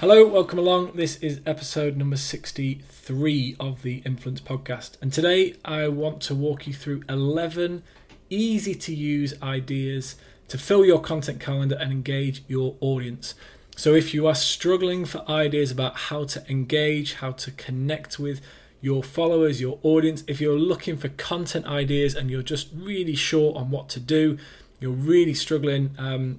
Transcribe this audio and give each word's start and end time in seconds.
Hello, 0.00 0.24
welcome 0.24 0.60
along. 0.60 0.92
This 0.94 1.16
is 1.16 1.40
episode 1.44 1.96
number 1.96 2.16
63 2.16 3.56
of 3.58 3.82
the 3.82 3.96
Influence 4.06 4.40
Podcast. 4.40 4.92
And 5.02 5.12
today 5.12 5.56
I 5.64 5.88
want 5.88 6.20
to 6.20 6.36
walk 6.36 6.68
you 6.68 6.72
through 6.72 7.02
11 7.08 7.82
easy 8.30 8.76
to 8.76 8.94
use 8.94 9.34
ideas 9.42 10.14
to 10.46 10.56
fill 10.56 10.84
your 10.84 11.00
content 11.00 11.40
calendar 11.40 11.76
and 11.80 11.90
engage 11.90 12.44
your 12.46 12.76
audience. 12.80 13.34
So, 13.74 13.96
if 13.96 14.14
you 14.14 14.28
are 14.28 14.36
struggling 14.36 15.04
for 15.04 15.28
ideas 15.28 15.72
about 15.72 15.96
how 15.96 16.22
to 16.26 16.48
engage, 16.48 17.14
how 17.14 17.32
to 17.32 17.50
connect 17.50 18.20
with 18.20 18.40
your 18.80 19.02
followers, 19.02 19.60
your 19.60 19.80
audience, 19.82 20.22
if 20.28 20.40
you're 20.40 20.56
looking 20.56 20.96
for 20.96 21.08
content 21.08 21.66
ideas 21.66 22.14
and 22.14 22.30
you're 22.30 22.42
just 22.42 22.68
really 22.72 23.16
short 23.16 23.56
on 23.56 23.72
what 23.72 23.88
to 23.88 23.98
do, 23.98 24.38
you're 24.78 24.92
really 24.92 25.34
struggling 25.34 25.96
um, 25.98 26.38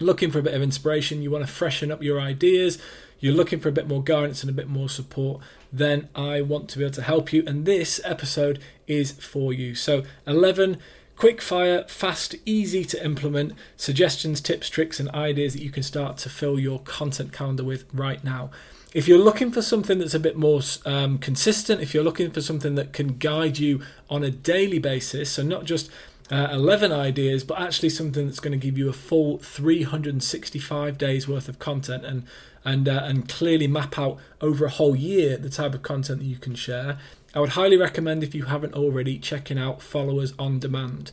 looking 0.00 0.30
for 0.30 0.38
a 0.38 0.42
bit 0.42 0.54
of 0.54 0.62
inspiration, 0.62 1.22
you 1.22 1.30
want 1.30 1.46
to 1.46 1.52
freshen 1.52 1.90
up 1.90 2.02
your 2.02 2.20
ideas, 2.20 2.78
you're 3.18 3.34
looking 3.34 3.60
for 3.60 3.68
a 3.68 3.72
bit 3.72 3.88
more 3.88 4.02
guidance 4.02 4.42
and 4.42 4.50
a 4.50 4.52
bit 4.52 4.68
more 4.68 4.88
support, 4.88 5.40
then 5.72 6.08
I 6.14 6.42
want 6.42 6.68
to 6.70 6.78
be 6.78 6.84
able 6.84 6.94
to 6.94 7.02
help 7.02 7.32
you. 7.32 7.42
And 7.46 7.64
this 7.64 8.00
episode 8.04 8.60
is 8.86 9.12
for 9.12 9.52
you. 9.52 9.74
So, 9.74 10.02
11 10.26 10.78
quick 11.16 11.40
fire, 11.40 11.84
fast, 11.88 12.34
easy 12.44 12.84
to 12.84 13.04
implement 13.04 13.54
suggestions, 13.76 14.40
tips, 14.40 14.68
tricks, 14.68 15.00
and 15.00 15.08
ideas 15.10 15.54
that 15.54 15.62
you 15.62 15.70
can 15.70 15.82
start 15.82 16.18
to 16.18 16.28
fill 16.28 16.58
your 16.58 16.80
content 16.80 17.32
calendar 17.32 17.64
with 17.64 17.84
right 17.92 18.22
now. 18.22 18.50
If 18.94 19.08
you're 19.08 19.18
looking 19.18 19.50
for 19.50 19.62
something 19.62 19.98
that's 19.98 20.14
a 20.14 20.20
bit 20.20 20.36
more 20.36 20.60
um, 20.84 21.18
consistent, 21.18 21.80
if 21.80 21.92
you're 21.92 22.04
looking 22.04 22.30
for 22.30 22.40
something 22.40 22.76
that 22.76 22.92
can 22.92 23.18
guide 23.18 23.58
you 23.58 23.82
on 24.08 24.22
a 24.22 24.30
daily 24.30 24.78
basis, 24.78 25.32
so 25.32 25.42
not 25.42 25.64
just 25.64 25.90
uh, 26.30 26.48
11 26.50 26.92
ideas, 26.92 27.44
but 27.44 27.60
actually 27.60 27.90
something 27.90 28.26
that's 28.26 28.40
going 28.40 28.58
to 28.58 28.60
give 28.64 28.76
you 28.76 28.88
a 28.88 28.92
full 28.92 29.38
365 29.38 30.98
days 30.98 31.28
worth 31.28 31.48
of 31.48 31.58
content 31.58 32.04
and 32.04 32.24
and 32.64 32.88
uh, 32.88 33.02
and 33.04 33.28
clearly 33.28 33.68
map 33.68 33.98
out 33.98 34.18
over 34.40 34.66
a 34.66 34.70
whole 34.70 34.96
year 34.96 35.36
the 35.36 35.48
type 35.48 35.72
of 35.72 35.82
content 35.82 36.18
that 36.18 36.26
you 36.26 36.36
can 36.36 36.56
share. 36.56 36.98
I 37.34 37.40
would 37.40 37.50
highly 37.50 37.76
recommend 37.76 38.24
if 38.24 38.34
you 38.34 38.46
haven't 38.46 38.74
already 38.74 39.18
checking 39.18 39.58
out 39.58 39.82
Followers 39.82 40.32
on 40.38 40.58
Demand. 40.58 41.12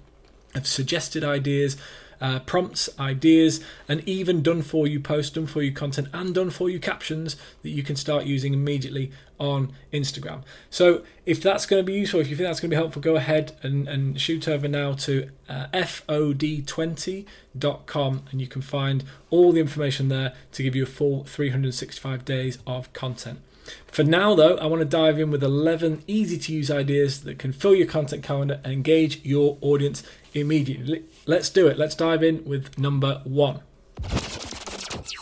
of 0.55 0.67
suggested 0.67 1.23
ideas, 1.23 1.77
uh, 2.21 2.39
prompts, 2.39 2.89
ideas, 2.99 3.59
and 3.87 4.01
even 4.07 4.41
done 4.41 4.61
for 4.61 4.85
you 4.87 4.99
posts, 4.99 5.31
done 5.31 5.45
for 5.45 5.61
you 5.61 5.71
content, 5.73 6.07
and 6.13 6.33
done 6.33 6.49
for 6.49 6.69
you 6.69 6.79
captions 6.79 7.35
that 7.63 7.69
you 7.69 7.83
can 7.83 7.97
start 7.97 8.25
using 8.25 8.53
immediately 8.53 9.11
on 9.39 9.73
Instagram. 9.91 10.41
So, 10.69 11.03
if 11.25 11.41
that's 11.41 11.65
going 11.65 11.81
to 11.81 11.85
be 11.85 11.93
useful, 11.93 12.21
if 12.21 12.29
you 12.29 12.37
think 12.37 12.47
that's 12.47 12.61
going 12.61 12.69
to 12.69 12.75
be 12.75 12.79
helpful, 12.79 13.01
go 13.01 13.17
ahead 13.17 13.57
and, 13.61 13.89
and 13.89 14.21
shoot 14.21 14.47
over 14.47 14.69
now 14.69 14.93
to 14.93 15.29
uh, 15.49 15.67
FOD20.com 15.73 18.21
and 18.31 18.39
you 18.39 18.47
can 18.47 18.61
find 18.61 19.03
all 19.29 19.51
the 19.51 19.59
information 19.59 20.07
there 20.07 20.31
to 20.53 20.63
give 20.63 20.75
you 20.75 20.83
a 20.83 20.87
full 20.87 21.25
365 21.25 22.23
days 22.23 22.57
of 22.65 22.93
content. 22.93 23.41
For 23.87 24.03
now, 24.03 24.35
though, 24.35 24.57
I 24.57 24.65
want 24.65 24.81
to 24.81 24.85
dive 24.85 25.19
in 25.19 25.31
with 25.31 25.43
11 25.43 26.03
easy 26.07 26.37
to 26.37 26.53
use 26.53 26.71
ideas 26.71 27.21
that 27.23 27.39
can 27.39 27.53
fill 27.53 27.75
your 27.75 27.87
content 27.87 28.23
calendar 28.23 28.59
and 28.63 28.73
engage 28.73 29.23
your 29.23 29.57
audience 29.61 30.03
immediately. 30.33 31.03
Let's 31.25 31.49
do 31.49 31.67
it. 31.67 31.77
Let's 31.77 31.95
dive 31.95 32.23
in 32.23 32.43
with 32.45 32.77
number 32.77 33.21
one. 33.23 33.61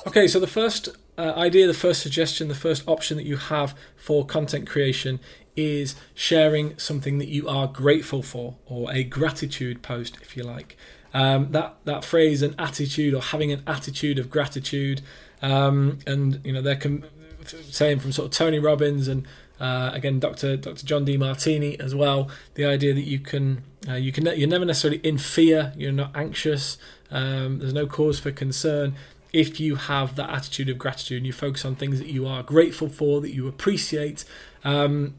Okay, 0.07 0.27
so 0.27 0.39
the 0.39 0.47
first 0.47 0.89
uh, 1.17 1.33
idea, 1.35 1.67
the 1.67 1.73
first 1.73 2.01
suggestion, 2.01 2.47
the 2.47 2.55
first 2.55 2.83
option 2.87 3.17
that 3.17 3.25
you 3.25 3.37
have 3.37 3.75
for 3.95 4.25
content 4.25 4.67
creation 4.67 5.19
is 5.55 5.95
sharing 6.13 6.77
something 6.77 7.17
that 7.17 7.27
you 7.27 7.47
are 7.47 7.67
grateful 7.67 8.23
for, 8.23 8.55
or 8.65 8.91
a 8.91 9.03
gratitude 9.03 9.81
post, 9.81 10.17
if 10.21 10.35
you 10.35 10.43
like. 10.43 10.77
Um, 11.13 11.51
that 11.51 11.75
that 11.83 12.05
phrase, 12.05 12.41
an 12.41 12.55
attitude, 12.57 13.13
or 13.13 13.21
having 13.21 13.51
an 13.51 13.63
attitude 13.67 14.17
of 14.17 14.29
gratitude, 14.29 15.01
um, 15.41 15.99
and 16.07 16.39
you 16.45 16.53
know, 16.53 16.61
they're 16.61 16.77
com- 16.77 17.03
saying 17.47 17.99
from 17.99 18.11
sort 18.11 18.27
of 18.27 18.31
Tony 18.31 18.59
Robbins 18.59 19.07
and 19.07 19.27
uh, 19.59 19.91
again, 19.93 20.19
Dr. 20.19 20.57
Dr. 20.57 20.85
John 20.85 21.05
Demartini 21.05 21.79
as 21.79 21.93
well. 21.93 22.29
The 22.55 22.65
idea 22.65 22.95
that 22.95 23.01
you 23.03 23.19
can 23.19 23.63
uh, 23.87 23.93
you 23.93 24.11
can 24.11 24.25
you're 24.25 24.49
never 24.49 24.65
necessarily 24.65 24.99
in 25.03 25.19
fear. 25.19 25.71
You're 25.77 25.91
not 25.91 26.15
anxious. 26.15 26.77
Um, 27.11 27.59
there's 27.59 27.73
no 27.73 27.85
cause 27.85 28.19
for 28.19 28.31
concern 28.31 28.95
if 29.33 29.59
you 29.59 29.75
have 29.75 30.15
that 30.15 30.29
attitude 30.29 30.69
of 30.69 30.77
gratitude 30.77 31.17
and 31.17 31.25
you 31.25 31.33
focus 31.33 31.63
on 31.63 31.75
things 31.75 31.99
that 31.99 32.07
you 32.07 32.27
are 32.27 32.43
grateful 32.43 32.89
for, 32.89 33.21
that 33.21 33.33
you 33.33 33.47
appreciate. 33.47 34.25
Um, 34.63 35.15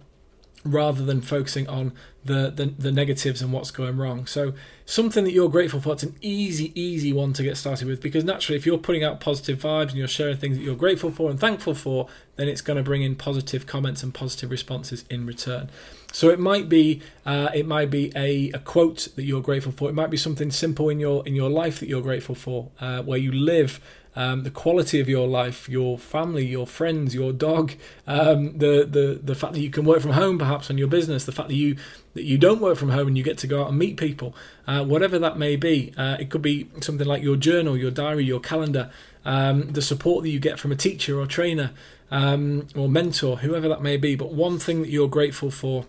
rather 0.65 1.05
than 1.05 1.21
focusing 1.21 1.69
on 1.69 1.93
the, 2.25 2.51
the, 2.51 2.67
the 2.67 2.93
negatives 2.93 3.43
and 3.43 3.53
what's 3.53 3.71
going 3.73 3.97
wrong. 3.97 4.27
So 4.27 4.55
something 4.87 5.25
that 5.25 5.33
you're 5.33 5.49
grateful 5.49 5.81
for, 5.81 5.93
it's 5.93 6.05
an 6.05 6.15
easy, 6.21 6.73
easy 6.81 7.13
one 7.13 7.33
to 7.33 7.43
get 7.43 7.57
started 7.57 7.89
with 7.89 8.01
because 8.01 8.23
naturally 8.23 8.57
if 8.57 8.65
you're 8.65 8.79
putting 8.79 9.03
out 9.03 9.21
positive 9.21 9.61
vibes 9.61 9.89
and 9.89 9.95
you're 9.95 10.07
sharing 10.07 10.37
things 10.37 10.57
that 10.57 10.63
you're 10.63 10.77
grateful 10.77 11.11
for 11.11 11.31
and 11.31 11.41
thankful 11.41 11.75
for, 11.75 12.07
then 12.37 12.49
it's 12.49 12.61
going 12.61 12.77
to 12.77 12.83
bring 12.83 13.03
in 13.03 13.17
positive 13.17 13.67
comments 13.67 14.03
and 14.03 14.15
positive 14.15 14.51
responses 14.51 15.05
in 15.11 15.27
return. 15.27 15.69
So 16.13 16.29
it 16.29 16.39
might 16.39 16.69
be 16.69 17.03
uh, 17.25 17.49
it 17.55 17.67
might 17.67 17.91
be 17.91 18.13
a, 18.15 18.51
a 18.51 18.59
quote 18.59 19.09
that 19.17 19.25
you're 19.25 19.41
grateful 19.41 19.73
for. 19.73 19.89
It 19.89 19.95
might 19.95 20.11
be 20.11 20.17
something 20.19 20.51
simple 20.51 20.91
in 20.91 21.01
your 21.01 21.27
in 21.27 21.35
your 21.35 21.51
life 21.51 21.81
that 21.81 21.89
you're 21.89 22.03
grateful 22.03 22.35
for, 22.35 22.69
uh, 22.81 23.03
where 23.03 23.19
you 23.19 23.33
live 23.33 23.81
um, 24.15 24.43
the 24.43 24.51
quality 24.51 25.01
of 25.01 25.09
your 25.09 25.27
life, 25.27 25.69
your 25.69 25.97
family, 25.99 26.45
your 26.45 26.67
friends, 26.67 27.15
your 27.15 27.33
dog, 27.33 27.73
um, 28.07 28.59
the 28.59 28.87
the 28.89 29.21
the 29.23 29.35
fact 29.35 29.55
that 29.55 29.61
you 29.61 29.71
can 29.71 29.85
work 29.85 30.01
from 30.01 30.13
home, 30.13 30.39
perhaps 30.39 30.71
on 30.71 30.79
your 30.79 30.89
business, 30.89 31.25
the 31.25 31.33
fact 31.33 31.49
that 31.49 31.55
you 31.55 31.77
that 32.15 32.25
you 32.25 32.37
don't 32.37 32.61
work 32.61 32.77
from 32.77 32.91
home 32.91 33.09
and 33.09 33.17
you 33.17 33.25
get 33.25 33.39
to 33.39 33.47
go 33.47 33.63
out 33.63 33.69
and 33.71 33.79
meet 33.79 33.97
people, 33.97 34.35
uh, 34.67 34.85
whatever 34.85 35.19
that 35.19 35.39
may 35.39 35.57
be. 35.57 35.93
Uh, 35.97 36.17
it 36.21 36.29
could 36.29 36.43
be 36.43 36.69
something 36.81 37.07
like 37.07 37.23
your 37.23 37.37
journal, 37.37 37.77
your 37.77 37.91
diary, 37.91 38.25
your 38.25 38.41
calendar, 38.41 38.91
um, 39.25 39.73
the 39.73 39.83
support 39.83 40.23
that 40.25 40.31
you 40.31 40.39
get 40.39 40.59
from 40.59 40.73
a 40.73 40.77
teacher 40.77 41.19
or 41.19 41.27
trainer 41.27 41.71
um, 42.11 42.67
or 42.77 42.89
mentor, 42.89 43.39
whoever 43.39 43.69
that 43.69 43.83
may 43.83 43.97
be. 43.97 44.15
But 44.15 44.33
one 44.33 44.59
thing 44.59 44.83
that 44.83 44.91
you're 44.91 45.09
grateful 45.09 45.51
for 45.51 45.87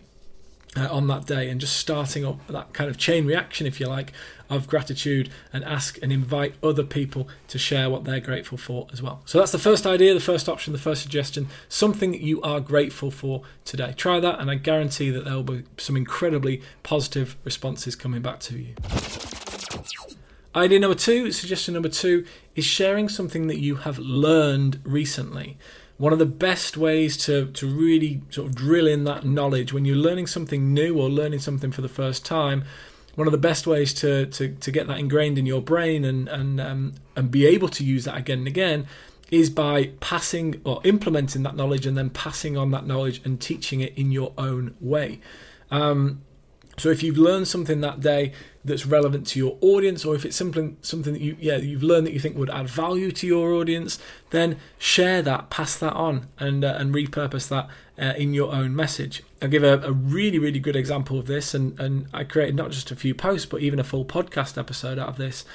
uh, 0.75 0.87
on 0.91 1.07
that 1.07 1.25
day 1.25 1.49
and 1.49 1.61
just 1.61 1.77
starting 1.77 2.25
up 2.25 2.45
that 2.47 2.73
kind 2.73 2.89
of 2.89 2.97
chain 2.97 3.25
reaction, 3.25 3.67
if 3.67 3.79
you 3.79 3.87
like, 3.87 4.11
of 4.49 4.67
gratitude 4.67 5.29
and 5.51 5.63
ask 5.63 5.97
and 6.01 6.11
invite 6.11 6.53
other 6.61 6.83
people 6.83 7.27
to 7.47 7.57
share 7.57 7.89
what 7.89 8.03
they're 8.03 8.19
grateful 8.19 8.57
for 8.57 8.87
as 8.91 9.01
well. 9.01 9.21
So 9.25 9.39
that's 9.39 9.51
the 9.51 9.59
first 9.59 9.85
idea, 9.85 10.13
the 10.13 10.19
first 10.19 10.49
option, 10.49 10.73
the 10.73 10.79
first 10.79 11.01
suggestion, 11.01 11.47
something 11.69 12.13
you 12.13 12.41
are 12.41 12.59
grateful 12.59 13.11
for 13.11 13.43
today. 13.65 13.93
Try 13.95 14.19
that, 14.19 14.39
and 14.39 14.49
I 14.49 14.55
guarantee 14.55 15.09
that 15.11 15.25
there 15.25 15.35
will 15.35 15.43
be 15.43 15.63
some 15.77 15.95
incredibly 15.95 16.61
positive 16.83 17.35
responses 17.43 17.95
coming 17.95 18.21
back 18.21 18.39
to 18.41 18.57
you. 18.57 18.75
Idea 20.55 20.79
number 20.79 20.95
two, 20.95 21.31
suggestion 21.31 21.73
number 21.73 21.89
two, 21.89 22.25
is 22.55 22.63
sharing 22.63 23.09
something 23.09 23.47
that 23.47 23.57
you 23.57 23.77
have 23.77 23.97
learned 23.97 24.79
recently. 24.83 25.57
One 25.97 26.11
of 26.11 26.19
the 26.19 26.25
best 26.25 26.75
ways 26.75 27.17
to, 27.25 27.47
to 27.47 27.67
really 27.67 28.21
sort 28.29 28.47
of 28.47 28.55
drill 28.55 28.87
in 28.87 29.03
that 29.03 29.25
knowledge 29.25 29.73
when 29.73 29.85
you're 29.85 29.95
learning 29.95 30.27
something 30.27 30.73
new 30.73 30.99
or 30.99 31.09
learning 31.09 31.39
something 31.39 31.71
for 31.71 31.81
the 31.81 31.89
first 31.89 32.25
time, 32.25 32.65
one 33.15 33.27
of 33.27 33.31
the 33.31 33.37
best 33.37 33.67
ways 33.67 33.93
to, 33.95 34.25
to, 34.27 34.49
to 34.55 34.71
get 34.71 34.87
that 34.87 34.97
ingrained 34.97 35.37
in 35.37 35.45
your 35.45 35.61
brain 35.61 36.03
and, 36.03 36.27
and, 36.27 36.59
um, 36.59 36.93
and 37.15 37.29
be 37.29 37.45
able 37.45 37.69
to 37.69 37.83
use 37.83 38.05
that 38.05 38.17
again 38.17 38.39
and 38.39 38.47
again 38.47 38.87
is 39.29 39.49
by 39.49 39.87
passing 39.99 40.61
or 40.63 40.81
implementing 40.83 41.43
that 41.43 41.55
knowledge 41.55 41.85
and 41.85 41.97
then 41.97 42.09
passing 42.09 42.57
on 42.57 42.71
that 42.71 42.85
knowledge 42.85 43.21
and 43.23 43.39
teaching 43.39 43.81
it 43.81 43.95
in 43.97 44.11
your 44.11 44.33
own 44.37 44.75
way. 44.79 45.19
Um, 45.71 46.21
so 46.77 46.89
if 46.89 47.03
you've 47.03 47.17
learned 47.17 47.47
something 47.47 47.81
that 47.81 47.99
day 47.99 48.33
that's 48.65 48.85
relevant 48.85 49.27
to 49.27 49.39
your 49.39 49.57
audience, 49.61 50.05
or 50.05 50.15
if 50.15 50.25
it's 50.25 50.35
something 50.35 50.77
something 50.81 51.13
that 51.13 51.21
you 51.21 51.37
yeah 51.39 51.57
you've 51.57 51.83
learned 51.83 52.07
that 52.07 52.13
you 52.13 52.19
think 52.19 52.35
would 52.37 52.49
add 52.49 52.67
value 52.67 53.11
to 53.11 53.27
your 53.27 53.53
audience, 53.53 53.99
then 54.31 54.57
share 54.77 55.21
that, 55.21 55.49
pass 55.49 55.77
that 55.77 55.93
on, 55.93 56.27
and 56.39 56.63
uh, 56.63 56.75
and 56.77 56.93
repurpose 56.93 57.47
that 57.49 57.67
uh, 57.97 58.13
in 58.17 58.33
your 58.33 58.53
own 58.53 58.75
message. 58.75 59.23
I'll 59.41 59.49
give 59.49 59.63
a, 59.63 59.79
a, 59.81 59.91
really 59.91 60.39
really 60.39 60.59
good 60.59 60.75
example 60.75 61.19
of 61.19 61.27
this, 61.27 61.53
and 61.53 61.79
and 61.79 62.07
I 62.13 62.23
created 62.23 62.55
not 62.55 62.71
just 62.71 62.91
a 62.91 62.95
few 62.95 63.13
posts, 63.13 63.45
but 63.45 63.61
even 63.61 63.79
a 63.79 63.83
full 63.83 64.05
podcast 64.05 64.57
episode 64.57 64.97
out 64.97 65.09
of 65.09 65.17
this. 65.17 65.45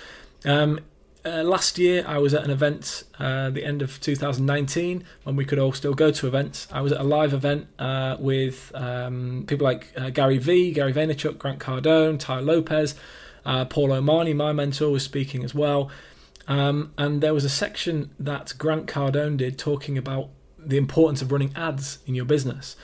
Um, 0.44 0.80
uh, 1.24 1.42
last 1.42 1.78
year, 1.78 2.04
I 2.06 2.18
was 2.18 2.34
at 2.34 2.44
an 2.44 2.50
event 2.50 3.04
uh, 3.18 3.50
the 3.50 3.64
end 3.64 3.82
of 3.82 4.00
2019 4.00 5.04
when 5.24 5.36
we 5.36 5.44
could 5.44 5.58
all 5.58 5.72
still 5.72 5.94
go 5.94 6.10
to 6.10 6.26
events. 6.26 6.68
I 6.72 6.80
was 6.80 6.92
at 6.92 7.00
a 7.00 7.04
live 7.04 7.32
event 7.32 7.66
uh, 7.78 8.16
with 8.18 8.72
um, 8.74 9.44
people 9.46 9.64
like 9.64 9.92
uh, 9.96 10.10
Gary 10.10 10.38
Vee, 10.38 10.72
Gary 10.72 10.92
Vaynerchuk, 10.92 11.38
Grant 11.38 11.58
Cardone, 11.58 12.18
Tai 12.18 12.40
Lopez, 12.40 12.94
uh, 13.44 13.64
Paul 13.64 13.92
O'Mahony, 13.92 14.34
my 14.34 14.52
mentor, 14.52 14.90
was 14.90 15.02
speaking 15.02 15.44
as 15.44 15.54
well. 15.54 15.90
Um, 16.46 16.92
and 16.96 17.20
there 17.20 17.34
was 17.34 17.44
a 17.44 17.50
section 17.50 18.10
that 18.18 18.54
Grant 18.56 18.86
Cardone 18.86 19.36
did 19.36 19.58
talking 19.58 19.98
about 19.98 20.30
the 20.58 20.76
importance 20.76 21.22
of 21.22 21.30
running 21.30 21.52
ads 21.54 21.98
in 22.06 22.14
your 22.14 22.24
business. 22.24 22.76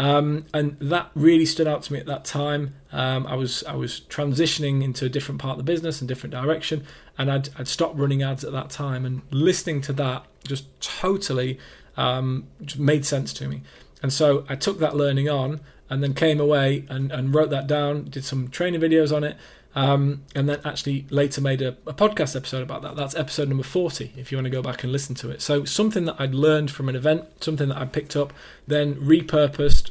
Um, 0.00 0.46
and 0.54 0.78
that 0.80 1.10
really 1.14 1.44
stood 1.44 1.66
out 1.66 1.82
to 1.82 1.92
me 1.92 1.98
at 1.98 2.06
that 2.06 2.24
time. 2.24 2.74
Um, 2.90 3.26
I 3.26 3.34
was 3.34 3.62
I 3.64 3.74
was 3.74 4.00
transitioning 4.08 4.82
into 4.82 5.04
a 5.04 5.10
different 5.10 5.42
part 5.42 5.52
of 5.52 5.58
the 5.58 5.72
business 5.72 6.00
and 6.00 6.08
different 6.08 6.32
direction, 6.32 6.86
and 7.18 7.30
I'd, 7.30 7.50
I'd 7.58 7.68
stopped 7.68 7.98
running 7.98 8.22
ads 8.22 8.42
at 8.42 8.52
that 8.52 8.70
time. 8.70 9.04
And 9.04 9.20
listening 9.30 9.82
to 9.82 9.92
that 9.94 10.24
just 10.42 10.64
totally 10.80 11.58
um, 11.98 12.46
just 12.64 12.80
made 12.80 13.04
sense 13.04 13.34
to 13.34 13.46
me. 13.46 13.60
And 14.02 14.10
so 14.10 14.46
I 14.48 14.56
took 14.56 14.78
that 14.78 14.96
learning 14.96 15.28
on, 15.28 15.60
and 15.90 16.02
then 16.02 16.14
came 16.14 16.40
away 16.40 16.86
and, 16.88 17.12
and 17.12 17.34
wrote 17.34 17.50
that 17.50 17.66
down, 17.66 18.04
did 18.04 18.24
some 18.24 18.48
training 18.48 18.80
videos 18.80 19.14
on 19.14 19.24
it, 19.24 19.36
um, 19.74 20.24
and 20.34 20.48
then 20.48 20.60
actually 20.64 21.06
later 21.10 21.40
made 21.40 21.62
a, 21.62 21.76
a, 21.86 21.94
podcast 21.94 22.34
episode 22.34 22.62
about 22.62 22.82
that. 22.82 22.96
That's 22.96 23.14
episode 23.14 23.48
number 23.48 23.62
40, 23.62 24.14
if 24.16 24.32
you 24.32 24.38
want 24.38 24.46
to 24.46 24.50
go 24.50 24.62
back 24.62 24.82
and 24.82 24.92
listen 24.92 25.14
to 25.16 25.30
it. 25.30 25.40
So, 25.40 25.64
something 25.64 26.06
that 26.06 26.16
I'd 26.18 26.34
learned 26.34 26.70
from 26.72 26.88
an 26.88 26.96
event, 26.96 27.24
something 27.40 27.68
that 27.68 27.78
I 27.78 27.84
picked 27.84 28.16
up, 28.16 28.32
then 28.66 28.96
repurposed, 28.96 29.90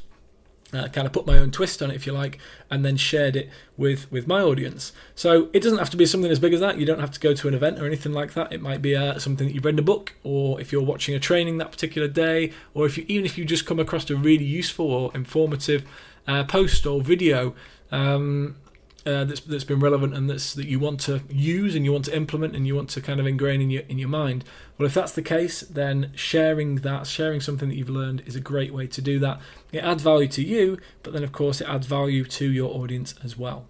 uh, 0.73 0.87
kind 0.89 1.07
of 1.07 1.13
put 1.13 1.25
my 1.25 1.37
own 1.37 1.49
twist 1.49 1.81
on 1.81 1.91
it, 1.91 1.95
if 1.95 2.05
you 2.05 2.11
like, 2.11 2.39
and 2.69 2.83
then 2.83 2.97
shared 2.97 3.37
it 3.37 3.49
with 3.77 4.11
with 4.11 4.27
my 4.27 4.41
audience. 4.41 4.91
So 5.15 5.49
it 5.53 5.63
doesn't 5.63 5.79
have 5.79 5.89
to 5.91 5.97
be 5.97 6.05
something 6.05 6.29
as 6.29 6.39
big 6.39 6.53
as 6.53 6.59
that. 6.59 6.77
You 6.77 6.85
don't 6.85 6.99
have 6.99 7.11
to 7.11 7.19
go 7.19 7.33
to 7.33 7.47
an 7.47 7.53
event 7.53 7.79
or 7.79 7.85
anything 7.85 8.11
like 8.11 8.33
that. 8.33 8.51
It 8.51 8.61
might 8.61 8.81
be 8.81 8.95
uh, 8.95 9.17
something 9.17 9.47
that 9.47 9.53
you've 9.53 9.65
read 9.65 9.75
in 9.75 9.79
a 9.79 9.83
book, 9.83 10.13
or 10.23 10.59
if 10.59 10.73
you're 10.73 10.83
watching 10.83 11.15
a 11.15 11.19
training 11.19 11.57
that 11.59 11.71
particular 11.71 12.09
day, 12.09 12.51
or 12.73 12.85
if 12.85 12.97
you 12.97 13.05
even 13.07 13.25
if 13.25 13.37
you 13.37 13.45
just 13.45 13.65
come 13.65 13.79
across 13.79 14.09
a 14.09 14.15
really 14.15 14.43
useful 14.43 14.91
or 14.91 15.11
informative 15.15 15.85
uh, 16.27 16.43
post 16.43 16.85
or 16.85 17.01
video. 17.01 17.55
Um, 17.91 18.57
uh, 19.05 19.23
that's 19.23 19.41
that's 19.41 19.63
been 19.63 19.79
relevant 19.79 20.13
and 20.13 20.29
that's 20.29 20.53
that 20.53 20.67
you 20.67 20.79
want 20.79 20.99
to 21.01 21.21
use 21.29 21.75
and 21.75 21.85
you 21.85 21.91
want 21.91 22.05
to 22.05 22.15
implement 22.15 22.55
and 22.55 22.67
you 22.67 22.75
want 22.75 22.89
to 22.89 23.01
kind 23.01 23.19
of 23.19 23.27
ingrain 23.27 23.61
in 23.61 23.69
your 23.69 23.83
in 23.83 23.97
your 23.97 24.09
mind. 24.09 24.43
Well, 24.77 24.85
if 24.85 24.93
that's 24.93 25.11
the 25.11 25.21
case, 25.21 25.61
then 25.61 26.11
sharing 26.15 26.75
that, 26.77 27.07
sharing 27.07 27.41
something 27.41 27.69
that 27.69 27.75
you've 27.75 27.89
learned, 27.89 28.23
is 28.25 28.35
a 28.35 28.39
great 28.39 28.73
way 28.73 28.87
to 28.87 29.01
do 29.01 29.19
that. 29.19 29.39
It 29.71 29.79
adds 29.79 30.03
value 30.03 30.27
to 30.29 30.43
you, 30.43 30.77
but 31.03 31.13
then 31.13 31.23
of 31.23 31.31
course 31.31 31.61
it 31.61 31.67
adds 31.67 31.87
value 31.87 32.23
to 32.25 32.49
your 32.49 32.73
audience 32.75 33.15
as 33.23 33.37
well. 33.37 33.65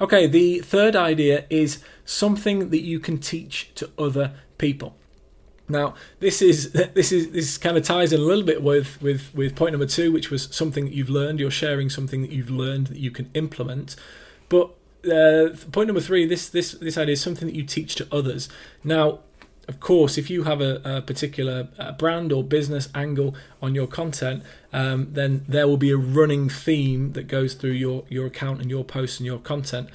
Okay, 0.00 0.26
the 0.26 0.58
third 0.60 0.96
idea 0.96 1.44
is 1.50 1.82
something 2.04 2.70
that 2.70 2.80
you 2.80 2.98
can 2.98 3.18
teach 3.18 3.72
to 3.76 3.90
other 3.96 4.34
people. 4.58 4.96
Now, 5.68 5.94
this 6.20 6.42
is 6.42 6.72
this 6.94 7.12
is 7.12 7.30
this 7.30 7.58
kind 7.58 7.76
of 7.76 7.84
ties 7.84 8.12
in 8.12 8.20
a 8.20 8.24
little 8.24 8.44
bit 8.44 8.62
with 8.62 9.00
with 9.00 9.34
with 9.34 9.56
point 9.56 9.72
number 9.72 9.86
two, 9.86 10.12
which 10.12 10.30
was 10.30 10.54
something 10.54 10.84
that 10.84 10.94
you've 10.94 11.10
learned. 11.10 11.40
You're 11.40 11.50
sharing 11.50 11.90
something 11.90 12.22
that 12.22 12.30
you've 12.30 12.50
learned 12.50 12.88
that 12.88 12.98
you 12.98 13.10
can 13.10 13.30
implement. 13.34 13.96
But 14.48 14.70
uh, 15.10 15.50
point 15.72 15.88
number 15.88 16.00
three, 16.00 16.26
this 16.26 16.48
this 16.48 16.72
this 16.72 16.98
idea 16.98 17.14
is 17.14 17.20
something 17.20 17.48
that 17.48 17.54
you 17.54 17.64
teach 17.64 17.94
to 17.96 18.08
others. 18.12 18.48
Now, 18.82 19.20
of 19.66 19.80
course, 19.80 20.18
if 20.18 20.28
you 20.28 20.44
have 20.44 20.60
a, 20.60 20.80
a 20.84 21.02
particular 21.02 21.68
uh, 21.78 21.92
brand 21.92 22.32
or 22.32 22.44
business 22.44 22.88
angle 22.94 23.34
on 23.62 23.74
your 23.74 23.86
content, 23.86 24.42
um, 24.72 25.08
then 25.12 25.44
there 25.48 25.66
will 25.66 25.78
be 25.78 25.90
a 25.90 25.96
running 25.96 26.48
theme 26.48 27.12
that 27.12 27.28
goes 27.28 27.54
through 27.54 27.70
your 27.72 28.04
your 28.08 28.26
account 28.26 28.60
and 28.60 28.70
your 28.70 28.84
posts 28.84 29.18
and 29.18 29.26
your 29.26 29.38
content. 29.38 29.88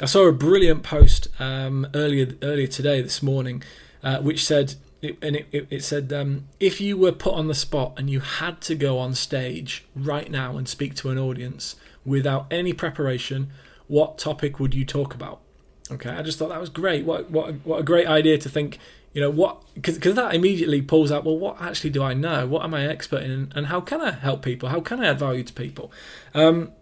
I 0.00 0.06
saw 0.06 0.26
a 0.26 0.32
brilliant 0.32 0.82
post 0.82 1.28
um, 1.38 1.88
earlier 1.94 2.34
earlier 2.42 2.66
today, 2.66 3.00
this 3.00 3.22
morning, 3.22 3.62
uh, 4.02 4.18
which 4.18 4.44
said 4.44 4.74
it, 5.02 5.18
and 5.22 5.36
it, 5.36 5.46
it, 5.52 5.66
it 5.70 5.84
said, 5.84 6.12
um, 6.12 6.48
if 6.58 6.80
you 6.80 6.96
were 6.96 7.12
put 7.12 7.34
on 7.34 7.48
the 7.48 7.54
spot 7.54 7.94
and 7.96 8.08
you 8.08 8.20
had 8.20 8.60
to 8.62 8.74
go 8.74 8.98
on 8.98 9.14
stage 9.14 9.84
right 9.94 10.30
now 10.30 10.56
and 10.56 10.68
speak 10.68 10.94
to 10.96 11.10
an 11.10 11.18
audience 11.18 11.76
without 12.04 12.46
any 12.50 12.72
preparation, 12.72 13.50
what 13.88 14.18
topic 14.18 14.58
would 14.58 14.74
you 14.74 14.84
talk 14.84 15.14
about? 15.14 15.40
Okay, 15.90 16.10
I 16.10 16.22
just 16.22 16.38
thought 16.38 16.48
that 16.48 16.60
was 16.60 16.70
great. 16.70 17.04
What 17.04 17.30
what 17.30 17.54
what 17.64 17.80
a 17.80 17.82
great 17.84 18.06
idea 18.08 18.38
to 18.38 18.48
think. 18.48 18.78
You 19.12 19.22
know 19.22 19.30
what? 19.30 19.62
Because 19.74 20.14
that 20.14 20.34
immediately 20.34 20.82
pulls 20.82 21.12
out. 21.12 21.24
Well, 21.24 21.38
what 21.38 21.60
actually 21.60 21.90
do 21.90 22.02
I 22.02 22.12
know? 22.12 22.46
What 22.46 22.64
am 22.64 22.74
I 22.74 22.86
expert 22.86 23.22
in? 23.22 23.52
And 23.54 23.66
how 23.66 23.80
can 23.80 24.00
I 24.00 24.10
help 24.10 24.42
people? 24.42 24.68
How 24.68 24.80
can 24.80 25.00
I 25.00 25.06
add 25.06 25.18
value 25.18 25.44
to 25.44 25.52
people? 25.52 25.92
Um, 26.34 26.72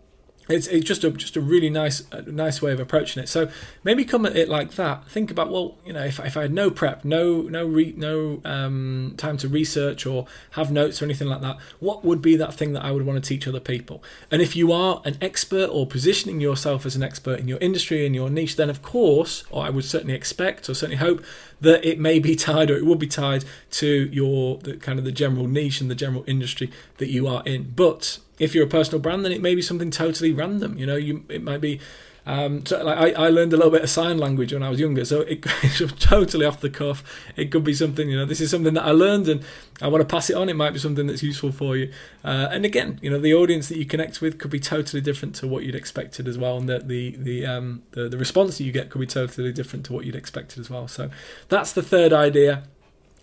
it's, 0.48 0.66
it's 0.66 0.86
just 0.86 1.04
a 1.04 1.10
just 1.10 1.36
a 1.36 1.40
really 1.40 1.70
nice 1.70 2.02
nice 2.26 2.60
way 2.60 2.72
of 2.72 2.80
approaching 2.80 3.22
it. 3.22 3.28
So 3.28 3.50
maybe 3.82 4.04
come 4.04 4.26
at 4.26 4.36
it 4.36 4.48
like 4.48 4.72
that. 4.72 5.08
Think 5.08 5.30
about 5.30 5.50
well, 5.50 5.78
you 5.84 5.92
know, 5.92 6.04
if, 6.04 6.18
if 6.20 6.36
I 6.36 6.42
had 6.42 6.52
no 6.52 6.70
prep, 6.70 7.04
no 7.04 7.42
no 7.42 7.66
re, 7.66 7.94
no 7.96 8.40
um, 8.44 9.14
time 9.16 9.36
to 9.38 9.48
research 9.48 10.06
or 10.06 10.26
have 10.52 10.70
notes 10.70 11.00
or 11.00 11.06
anything 11.06 11.28
like 11.28 11.40
that, 11.40 11.58
what 11.80 12.04
would 12.04 12.20
be 12.20 12.36
that 12.36 12.54
thing 12.54 12.72
that 12.74 12.84
I 12.84 12.90
would 12.90 13.06
want 13.06 13.22
to 13.22 13.28
teach 13.28 13.48
other 13.48 13.60
people? 13.60 14.02
And 14.30 14.42
if 14.42 14.54
you 14.54 14.72
are 14.72 15.00
an 15.04 15.16
expert 15.20 15.68
or 15.70 15.86
positioning 15.86 16.40
yourself 16.40 16.84
as 16.84 16.96
an 16.96 17.02
expert 17.02 17.40
in 17.40 17.48
your 17.48 17.58
industry 17.58 18.04
and 18.04 18.14
your 18.14 18.30
niche, 18.30 18.56
then 18.56 18.70
of 18.70 18.82
course, 18.82 19.44
or 19.50 19.64
I 19.64 19.70
would 19.70 19.84
certainly 19.84 20.14
expect 20.14 20.68
or 20.68 20.74
certainly 20.74 20.96
hope 20.96 21.24
that 21.64 21.84
it 21.84 21.98
may 21.98 22.18
be 22.18 22.36
tied 22.36 22.70
or 22.70 22.76
it 22.76 22.86
will 22.86 22.94
be 22.96 23.06
tied 23.06 23.44
to 23.72 24.08
your 24.12 24.58
the, 24.58 24.76
kind 24.76 24.98
of 24.98 25.04
the 25.04 25.12
general 25.12 25.46
niche 25.48 25.80
and 25.80 25.90
the 25.90 25.94
general 25.94 26.24
industry 26.26 26.70
that 26.98 27.08
you 27.08 27.26
are 27.26 27.42
in. 27.44 27.72
But 27.74 28.18
if 28.38 28.54
you're 28.54 28.66
a 28.66 28.70
personal 28.70 29.00
brand, 29.00 29.24
then 29.24 29.32
it 29.32 29.42
may 29.42 29.54
be 29.54 29.62
something 29.62 29.90
totally 29.90 30.32
random. 30.32 30.78
You 30.78 30.86
know, 30.86 30.96
you 30.96 31.24
it 31.28 31.42
might 31.42 31.60
be. 31.60 31.80
Um, 32.26 32.64
so 32.64 32.82
like 32.82 33.16
I, 33.16 33.26
I 33.26 33.28
learned 33.28 33.52
a 33.52 33.56
little 33.56 33.70
bit 33.70 33.82
of 33.82 33.90
sign 33.90 34.18
language 34.18 34.52
when 34.52 34.62
I 34.62 34.70
was 34.70 34.80
younger, 34.80 35.04
so 35.04 35.20
it, 35.22 35.44
it's 35.62 35.80
totally 35.98 36.46
off 36.46 36.60
the 36.60 36.70
cuff. 36.70 37.04
It 37.36 37.50
could 37.50 37.64
be 37.64 37.74
something, 37.74 38.08
you 38.08 38.16
know, 38.16 38.24
this 38.24 38.40
is 38.40 38.50
something 38.50 38.74
that 38.74 38.84
I 38.84 38.92
learned 38.92 39.28
and 39.28 39.44
I 39.82 39.88
want 39.88 40.00
to 40.00 40.06
pass 40.06 40.30
it 40.30 40.36
on. 40.36 40.48
It 40.48 40.56
might 40.56 40.72
be 40.72 40.78
something 40.78 41.06
that's 41.06 41.22
useful 41.22 41.52
for 41.52 41.76
you. 41.76 41.92
Uh, 42.24 42.48
and 42.50 42.64
again, 42.64 42.98
you 43.02 43.10
know, 43.10 43.18
the 43.18 43.34
audience 43.34 43.68
that 43.68 43.76
you 43.76 43.84
connect 43.84 44.20
with 44.20 44.38
could 44.38 44.50
be 44.50 44.60
totally 44.60 45.02
different 45.02 45.34
to 45.36 45.48
what 45.48 45.64
you'd 45.64 45.74
expected 45.74 46.26
as 46.26 46.38
well, 46.38 46.56
and 46.56 46.68
that 46.68 46.88
the 46.88 47.16
the 47.16 47.44
um, 47.44 47.82
the, 47.90 48.08
the 48.08 48.18
response 48.18 48.58
that 48.58 48.64
you 48.64 48.72
get 48.72 48.90
could 48.90 49.00
be 49.00 49.06
totally 49.06 49.52
different 49.52 49.84
to 49.86 49.92
what 49.92 50.04
you'd 50.04 50.16
expected 50.16 50.60
as 50.60 50.70
well. 50.70 50.88
So 50.88 51.10
that's 51.48 51.72
the 51.72 51.82
third 51.82 52.12
idea: 52.12 52.64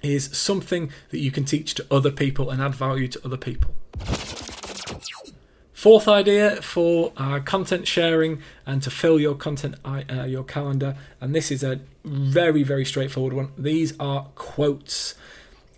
is 0.03 0.25
something 0.37 0.91
that 1.09 1.19
you 1.19 1.31
can 1.31 1.45
teach 1.45 1.73
to 1.75 1.85
other 1.89 2.11
people 2.11 2.49
and 2.49 2.61
add 2.61 2.75
value 2.75 3.07
to 3.07 3.25
other 3.25 3.37
people. 3.37 3.73
Fourth 5.81 6.07
idea 6.07 6.61
for 6.61 7.11
uh, 7.17 7.39
content 7.39 7.87
sharing 7.87 8.37
and 8.67 8.83
to 8.83 8.91
fill 8.91 9.19
your 9.19 9.33
content 9.33 9.77
uh, 9.83 10.25
your 10.25 10.43
calendar, 10.43 10.95
and 11.19 11.33
this 11.33 11.49
is 11.49 11.63
a 11.63 11.79
very 12.05 12.61
very 12.61 12.85
straightforward 12.85 13.33
one. 13.33 13.51
These 13.57 13.97
are 13.99 14.27
quotes. 14.35 15.15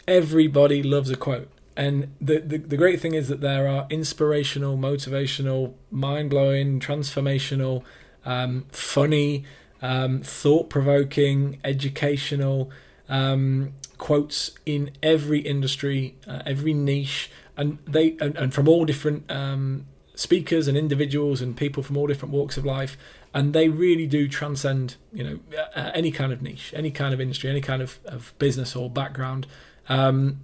Everybody 0.05 0.83
loves 0.83 1.09
a 1.09 1.15
quote, 1.15 1.47
and 1.77 2.13
the, 2.19 2.39
the, 2.39 2.57
the 2.57 2.75
great 2.75 2.99
thing 2.99 3.13
is 3.13 3.29
that 3.29 3.39
there 3.39 3.65
are 3.65 3.87
inspirational, 3.89 4.77
motivational, 4.77 5.71
mind 5.89 6.29
blowing, 6.31 6.81
transformational, 6.81 7.83
um, 8.25 8.65
funny, 8.73 9.45
um, 9.81 10.19
thought 10.19 10.69
provoking, 10.69 11.61
educational 11.63 12.69
um, 13.07 13.71
quotes 13.97 14.51
in 14.65 14.91
every 15.01 15.39
industry, 15.39 16.17
uh, 16.27 16.41
every 16.45 16.73
niche, 16.73 17.31
and 17.55 17.77
they 17.87 18.17
and, 18.19 18.35
and 18.35 18.53
from 18.53 18.67
all 18.67 18.83
different 18.83 19.31
um, 19.31 19.85
speakers 20.23 20.69
and 20.69 20.77
individuals 20.77 21.41
and 21.41 21.55
people 21.55 21.83
from 21.83 21.97
all 21.97 22.07
different 22.07 22.33
walks 22.33 22.55
of 22.57 22.65
life, 22.65 22.97
and 23.33 23.53
they 23.53 23.67
really 23.67 24.07
do 24.07 24.27
transcend, 24.27 24.95
you 25.11 25.23
know, 25.23 25.39
uh, 25.75 25.91
any 25.93 26.11
kind 26.11 26.31
of 26.31 26.41
niche, 26.41 26.73
any 26.75 26.91
kind 26.91 27.13
of 27.13 27.19
industry, 27.19 27.49
any 27.49 27.61
kind 27.61 27.81
of, 27.81 27.99
of 28.05 28.33
business 28.39 28.75
or 28.75 28.89
background. 28.89 29.45
Um, 29.89 30.39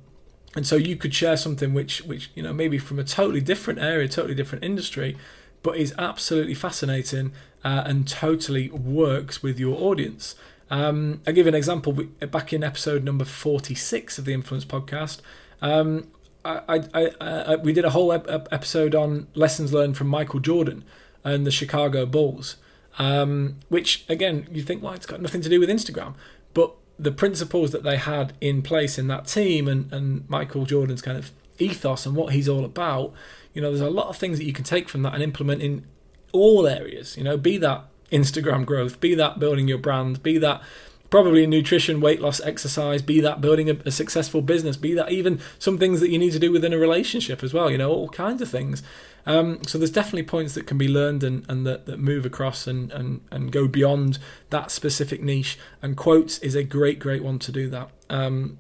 and 0.56 0.68
so 0.68 0.76
you 0.76 0.98
could 0.98 1.14
share 1.14 1.38
something 1.38 1.74
which, 1.74 2.02
which 2.04 2.30
you 2.36 2.44
know, 2.44 2.52
maybe 2.52 2.78
from 2.78 3.00
a 3.00 3.04
totally 3.06 3.42
different 3.42 3.80
area, 3.80 4.08
totally 4.08 4.36
different 4.36 4.66
industry, 4.66 5.16
but 5.64 5.78
is 5.78 5.94
absolutely 5.98 6.56
fascinating 6.56 7.32
uh, 7.64 7.84
and 7.86 8.08
totally 8.08 8.70
works 8.70 9.42
with 9.42 9.60
your 9.60 9.80
audience. 9.80 10.36
Um, 10.70 11.22
I'll 11.26 11.34
give 11.34 11.46
you 11.46 11.50
an 11.50 11.56
example. 11.56 11.94
Back 11.94 12.52
in 12.52 12.64
episode 12.64 13.04
number 13.04 13.26
46 13.26 14.18
of 14.18 14.26
the 14.26 14.34
Influence 14.34 14.66
podcast, 14.66 15.22
um, 15.62 16.08
I, 16.46 16.84
I, 16.94 17.12
I, 17.20 17.56
we 17.58 17.74
did 17.74 17.86
a 17.86 17.90
whole 17.90 18.14
ep- 18.14 18.48
episode 18.52 18.96
on 18.96 19.28
lessons 19.36 19.74
learned 19.74 19.98
from 19.98 20.08
Michael 20.08 20.40
Jordan 20.40 20.84
and 21.24 21.46
the 21.46 21.52
Chicago 21.52 22.06
Bulls, 22.06 22.56
um, 22.98 23.58
which, 23.68 24.06
again, 24.08 24.48
you 24.52 24.64
think, 24.64 24.82
well, 24.82 24.94
it's 24.94 25.06
got 25.06 25.22
nothing 25.22 25.42
to 25.42 25.50
do 25.50 25.60
with 25.60 25.70
Instagram. 25.70 26.16
But 26.54 26.74
the 26.98 27.12
principles 27.12 27.72
that 27.72 27.84
they 27.84 27.98
had 27.98 28.34
in 28.42 28.62
place 28.62 28.98
in 28.98 29.08
that 29.08 29.28
team 29.28 29.68
and, 29.68 29.92
and 29.92 30.30
Michael 30.30 30.66
Jordan's 30.66 31.02
kind 31.02 31.18
of 31.18 31.32
ethos 31.58 32.06
and 32.06 32.16
what 32.16 32.34
he's 32.34 32.48
all 32.48 32.66
about, 32.66 33.14
you 33.54 33.62
know, 33.62 33.70
there's 33.70 33.82
a 33.82 33.90
lot 33.90 34.08
of 34.08 34.18
things 34.18 34.38
that 34.38 34.46
you 34.46 34.54
can 34.54 34.64
take 34.64 34.88
from 34.90 35.02
that 35.04 35.14
and 35.14 35.24
implement 35.24 35.62
in 35.62 35.86
all 36.32 36.68
areas. 36.68 37.18
You 37.18 37.24
know, 37.24 37.38
be 37.38 37.58
that 37.58 37.86
Instagram 38.12 38.66
growth, 38.66 39.00
be 39.00 39.16
that 39.16 39.40
building 39.40 39.68
your 39.68 39.78
brand, 39.78 40.24
be 40.24 40.38
that 40.38 40.62
probably 41.10 41.46
nutrition, 41.48 42.02
weight 42.02 42.22
loss, 42.22 42.40
exercise, 42.42 43.02
be 43.02 43.20
that 43.22 43.42
building 43.42 43.70
a, 43.70 43.74
a, 43.86 43.92
successful 43.92 44.42
business, 44.42 44.78
be 44.78 44.94
that 44.94 45.12
even 45.12 45.40
some 45.58 45.78
things 45.78 46.00
that 46.00 46.10
you 46.10 46.20
need 46.20 46.32
to 46.32 46.40
do 46.40 46.52
within 46.52 46.74
a 46.74 46.78
relationship 46.78 47.44
as 47.44 47.54
well, 47.54 47.70
you 47.72 47.78
know, 47.78 47.92
all 47.92 48.10
kinds 48.10 48.42
of 48.42 48.50
things. 48.50 48.84
Um, 49.26 49.64
so 49.64 49.78
there's 49.78 49.92
definitely 49.92 50.24
points 50.24 50.54
that 50.54 50.68
can 50.68 50.78
be 50.78 50.88
learned 50.88 51.24
and, 51.24 51.46
and 51.50 51.66
that, 51.66 51.86
that 51.88 52.00
move 52.00 52.26
across 52.26 52.68
and, 52.68 52.92
and, 52.92 53.22
and 53.32 53.52
go 53.52 53.68
beyond 53.68 54.20
that 54.50 54.72
specific 54.72 55.22
niche. 55.22 55.58
And 55.82 55.98
quotes 55.98 56.40
is 56.40 56.56
a 56.56 56.64
great, 56.64 57.00
great 57.00 57.24
one 57.24 57.40
to 57.40 57.52
do 57.52 57.70
that. 57.70 57.90
Um, 58.10 58.60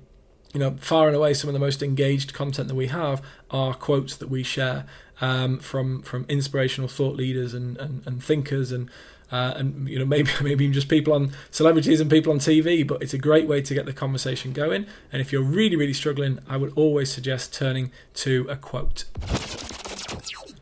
you 0.53 0.60
know, 0.60 0.75
far 0.79 1.08
and 1.08 1.15
away, 1.15 1.36
some 1.36 1.48
of 1.48 1.53
the 1.53 1.60
most 1.60 1.84
engaged 1.84 2.34
content 2.34 2.68
that 2.70 2.75
we 2.75 2.88
have 2.88 3.22
are 3.51 3.74
quotes 3.74 4.15
that 4.15 4.29
we 4.29 4.41
share 4.41 4.86
um, 5.22 5.60
from 5.60 6.01
from 6.01 6.25
inspirational 6.29 6.88
thought 6.88 7.15
leaders 7.15 7.53
and, 7.53 7.77
and, 7.77 8.06
and 8.08 8.24
thinkers 8.24 8.72
and 8.72 8.89
uh, 9.31 9.53
and 9.55 9.88
you 9.88 10.00
know 10.00 10.05
maybe 10.05 10.29
maybe 10.41 10.63
even 10.65 10.74
just 10.74 10.89
people 10.89 11.13
on 11.13 11.31
celebrities 11.51 12.00
and 12.00 12.09
people 12.09 12.31
on 12.31 12.39
TV. 12.39 12.88
But 12.88 13.01
it's 13.01 13.13
a 13.13 13.17
great 13.17 13.48
way 13.48 13.62
to 13.62 13.74
get 13.74 13.86
the 13.86 13.93
conversation 13.93 14.53
going. 14.53 14.86
And 15.12 15.21
if 15.21 15.31
you're 15.31 15.43
really 15.43 15.75
really 15.75 15.93
struggling, 15.93 16.39
I 16.48 16.57
would 16.57 16.74
always 16.75 17.12
suggest 17.12 17.53
turning 17.53 17.91
to 18.15 18.45
a 18.50 18.55
quote. 18.55 19.05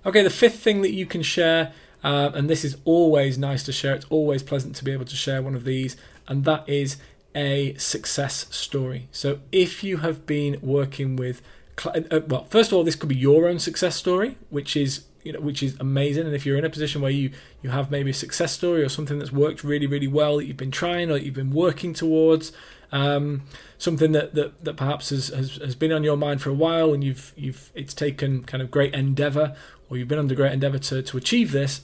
Okay, 0.05 0.23
the 0.23 0.29
fifth 0.29 0.59
thing 0.59 0.81
that 0.83 0.93
you 0.93 1.05
can 1.05 1.21
share, 1.21 1.73
uh, 2.03 2.31
and 2.33 2.49
this 2.49 2.63
is 2.63 2.77
always 2.85 3.37
nice 3.37 3.63
to 3.63 3.71
share. 3.73 3.93
It's 3.95 4.05
always 4.09 4.41
pleasant 4.41 4.75
to 4.77 4.83
be 4.83 4.91
able 4.91 5.05
to 5.05 5.15
share 5.15 5.41
one 5.41 5.55
of 5.55 5.65
these, 5.65 5.97
and 6.27 6.45
that 6.45 6.67
is 6.67 6.97
a 7.35 7.73
success 7.75 8.47
story. 8.49 9.09
So 9.11 9.39
if 9.51 9.83
you 9.83 9.97
have 9.97 10.25
been 10.25 10.57
working 10.61 11.15
with 11.15 11.41
uh, 11.85 12.21
well, 12.27 12.45
first 12.45 12.71
of 12.71 12.77
all, 12.77 12.83
this 12.83 12.95
could 12.95 13.09
be 13.09 13.15
your 13.15 13.47
own 13.47 13.59
success 13.59 13.95
story, 13.95 14.37
which 14.49 14.75
is 14.75 15.03
you 15.27 15.33
know 15.33 15.39
which 15.39 15.61
is 15.61 15.75
amazing. 15.79 16.25
And 16.25 16.35
if 16.35 16.45
you're 16.45 16.57
in 16.57 16.65
a 16.65 16.69
position 16.69 17.01
where 17.01 17.11
you 17.11 17.31
you 17.61 17.69
have 17.69 17.91
maybe 17.91 18.11
a 18.11 18.13
success 18.13 18.51
story 18.51 18.83
or 18.83 18.89
something 18.89 19.19
that's 19.19 19.31
worked 19.31 19.63
really 19.63 19.87
really 19.87 20.07
well 20.07 20.37
that 20.37 20.45
you've 20.45 20.57
been 20.57 20.71
trying 20.71 21.11
or 21.11 21.17
you've 21.17 21.35
been 21.35 21.51
working 21.51 21.93
towards, 21.93 22.51
um, 22.91 23.43
something 23.77 24.11
that, 24.13 24.33
that 24.33 24.63
that 24.63 24.75
perhaps 24.75 25.09
has, 25.09 25.27
has 25.27 25.57
has 25.57 25.75
been 25.75 25.91
on 25.91 26.03
your 26.03 26.17
mind 26.17 26.41
for 26.41 26.49
a 26.49 26.55
while 26.55 26.93
and 26.93 27.03
you've 27.03 27.33
you've 27.35 27.71
it's 27.75 27.93
taken 27.93 28.43
kind 28.43 28.63
of 28.63 28.71
great 28.71 28.93
endeavor 28.93 29.55
or 29.89 29.97
you've 29.97 30.07
been 30.07 30.19
under 30.19 30.35
great 30.35 30.53
endeavor 30.53 30.79
to 30.79 31.01
to 31.03 31.17
achieve 31.17 31.51
this 31.51 31.81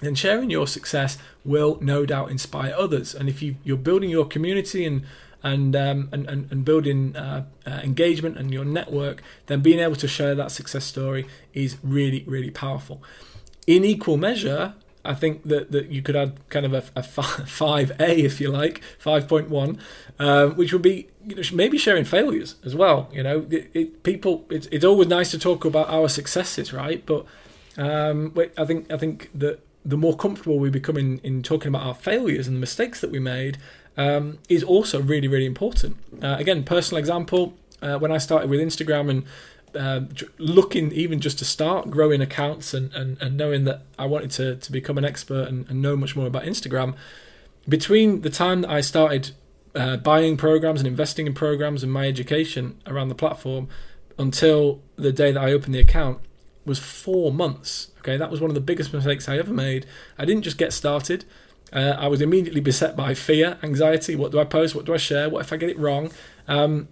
then 0.00 0.14
sharing 0.14 0.50
your 0.50 0.66
success 0.66 1.18
will 1.44 1.78
no 1.80 2.06
doubt 2.06 2.30
inspire 2.30 2.74
others. 2.76 3.14
And 3.14 3.28
if 3.28 3.42
you, 3.42 3.56
you're 3.64 3.76
building 3.76 4.10
your 4.10 4.26
community 4.26 4.84
and 4.84 5.02
and 5.42 5.74
um, 5.74 6.08
and, 6.12 6.28
and, 6.28 6.50
and 6.50 6.64
building 6.64 7.16
uh, 7.16 7.44
uh, 7.66 7.70
engagement 7.82 8.36
and 8.36 8.52
your 8.52 8.64
network, 8.64 9.22
then 9.46 9.60
being 9.60 9.78
able 9.78 9.96
to 9.96 10.08
share 10.08 10.34
that 10.34 10.50
success 10.50 10.84
story 10.84 11.26
is 11.54 11.76
really 11.82 12.24
really 12.26 12.50
powerful. 12.50 13.02
In 13.66 13.84
equal 13.84 14.16
measure, 14.16 14.74
I 15.04 15.14
think 15.14 15.44
that, 15.44 15.72
that 15.72 15.90
you 15.90 16.02
could 16.02 16.16
add 16.16 16.38
kind 16.50 16.66
of 16.66 16.74
a, 16.74 16.84
a 16.96 17.02
five 17.02 17.92
A 18.00 18.20
if 18.24 18.40
you 18.40 18.50
like, 18.50 18.82
five 18.98 19.28
point 19.28 19.48
one, 19.48 19.78
um, 20.18 20.56
which 20.56 20.72
would 20.72 20.82
be 20.82 21.08
you 21.26 21.36
know, 21.36 21.42
maybe 21.52 21.78
sharing 21.78 22.04
failures 22.04 22.56
as 22.64 22.74
well. 22.74 23.08
You 23.12 23.22
know, 23.22 23.46
it, 23.50 23.70
it, 23.72 24.02
people, 24.02 24.46
it's, 24.50 24.66
it's 24.66 24.84
always 24.84 25.08
nice 25.08 25.30
to 25.30 25.38
talk 25.38 25.64
about 25.64 25.88
our 25.88 26.08
successes, 26.08 26.72
right? 26.72 27.04
But 27.04 27.24
um, 27.76 28.36
I 28.58 28.64
think 28.64 28.92
I 28.92 28.96
think 28.98 29.30
that 29.34 29.60
the 29.84 29.96
more 29.96 30.16
comfortable 30.16 30.58
we 30.58 30.68
become 30.68 30.96
in, 30.96 31.18
in 31.18 31.42
talking 31.42 31.68
about 31.68 31.86
our 31.86 31.94
failures 31.94 32.46
and 32.46 32.56
the 32.56 32.60
mistakes 32.60 33.00
that 33.00 33.10
we 33.10 33.18
made, 33.18 33.56
um, 34.00 34.38
is 34.48 34.64
also 34.64 35.02
really, 35.02 35.28
really 35.28 35.44
important. 35.44 35.96
Uh, 36.22 36.36
again, 36.38 36.64
personal 36.64 36.98
example, 36.98 37.54
uh, 37.82 37.98
when 37.98 38.10
I 38.10 38.18
started 38.18 38.48
with 38.48 38.60
Instagram 38.60 39.10
and 39.10 39.24
uh, 39.74 40.00
looking 40.38 40.90
even 40.92 41.20
just 41.20 41.38
to 41.40 41.44
start 41.44 41.90
growing 41.90 42.22
accounts 42.22 42.72
and, 42.72 42.92
and, 42.94 43.20
and 43.20 43.36
knowing 43.36 43.64
that 43.64 43.82
I 43.98 44.06
wanted 44.06 44.30
to, 44.32 44.56
to 44.56 44.72
become 44.72 44.96
an 44.96 45.04
expert 45.04 45.48
and, 45.48 45.68
and 45.68 45.82
know 45.82 45.96
much 45.96 46.16
more 46.16 46.26
about 46.26 46.44
Instagram, 46.44 46.94
between 47.68 48.22
the 48.22 48.30
time 48.30 48.62
that 48.62 48.70
I 48.70 48.80
started 48.80 49.32
uh, 49.74 49.98
buying 49.98 50.38
programs 50.38 50.80
and 50.80 50.88
investing 50.88 51.26
in 51.26 51.34
programs 51.34 51.82
and 51.82 51.92
my 51.92 52.08
education 52.08 52.80
around 52.86 53.10
the 53.10 53.14
platform 53.14 53.68
until 54.18 54.80
the 54.96 55.12
day 55.12 55.30
that 55.30 55.40
I 55.40 55.52
opened 55.52 55.74
the 55.74 55.78
account 55.78 56.20
was 56.64 56.78
four 56.78 57.30
months. 57.32 57.90
Okay, 57.98 58.16
that 58.16 58.30
was 58.30 58.40
one 58.40 58.50
of 58.50 58.54
the 58.54 58.62
biggest 58.62 58.94
mistakes 58.94 59.28
I 59.28 59.36
ever 59.38 59.52
made. 59.52 59.84
I 60.18 60.24
didn't 60.24 60.42
just 60.42 60.56
get 60.56 60.72
started. 60.72 61.26
Uh, 61.72 61.96
I 61.98 62.08
was 62.08 62.20
immediately 62.20 62.60
beset 62.60 62.96
by 62.96 63.14
fear, 63.14 63.58
anxiety. 63.62 64.16
What 64.16 64.32
do 64.32 64.40
I 64.40 64.44
post? 64.44 64.74
What 64.74 64.84
do 64.84 64.94
I 64.94 64.98
share? 64.98 65.28
What 65.28 65.40
if 65.40 65.52
I 65.52 65.56
get 65.56 65.70
it 65.70 65.78
wrong? 65.78 66.10
Um, 66.48 66.88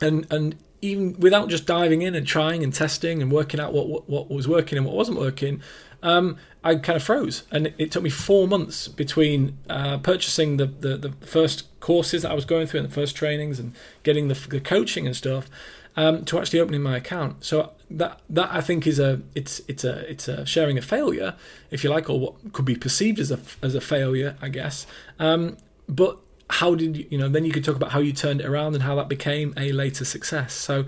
and 0.00 0.26
and 0.30 0.56
even 0.82 1.18
without 1.18 1.48
just 1.48 1.66
diving 1.66 2.02
in 2.02 2.14
and 2.14 2.26
trying 2.26 2.62
and 2.62 2.72
testing 2.72 3.22
and 3.22 3.30
working 3.30 3.60
out 3.60 3.72
what 3.72 3.88
what, 3.88 4.08
what 4.08 4.30
was 4.30 4.46
working 4.48 4.78
and 4.78 4.86
what 4.86 4.94
wasn't 4.94 5.18
working, 5.18 5.62
um, 6.02 6.36
I 6.62 6.74
kind 6.76 6.96
of 6.96 7.02
froze. 7.02 7.44
And 7.50 7.72
it, 7.78 7.92
took 7.92 8.02
me 8.02 8.10
four 8.10 8.48
months 8.48 8.88
between 8.88 9.56
uh, 9.70 9.98
purchasing 9.98 10.56
the, 10.56 10.66
the, 10.66 10.96
the 10.96 11.12
first 11.24 11.64
courses 11.80 12.22
that 12.22 12.32
I 12.32 12.34
was 12.34 12.44
going 12.44 12.66
through 12.66 12.80
and 12.80 12.88
the 12.88 12.94
first 12.94 13.14
trainings 13.14 13.60
and 13.60 13.72
getting 14.02 14.28
the, 14.28 14.34
the 14.34 14.60
coaching 14.60 15.06
and 15.06 15.14
stuff 15.14 15.48
um, 15.96 16.24
to 16.26 16.38
actually 16.38 16.60
opening 16.60 16.82
my 16.82 16.96
account. 16.96 17.44
So 17.44 17.72
that 17.90 18.20
that 18.30 18.50
I 18.52 18.60
think 18.60 18.86
is 18.86 18.98
a 18.98 19.20
it's 19.34 19.60
it's 19.68 19.84
a 19.84 20.10
it's 20.10 20.28
a 20.28 20.44
sharing 20.44 20.78
a 20.78 20.82
failure, 20.82 21.34
if 21.70 21.82
you 21.82 21.90
like, 21.90 22.10
or 22.10 22.20
what 22.20 22.52
could 22.52 22.64
be 22.64 22.76
perceived 22.76 23.18
as 23.18 23.30
a 23.30 23.38
as 23.62 23.74
a 23.74 23.80
failure, 23.80 24.36
I 24.42 24.48
guess. 24.48 24.86
Um, 25.18 25.56
but 25.88 26.18
how 26.50 26.74
did 26.74 26.96
you 26.96 27.06
you 27.10 27.18
know? 27.18 27.28
Then 27.28 27.44
you 27.44 27.52
could 27.52 27.64
talk 27.64 27.76
about 27.76 27.92
how 27.92 28.00
you 28.00 28.12
turned 28.12 28.40
it 28.40 28.46
around 28.46 28.74
and 28.74 28.82
how 28.82 28.94
that 28.96 29.08
became 29.08 29.54
a 29.56 29.72
later 29.72 30.04
success. 30.04 30.52
So. 30.52 30.84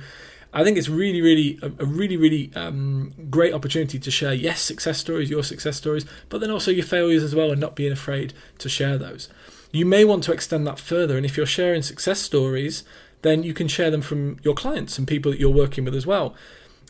I 0.51 0.65
think 0.65 0.79
it's 0.79 0.89
really, 0.89 1.21
really, 1.21 1.59
a, 1.61 1.85
really, 1.85 2.17
really 2.17 2.51
um, 2.55 3.13
great 3.29 3.53
opportunity 3.53 3.99
to 3.99 4.11
share, 4.11 4.33
yes, 4.33 4.63
success 4.63 4.97
stories, 4.97 5.29
your 5.29 5.45
success 5.45 5.77
stories, 5.77 6.07
but 6.31 6.41
then 6.41 6.51
also 6.51 6.71
your 6.71 6.87
failures 6.87 7.23
as 7.23 7.35
well, 7.35 7.51
and 7.53 7.61
not 7.61 7.77
being 7.77 7.93
afraid 7.93 8.33
to 8.57 8.69
share 8.71 8.97
those. 8.97 9.29
You 9.73 9.85
may 9.85 10.07
want 10.07 10.25
to 10.25 10.33
extend 10.33 10.67
that 10.67 10.79
further, 10.79 11.19
and 11.19 11.27
if 11.27 11.37
you're 11.37 11.45
sharing 11.45 11.83
success 11.83 12.21
stories, 12.21 12.83
then 13.23 13.43
you 13.43 13.55
can 13.55 13.69
share 13.69 13.91
them 13.91 14.03
from 14.03 14.39
your 14.43 14.55
clients 14.55 14.99
and 14.99 15.07
people 15.07 15.31
that 15.33 15.41
you're 15.41 15.51
working 15.51 15.85
with 15.85 15.95
as 15.95 16.07
well 16.07 16.35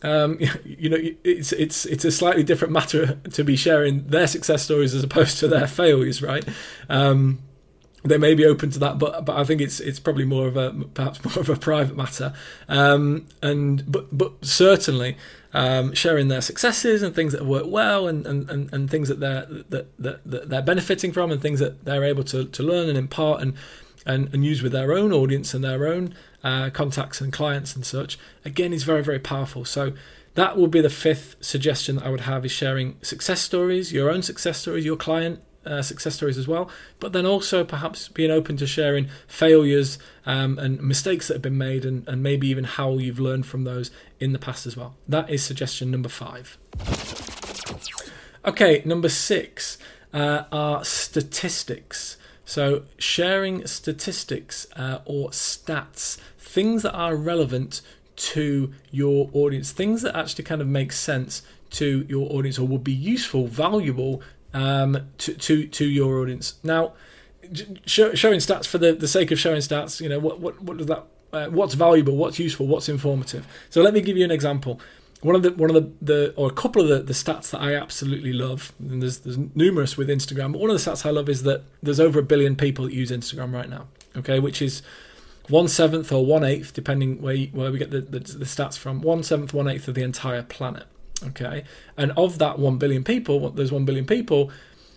um, 0.03 0.39
you 0.65 0.89
know, 0.89 0.99
it's 1.25 1.53
it's 1.53 1.85
it's 1.87 2.05
a 2.05 2.13
slightly 2.13 2.43
different 2.43 2.73
matter 2.73 3.15
to 3.33 3.45
be 3.45 3.57
sharing 3.57 4.07
their 4.09 4.27
success 4.27 4.63
stories 4.63 4.95
as 4.95 5.05
opposed 5.05 5.39
to 5.39 5.49
their 5.49 5.67
failures, 5.67 6.23
right? 6.23 6.47
Um, 6.89 7.41
they 8.05 8.17
may 8.17 8.35
be 8.35 8.47
open 8.47 8.71
to 8.71 8.79
that, 8.79 8.99
but 8.99 9.25
but 9.25 9.37
I 9.37 9.45
think 9.45 9.61
it's 9.61 9.81
it's 9.81 9.99
probably 9.99 10.25
more 10.25 10.47
of 10.47 10.57
a 10.57 10.71
perhaps 10.95 11.25
more 11.25 11.41
of 11.41 11.49
a 11.49 11.57
private 11.57 11.97
matter. 11.97 12.33
Um, 12.69 13.27
and 13.43 13.91
but 13.91 14.17
but 14.17 14.33
certainly 14.45 15.17
um, 15.53 15.95
sharing 15.95 16.29
their 16.29 16.41
successes 16.41 17.03
and 17.03 17.15
things 17.15 17.33
that 17.33 17.45
worked 17.45 17.69
well, 17.69 18.07
and, 18.07 18.27
and, 18.27 18.49
and, 18.51 18.73
and 18.73 18.91
things 18.91 19.09
that 19.09 19.19
they're 19.19 19.47
that, 19.71 19.89
that, 19.99 20.31
that 20.31 20.49
they're 20.49 20.63
benefiting 20.63 21.13
from, 21.13 21.33
and 21.33 21.43
things 21.43 21.59
that 21.59 21.85
they're 21.85 22.05
able 22.05 22.25
to, 22.25 22.45
to 22.45 22.63
learn 22.63 22.89
and 22.89 22.99
impart 22.99 23.43
and, 23.43 23.55
and 24.09 24.35
and 24.35 24.45
use 24.45 24.63
with 24.63 24.73
their 24.73 24.93
own 24.93 25.13
audience 25.13 25.55
and 25.55 25.63
their 25.63 25.87
own 25.87 26.15
uh, 26.43 26.71
contacts 26.71 27.21
and 27.21 27.33
clients 27.33 27.77
and 27.77 27.87
such, 27.87 28.19
again, 28.45 28.73
is 28.73 28.83
very, 28.83 29.05
very 29.05 29.21
powerful. 29.21 29.65
So 29.65 29.93
that 30.35 30.57
will 30.57 30.69
be 30.69 30.81
the 30.81 30.91
fifth 30.91 31.37
suggestion 31.41 31.97
that 31.97 32.07
I 32.07 32.11
would 32.11 32.21
have 32.23 32.45
is 32.45 32.53
sharing 32.53 32.97
success 33.03 33.41
stories, 33.41 33.93
your 33.93 34.11
own 34.11 34.23
success 34.23 34.59
stories, 34.59 34.85
your 34.85 34.97
client 34.97 35.43
uh, 35.67 35.83
success 35.83 36.15
stories 36.15 36.39
as 36.39 36.49
well, 36.49 36.71
but 37.01 37.13
then 37.13 37.27
also 37.27 37.65
perhaps 37.65 38.09
being 38.09 38.31
open 38.31 38.57
to 38.57 38.67
sharing 38.67 39.09
failures 39.27 39.99
um, 40.27 40.59
and 40.59 40.81
mistakes 40.81 41.29
that 41.29 41.35
have 41.35 41.43
been 41.43 41.59
made 41.59 41.85
and, 41.85 42.09
and 42.09 42.23
maybe 42.23 42.49
even 42.49 42.65
how 42.65 42.97
you've 42.99 43.21
learned 43.21 43.47
from 43.47 43.65
those 43.65 43.91
in 44.19 44.33
the 44.33 44.39
past 44.39 44.67
as 44.67 44.77
well. 44.77 44.95
That 45.07 45.29
is 45.29 45.43
suggestion 45.43 45.91
number 45.91 46.09
five. 46.09 46.57
Okay, 48.45 48.83
number 48.85 49.09
six 49.09 49.77
uh, 50.15 50.45
are 50.51 50.85
statistics. 50.85 52.17
So, 52.49 52.85
sharing 52.97 53.67
statistics 53.67 54.67
uh, 54.75 55.01
or 55.05 55.29
stats, 55.29 56.17
things 56.39 56.83
that 56.83 56.95
are 56.95 57.15
relevant 57.15 57.83
to 58.17 58.73
your 58.91 59.29
audience, 59.35 59.71
things 59.71 60.01
that 60.01 60.17
actually 60.17 60.45
kind 60.45 60.63
of 60.63 60.67
make 60.67 60.93
sense 60.93 61.43
to 61.73 62.07
your 62.09 62.33
audience 62.33 62.59
or 62.59 62.67
would 62.67 62.83
be 62.83 62.91
useful, 62.91 63.49
valuable 63.49 64.23
um, 64.55 65.11
to, 65.19 65.35
to, 65.35 65.67
to 65.67 65.85
your 65.85 66.21
audience. 66.21 66.55
Now, 66.63 66.95
sh- 67.85 68.15
showing 68.15 68.39
stats 68.39 68.65
for 68.67 68.79
the, 68.79 68.95
the 68.95 69.09
sake 69.09 69.31
of 69.31 69.39
showing 69.39 69.61
stats, 69.61 70.01
you 70.01 70.09
know, 70.09 70.19
what, 70.19 70.41
what, 70.41 70.59
what 70.63 70.79
does 70.79 70.87
that, 70.87 71.05
uh, 71.35 71.49
what's 71.49 71.75
valuable, 71.75 72.17
what's 72.17 72.39
useful, 72.39 72.67
what's 72.67 72.89
informative? 72.89 73.47
So, 73.69 73.83
let 73.83 73.93
me 73.93 74.01
give 74.01 74.17
you 74.17 74.25
an 74.25 74.31
example. 74.31 74.81
One 75.21 75.35
of 75.35 75.43
the 75.43 75.53
one 75.53 75.75
of 75.75 75.75
the, 75.75 75.93
the 76.01 76.35
or 76.37 76.49
a 76.49 76.53
couple 76.53 76.81
of 76.81 76.89
the, 76.89 77.01
the 77.01 77.13
stats 77.13 77.51
that 77.51 77.61
I 77.61 77.75
absolutely 77.75 78.33
love, 78.33 78.73
and 78.79 79.03
there's 79.03 79.19
there's 79.19 79.39
numerous 79.55 79.97
with 79.97 80.09
Instagram, 80.09 80.53
but 80.53 80.61
one 80.61 80.71
of 80.71 80.83
the 80.83 80.91
stats 80.91 81.05
I 81.05 81.11
love 81.11 81.29
is 81.29 81.43
that 81.43 81.65
there's 81.83 82.01
over 82.01 82.21
a 82.21 82.23
billion 82.23 82.55
people 82.57 82.85
that 82.85 82.95
use 82.95 83.11
Instagram 83.11 83.53
right 83.53 83.69
now. 83.69 83.89
Okay, 84.17 84.39
which 84.39 84.63
is 84.63 84.83
one 85.49 85.67
seventh 85.67 86.13
or 86.13 86.25
one 86.25 86.45
eighth, 86.45 86.73
depending 86.73 87.21
where 87.21 87.35
you, 87.35 87.49
where 87.49 87.73
we 87.73 87.79
get 87.79 87.91
the, 87.91 88.01
the, 88.01 88.21
the 88.21 88.45
stats 88.45 88.79
from. 88.79 89.01
One 89.01 89.23
seventh, 89.23 89.53
one 89.53 89.69
eighth 89.69 89.89
of 89.89 89.95
the 89.95 90.03
entire 90.03 90.43
planet. 90.43 90.85
Okay, 91.25 91.65
and 91.97 92.13
of 92.13 92.39
that 92.39 92.59
one 92.59 92.79
billion 92.79 93.03
people, 93.03 93.51
there's 93.51 93.73
one 93.73 93.85
billion 93.85 94.07
people. 94.07 94.51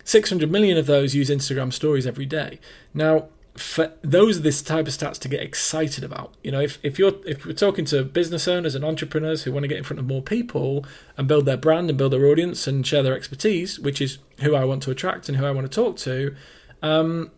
600 0.04 0.50
million 0.50 0.76
of 0.78 0.86
those 0.86 1.14
use 1.14 1.30
Instagram 1.30 1.72
stories 1.72 2.08
every 2.08 2.26
day. 2.26 2.58
Now, 2.92 3.28
for 3.54 3.92
those 4.00 4.38
are 4.38 4.42
this 4.42 4.62
type 4.62 4.86
of 4.86 4.94
stats 4.94 5.18
to 5.18 5.28
get 5.28 5.40
excited 5.40 6.02
about. 6.02 6.32
You 6.42 6.52
know, 6.52 6.60
if, 6.60 6.78
if 6.82 6.98
you're 6.98 7.14
if 7.26 7.44
we're 7.44 7.52
talking 7.52 7.84
to 7.86 8.02
business 8.02 8.48
owners 8.48 8.74
and 8.74 8.84
entrepreneurs 8.84 9.42
who 9.42 9.52
want 9.52 9.64
to 9.64 9.68
get 9.68 9.78
in 9.78 9.84
front 9.84 10.00
of 10.00 10.06
more 10.06 10.22
people 10.22 10.86
and 11.18 11.28
build 11.28 11.44
their 11.44 11.58
brand 11.58 11.90
and 11.90 11.98
build 11.98 12.14
their 12.14 12.26
audience 12.26 12.66
and 12.66 12.86
share 12.86 13.02
their 13.02 13.14
expertise, 13.14 13.78
which 13.78 14.00
is 14.00 14.18
who 14.40 14.54
I 14.54 14.64
want 14.64 14.82
to 14.84 14.90
attract 14.90 15.28
and 15.28 15.36
who 15.36 15.44
I 15.44 15.50
want 15.50 15.70
to 15.70 15.74
talk 15.74 15.98
to, 15.98 16.34
um, 16.82 17.30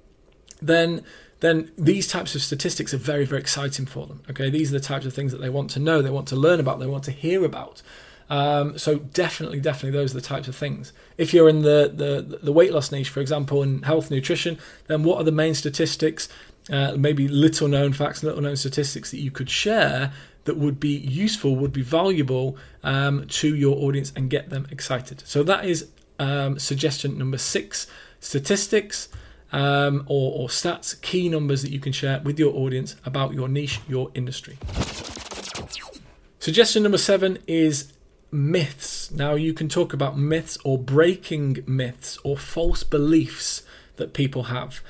then 0.63 1.03
then 1.41 1.73
these 1.77 2.07
types 2.07 2.35
of 2.37 2.43
statistics 2.43 2.95
are 2.95 2.99
very 2.99 3.25
very 3.25 3.41
exciting 3.41 3.87
for 3.87 4.07
them. 4.07 4.23
Okay, 4.31 4.51
these 4.51 4.71
are 4.71 4.79
the 4.79 4.85
types 4.85 5.07
of 5.07 5.15
things 5.15 5.33
that 5.33 5.41
they 5.41 5.51
want 5.51 5.71
to 5.71 5.81
know, 5.81 6.01
they 6.01 6.11
want 6.11 6.29
to 6.29 6.37
learn 6.37 6.61
about, 6.61 6.79
they 6.79 6.87
want 6.87 7.05
to 7.05 7.13
hear 7.13 7.45
about. 7.45 7.83
Um, 8.31 8.79
so 8.79 8.97
definitely, 8.97 9.61
definitely, 9.61 9.99
those 9.99 10.13
are 10.13 10.21
the 10.21 10.27
types 10.27 10.49
of 10.49 10.57
things. 10.57 10.93
If 11.19 11.35
you're 11.35 11.49
in 11.49 11.63
the, 11.63 11.93
the 11.95 12.39
the 12.43 12.53
weight 12.53 12.73
loss 12.73 12.91
niche, 12.91 13.11
for 13.11 13.21
example, 13.21 13.63
in 13.63 13.83
health 13.83 14.11
nutrition, 14.11 14.59
then 14.87 15.03
what 15.05 15.19
are 15.19 15.25
the 15.25 15.33
main 15.33 15.55
statistics? 15.55 16.29
Uh, 16.71 16.97
maybe 16.97 17.29
little 17.29 17.69
known 17.69 17.93
facts, 17.93 18.23
little 18.23 18.41
known 18.41 18.57
statistics 18.57 19.11
that 19.11 19.19
you 19.19 19.31
could 19.31 19.51
share 19.51 20.13
that 20.45 20.57
would 20.57 20.81
be 20.81 20.97
useful, 20.97 21.57
would 21.57 21.73
be 21.73 21.83
valuable 21.83 22.57
um, 22.83 23.27
to 23.27 23.55
your 23.55 23.77
audience 23.77 24.13
and 24.17 24.31
get 24.31 24.49
them 24.49 24.67
excited. 24.71 25.23
So 25.27 25.43
that 25.43 25.67
is 25.67 25.89
um, 26.19 26.59
suggestion 26.59 27.19
number 27.19 27.39
six: 27.39 27.87
statistics. 28.21 29.09
Um, 29.53 30.03
or, 30.09 30.33
or 30.37 30.49
stats, 30.49 31.01
key 31.01 31.29
numbers 31.29 31.63
that 31.63 31.71
you 31.71 31.79
can 31.79 31.93
share 31.93 32.19
with 32.25 32.41
your 32.41 32.53
audience 32.57 32.97
about 33.05 33.35
your 33.35 33.47
niche, 33.47 33.81
your 33.87 34.11
industry. 34.13 34.59
Suggestion 36.41 36.83
number 36.83 36.99
seven 36.99 37.39
is 37.47 37.94
myths. 38.35 39.11
Now, 39.11 39.35
you 39.35 39.55
can 39.55 39.69
talk 39.69 39.93
about 39.93 40.19
myths 40.19 40.59
or 40.65 40.77
breaking 40.77 41.65
myths 41.67 42.19
or 42.25 42.37
false 42.37 42.83
beliefs 42.83 43.63
that 43.97 44.13
people 44.13 44.45
have. 44.45 44.81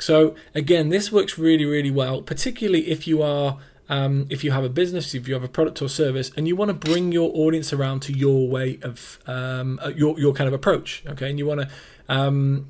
So, 0.00 0.34
again, 0.54 0.88
this 0.88 1.12
works 1.12 1.38
really, 1.38 1.64
really 1.64 1.90
well, 1.90 2.22
particularly 2.22 2.90
if 2.90 3.06
you 3.06 3.22
are. 3.22 3.58
Um, 3.88 4.26
if 4.30 4.42
you 4.42 4.50
have 4.50 4.64
a 4.64 4.68
business, 4.68 5.14
if 5.14 5.28
you 5.28 5.34
have 5.34 5.44
a 5.44 5.48
product 5.48 5.80
or 5.80 5.88
service, 5.88 6.32
and 6.36 6.48
you 6.48 6.56
want 6.56 6.70
to 6.70 6.74
bring 6.74 7.12
your 7.12 7.30
audience 7.32 7.72
around 7.72 8.00
to 8.00 8.12
your 8.12 8.48
way 8.48 8.80
of 8.82 9.20
um, 9.28 9.78
uh, 9.80 9.92
your 9.94 10.18
your 10.18 10.32
kind 10.32 10.48
of 10.48 10.54
approach, 10.54 11.04
okay, 11.06 11.30
and 11.30 11.38
you 11.38 11.46
want 11.46 11.60
to 11.60 11.68
um, 12.08 12.68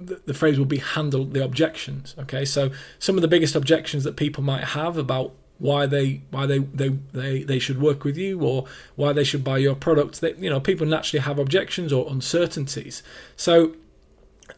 the, 0.00 0.22
the, 0.24 0.32
phrase 0.32 0.58
will 0.58 0.64
be 0.64 0.78
handle 0.78 1.26
the 1.26 1.44
objections. 1.44 2.14
Okay, 2.18 2.46
so 2.46 2.70
some 2.98 3.16
of 3.16 3.20
the 3.20 3.28
biggest 3.28 3.54
objections 3.54 4.04
that 4.04 4.16
people 4.16 4.42
might 4.42 4.64
have 4.64 4.96
about 4.96 5.34
why 5.58 5.86
they 5.86 6.22
why 6.30 6.46
they, 6.46 6.58
they 6.58 6.88
they 7.12 7.42
they 7.42 7.58
should 7.58 7.80
work 7.80 8.04
with 8.04 8.16
you 8.16 8.40
or 8.40 8.66
why 8.96 9.12
they 9.12 9.24
should 9.24 9.44
buy 9.44 9.58
your 9.58 9.74
product. 9.74 10.20
That 10.20 10.38
you 10.38 10.50
know 10.50 10.60
people 10.60 10.86
naturally 10.86 11.22
have 11.22 11.38
objections 11.38 11.92
or 11.92 12.10
uncertainties. 12.10 13.02
So 13.36 13.74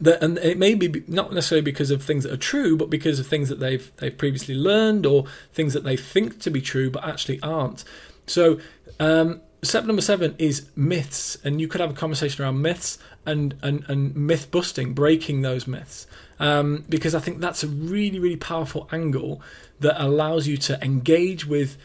that 0.00 0.23
and 0.23 0.38
it 0.38 0.59
may 0.59 0.75
be 0.75 1.05
not 1.07 1.33
necessarily 1.33 1.62
because 1.62 1.91
of 1.91 2.03
things 2.03 2.25
that 2.25 2.33
are 2.33 2.38
true 2.38 2.76
but 2.76 2.91
because 2.91 3.21
of 3.21 3.26
things 3.26 3.49
that 3.49 3.61
they've 3.61 3.93
they've 3.99 4.17
previously 4.17 4.55
learned 4.55 5.07
or 5.07 5.25
things 5.53 5.75
that 5.75 5.85
they 5.85 5.97
think 5.97 6.41
to 6.41 6.50
be 6.50 6.61
true 6.61 6.91
but 6.91 7.05
actually 7.05 7.41
aren't. 7.43 7.85
So 8.26 8.59
um, 8.99 9.41
step 9.62 9.85
number 9.85 10.03
seven 10.03 10.35
is 10.38 10.69
myths. 10.75 11.37
And 11.45 11.61
you 11.61 11.69
could 11.69 11.81
have 11.81 11.91
a 11.91 11.95
conversation 11.95 12.45
around 12.45 12.62
myths 12.62 12.99
and 13.25 13.55
and, 13.62 13.85
and 13.88 14.17
myth 14.17 14.50
busting 14.50 14.95
breaking 14.95 15.43
those 15.43 15.67
myths 15.67 16.07
um, 16.38 16.85
because 16.88 17.14
i 17.14 17.21
think 17.21 17.40
that's 17.40 17.62
a 17.62 17.69
really 17.69 18.19
really 18.19 18.37
powerful 18.37 18.88
angle 18.92 19.40
that 19.81 20.03
allows 20.03 20.46
you 20.46 20.57
to 20.57 20.83
engage 20.83 21.46
with 21.46 21.77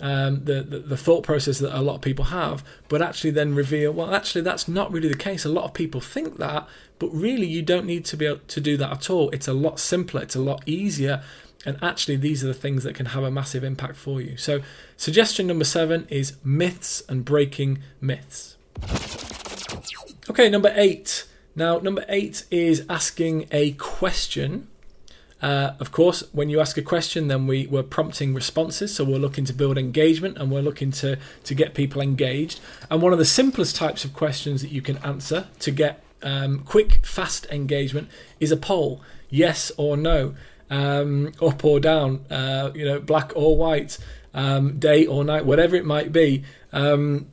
um, 0.00 0.44
the, 0.44 0.62
the, 0.62 0.78
the 0.80 0.96
thought 0.96 1.22
process 1.22 1.58
that 1.60 1.76
a 1.76 1.80
lot 1.80 1.94
of 1.94 2.00
people 2.02 2.26
have, 2.26 2.62
but 2.88 3.00
actually 3.00 3.30
then 3.30 3.54
reveal, 3.54 3.92
well, 3.92 4.14
actually 4.14 4.42
that's 4.42 4.68
not 4.68 4.92
really 4.92 5.08
the 5.08 5.16
case. 5.16 5.44
A 5.44 5.48
lot 5.48 5.64
of 5.64 5.74
people 5.74 6.00
think 6.00 6.36
that, 6.36 6.68
but 6.98 7.08
really 7.08 7.46
you 7.46 7.62
don't 7.62 7.86
need 7.86 8.04
to 8.06 8.16
be 8.16 8.26
able 8.26 8.40
to 8.48 8.60
do 8.60 8.76
that 8.76 8.92
at 8.92 9.10
all. 9.10 9.30
It's 9.30 9.48
a 9.48 9.52
lot 9.52 9.80
simpler. 9.80 10.22
It's 10.22 10.36
a 10.36 10.40
lot 10.40 10.62
easier. 10.66 11.22
And 11.64 11.82
actually, 11.82 12.16
these 12.16 12.44
are 12.44 12.46
the 12.46 12.54
things 12.54 12.84
that 12.84 12.94
can 12.94 13.06
have 13.06 13.24
a 13.24 13.30
massive 13.30 13.64
impact 13.64 13.96
for 13.96 14.20
you. 14.20 14.36
So, 14.36 14.60
suggestion 14.96 15.48
number 15.48 15.64
seven 15.64 16.06
is 16.08 16.36
myths 16.44 17.02
and 17.08 17.24
breaking 17.24 17.80
myths. 18.00 18.56
Okay, 20.30 20.48
number 20.48 20.72
eight. 20.76 21.26
Now, 21.56 21.78
number 21.78 22.04
eight 22.08 22.44
is 22.50 22.84
asking 22.88 23.48
a 23.50 23.72
question 23.72 24.68
uh, 25.42 25.74
of 25.80 25.92
course, 25.92 26.24
when 26.32 26.48
you 26.48 26.60
ask 26.60 26.78
a 26.78 26.82
question, 26.82 27.28
then 27.28 27.46
we, 27.46 27.66
we're 27.66 27.82
prompting 27.82 28.32
responses. 28.34 28.94
So 28.94 29.04
we're 29.04 29.18
looking 29.18 29.44
to 29.44 29.52
build 29.52 29.76
engagement 29.76 30.38
and 30.38 30.50
we're 30.50 30.62
looking 30.62 30.90
to, 30.92 31.18
to 31.44 31.54
get 31.54 31.74
people 31.74 32.00
engaged. 32.00 32.60
And 32.90 33.02
one 33.02 33.12
of 33.12 33.18
the 33.18 33.26
simplest 33.26 33.76
types 33.76 34.04
of 34.04 34.14
questions 34.14 34.62
that 34.62 34.70
you 34.70 34.80
can 34.80 34.96
answer 34.98 35.48
to 35.60 35.70
get 35.70 36.02
um, 36.22 36.60
quick, 36.60 37.04
fast 37.04 37.46
engagement 37.50 38.08
is 38.40 38.50
a 38.50 38.56
poll 38.56 39.02
yes 39.28 39.70
or 39.76 39.96
no, 39.96 40.34
um, 40.70 41.32
up 41.42 41.64
or 41.64 41.80
down, 41.80 42.24
uh, 42.30 42.70
you 42.74 42.84
know, 42.84 42.98
black 42.98 43.32
or 43.36 43.56
white, 43.56 43.98
um, 44.32 44.78
day 44.78 45.06
or 45.06 45.22
night, 45.22 45.44
whatever 45.44 45.76
it 45.76 45.84
might 45.84 46.12
be. 46.12 46.44
Um, 46.72 47.26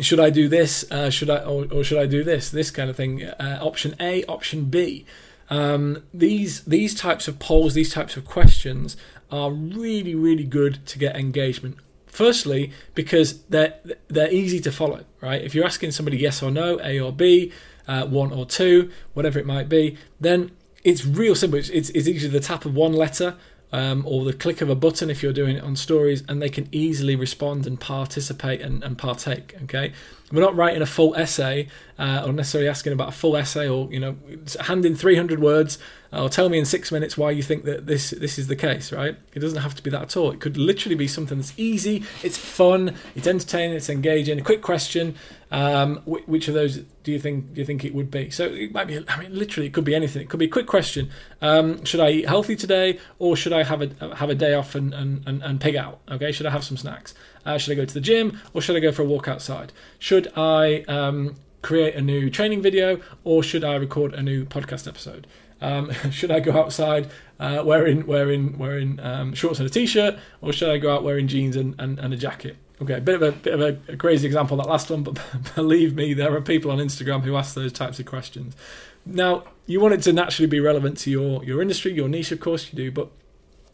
should 0.00 0.20
I 0.20 0.30
do 0.30 0.48
this? 0.48 0.84
Uh, 0.90 1.10
should 1.10 1.30
I 1.30 1.38
or, 1.38 1.66
or, 1.72 1.84
should 1.84 1.98
I 1.98 2.06
do 2.06 2.24
this? 2.24 2.50
This 2.50 2.70
kind 2.70 2.90
of 2.90 2.96
thing. 2.96 3.24
Uh, 3.24 3.58
option 3.60 3.94
A, 4.00 4.24
option 4.24 4.64
B. 4.64 5.04
Um, 5.48 6.04
these 6.14 6.64
these 6.64 6.94
types 6.94 7.28
of 7.28 7.38
polls, 7.38 7.74
these 7.74 7.92
types 7.92 8.16
of 8.16 8.24
questions 8.24 8.96
are 9.30 9.50
really 9.50 10.14
really 10.14 10.44
good 10.44 10.86
to 10.86 10.98
get 10.98 11.16
engagement. 11.16 11.76
Firstly, 12.06 12.72
because 12.94 13.42
they're 13.44 13.74
they're 14.08 14.32
easy 14.32 14.60
to 14.60 14.72
follow, 14.72 15.04
right? 15.20 15.42
If 15.42 15.54
you're 15.54 15.66
asking 15.66 15.92
somebody 15.92 16.18
yes 16.18 16.42
or 16.42 16.50
no, 16.50 16.80
A 16.82 17.00
or 17.00 17.12
B, 17.12 17.52
uh, 17.86 18.06
one 18.06 18.32
or 18.32 18.46
two, 18.46 18.90
whatever 19.14 19.38
it 19.38 19.46
might 19.46 19.68
be, 19.68 19.96
then 20.20 20.50
it's 20.82 21.04
real 21.04 21.34
simple. 21.34 21.58
It's, 21.58 21.68
it's, 21.68 21.90
it's 21.90 22.08
easily 22.08 22.32
the 22.32 22.40
tap 22.40 22.64
of 22.64 22.74
one 22.74 22.92
letter 22.92 23.36
um, 23.72 24.04
or 24.06 24.24
the 24.24 24.32
click 24.32 24.60
of 24.60 24.68
a 24.68 24.74
button 24.74 25.10
if 25.10 25.22
you're 25.22 25.32
doing 25.32 25.56
it 25.56 25.62
on 25.62 25.76
stories, 25.76 26.22
and 26.28 26.42
they 26.42 26.48
can 26.48 26.68
easily 26.72 27.16
respond 27.16 27.66
and 27.66 27.78
participate 27.80 28.60
and, 28.60 28.82
and 28.82 28.98
partake. 28.98 29.54
Okay, 29.64 29.92
we're 30.32 30.40
not 30.40 30.54
writing 30.56 30.82
a 30.82 30.86
full 30.86 31.14
essay 31.16 31.68
uh, 31.98 32.24
or 32.26 32.32
necessarily 32.32 32.68
asking 32.68 32.92
about 32.92 33.08
a 33.08 33.12
full 33.12 33.36
essay 33.36 33.68
or 33.68 33.92
you 33.92 34.00
know 34.00 34.16
hand 34.60 34.84
in 34.84 34.94
300 34.94 35.40
words 35.40 35.78
or 36.12 36.28
tell 36.28 36.48
me 36.48 36.58
in 36.58 36.64
six 36.64 36.90
minutes 36.90 37.16
why 37.16 37.30
you 37.30 37.42
think 37.42 37.64
that 37.64 37.86
this 37.86 38.10
this 38.10 38.38
is 38.38 38.46
the 38.48 38.56
case 38.56 38.92
right? 38.92 39.16
It 39.34 39.40
doesn't 39.40 39.60
have 39.60 39.74
to 39.76 39.82
be 39.82 39.90
that 39.90 40.02
at 40.02 40.16
all. 40.16 40.30
It 40.30 40.40
could 40.40 40.56
literally 40.56 40.96
be 40.96 41.08
something 41.08 41.38
that's 41.38 41.54
easy 41.56 42.04
it's 42.22 42.36
fun 42.36 42.94
it's 43.14 43.26
entertaining 43.26 43.76
it's 43.76 43.88
engaging. 43.88 44.38
A 44.38 44.42
quick 44.42 44.62
question 44.62 45.14
um, 45.52 45.96
which 46.06 46.46
of 46.46 46.54
those 46.54 46.78
do 47.02 47.10
you 47.10 47.18
think 47.18 47.54
do 47.54 47.60
you 47.60 47.64
think 47.64 47.84
it 47.84 47.94
would 47.94 48.10
be? 48.10 48.30
So 48.30 48.46
it 48.46 48.72
might 48.72 48.86
be 48.86 49.04
i 49.08 49.20
mean 49.20 49.36
literally 49.36 49.66
it 49.66 49.72
could 49.72 49.84
be 49.84 49.94
anything. 49.94 50.22
It 50.22 50.28
could 50.28 50.40
be 50.40 50.46
a 50.46 50.50
quick 50.50 50.66
question. 50.66 51.10
Um, 51.42 51.84
should 51.84 52.00
i 52.00 52.10
eat 52.10 52.28
healthy 52.28 52.56
today 52.56 52.98
or 53.18 53.36
should 53.36 53.52
i 53.52 53.62
have 53.64 53.82
a 53.82 54.14
have 54.16 54.30
a 54.30 54.34
day 54.34 54.54
off 54.54 54.74
and 54.74 54.94
and, 54.94 55.26
and, 55.26 55.42
and 55.42 55.60
pig 55.60 55.76
out 55.76 56.00
okay? 56.10 56.32
Should 56.32 56.46
i 56.46 56.50
have 56.50 56.64
some 56.64 56.76
snacks? 56.76 57.14
Uh, 57.44 57.58
should 57.58 57.72
I 57.72 57.74
go 57.74 57.84
to 57.84 57.94
the 57.94 58.00
gym 58.00 58.38
or 58.52 58.60
should 58.60 58.76
I 58.76 58.80
go 58.80 58.92
for 58.92 59.02
a 59.02 59.06
walk 59.06 59.28
outside? 59.28 59.72
Should 59.98 60.30
I 60.36 60.84
um, 60.88 61.36
create 61.62 61.94
a 61.94 62.00
new 62.00 62.30
training 62.30 62.62
video 62.62 63.00
or 63.24 63.42
should 63.42 63.64
I 63.64 63.76
record 63.76 64.14
a 64.14 64.22
new 64.22 64.44
podcast 64.44 64.86
episode? 64.86 65.26
Um, 65.60 65.92
should 66.10 66.30
I 66.30 66.40
go 66.40 66.52
outside 66.52 67.10
uh, 67.38 67.62
wearing 67.64 68.06
wearing 68.06 68.58
wearing 68.58 69.00
um, 69.00 69.34
shorts 69.34 69.58
and 69.58 69.68
a 69.68 69.72
t-shirt, 69.72 70.18
or 70.40 70.52
should 70.52 70.70
I 70.70 70.78
go 70.78 70.94
out 70.94 71.04
wearing 71.04 71.28
jeans 71.28 71.56
and, 71.56 71.74
and, 71.78 71.98
and 71.98 72.12
a 72.12 72.16
jacket? 72.16 72.56
Okay, 72.82 72.94
a 72.94 73.00
bit 73.00 73.16
of 73.16 73.22
a 73.22 73.32
bit 73.32 73.54
of 73.54 73.60
a, 73.60 73.96
crazy 73.96 74.26
example 74.26 74.56
that 74.56 74.66
last 74.66 74.90
one, 74.90 75.02
but 75.02 75.20
believe 75.54 75.94
me, 75.94 76.14
there 76.14 76.34
are 76.34 76.40
people 76.40 76.70
on 76.70 76.78
Instagram 76.78 77.22
who 77.22 77.36
ask 77.36 77.54
those 77.54 77.72
types 77.72 77.98
of 77.98 78.06
questions. 78.06 78.56
Now, 79.04 79.44
you 79.66 79.80
want 79.80 79.94
it 79.94 80.02
to 80.02 80.12
naturally 80.12 80.46
be 80.46 80.60
relevant 80.60 80.98
to 80.98 81.10
your 81.10 81.44
your 81.44 81.60
industry, 81.60 81.92
your 81.92 82.08
niche, 82.08 82.32
of 82.32 82.40
course 82.40 82.72
you 82.72 82.76
do, 82.76 82.90
but 82.90 83.10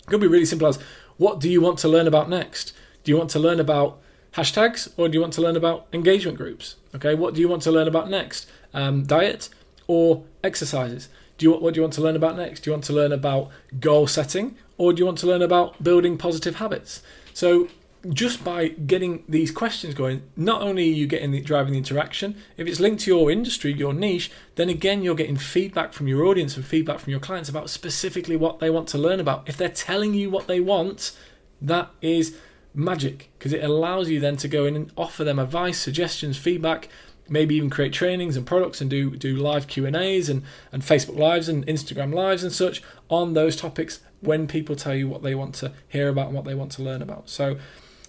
it 0.01 0.07
could 0.07 0.21
be 0.21 0.27
really 0.27 0.47
simple 0.47 0.69
as 0.69 0.79
what 1.17 1.41
do 1.41 1.49
you 1.49 1.61
want 1.61 1.79
to 1.79 1.89
learn 1.89 2.07
about 2.07 2.29
next? 2.29 2.73
Do 3.05 3.13
you 3.13 3.19
want 3.19 3.31
to 3.31 3.39
learn 3.39 3.61
about 3.61 4.01
hashtags 4.35 4.93
or 4.97 5.09
do 5.09 5.15
you 5.15 5.21
want 5.21 5.33
to 5.35 5.41
learn 5.41 5.57
about 5.57 5.87
engagement 5.93 6.37
groups? 6.37 6.77
Okay, 6.95 7.15
what 7.15 7.35
do 7.35 7.41
you 7.41 7.49
want 7.49 7.63
to 7.63 7.73
learn 7.73 7.89
about 7.89 8.11
next? 8.11 8.49
Um, 8.75 9.05
diet 9.05 9.49
or 9.87 10.25
exercises? 10.45 11.09
Do 11.39 11.47
you 11.47 11.53
what 11.53 11.75
do 11.75 11.79
you 11.79 11.83
want 11.83 11.95
to 11.95 12.03
learn 12.03 12.17
about 12.17 12.37
next? 12.37 12.61
Do 12.61 12.71
you 12.71 12.73
want 12.73 12.85
to 12.85 12.93
learn 12.93 13.13
about 13.13 13.51
goal 13.81 14.07
setting 14.07 14.57
or 14.79 14.93
do 14.93 15.01
you 15.01 15.07
want 15.07 15.19
to 15.19 15.27
learn 15.27 15.43
about 15.43 15.83
building 15.83 16.19
positive 16.19 16.57
habits? 16.57 17.03
So 17.35 17.69
just 18.11 18.45
by 18.45 18.69
getting 18.69 19.25
these 19.29 19.51
questions 19.51 19.95
going, 19.95 20.23
not 20.37 20.63
only 20.63 20.85
are 20.85 20.95
you 20.95 21.07
getting 21.07 21.33
the, 21.33 21.41
driving 21.41 21.73
the 21.73 21.79
interaction, 21.79 22.37
if 22.57 22.67
it's 22.67 22.79
linked 22.79 23.03
to 23.03 23.11
your 23.11 23.31
industry, 23.31 23.73
your 23.73 23.93
niche, 23.93 24.31
then 24.55 24.69
again 24.69 25.03
you're 25.03 25.15
getting 25.15 25.37
feedback 25.37 25.93
from 25.93 26.07
your 26.07 26.25
audience 26.25 26.57
and 26.57 26.65
feedback 26.65 27.01
from 27.01 27.11
your 27.11 27.21
clients 27.21 27.49
about 27.49 27.71
specifically 27.71 28.37
what 28.37 28.61
they 28.61 28.71
want 28.71 28.89
to 28.89 28.99
learn 28.99 29.21
about. 29.21 29.49
If 29.49 29.57
they're 29.57 29.69
telling 29.69 30.15
you 30.15 30.31
what 30.31 30.47
they 30.47 30.61
want, 30.61 31.17
that 31.61 31.91
is 32.01 32.37
magic 32.75 33.31
because 33.39 33.53
it 33.53 33.65
allows 33.65 34.11
you 34.11 34.21
then 34.21 34.37
to 34.37 34.49
go 34.49 34.67
in 34.67 34.77
and 34.77 34.93
offer 34.97 35.25
them 35.25 35.39
advice, 35.39 35.79
suggestions, 35.79 36.37
feedback, 36.37 36.89
maybe 37.29 37.55
even 37.55 37.71
create 37.71 37.93
trainings 37.93 38.37
and 38.37 38.47
products 38.47 38.81
and 38.81 38.91
do 38.91 39.17
do 39.17 39.37
live 39.37 39.67
Q 39.67 39.87
and 39.87 39.97
A's 39.97 40.29
and 40.29 40.43
and 40.73 40.83
Facebook 40.83 41.19
lives 41.19 41.49
and 41.49 41.67
Instagram 41.67 42.15
lives 42.15 42.43
and 42.43 42.53
such 42.53 42.83
on 43.09 43.35
those 43.35 43.57
topics 43.57 44.01
when 44.21 44.47
people 44.47 44.77
tell 44.77 44.95
you 44.95 45.09
what 45.09 45.23
they 45.23 45.35
want 45.35 45.55
to 45.57 45.73
hear 45.89 46.09
about 46.09 46.27
and 46.27 46.35
what 46.35 46.45
they 46.45 46.55
want 46.55 46.73
to 46.73 46.83
learn 46.83 47.03
about. 47.03 47.29
So. 47.29 47.59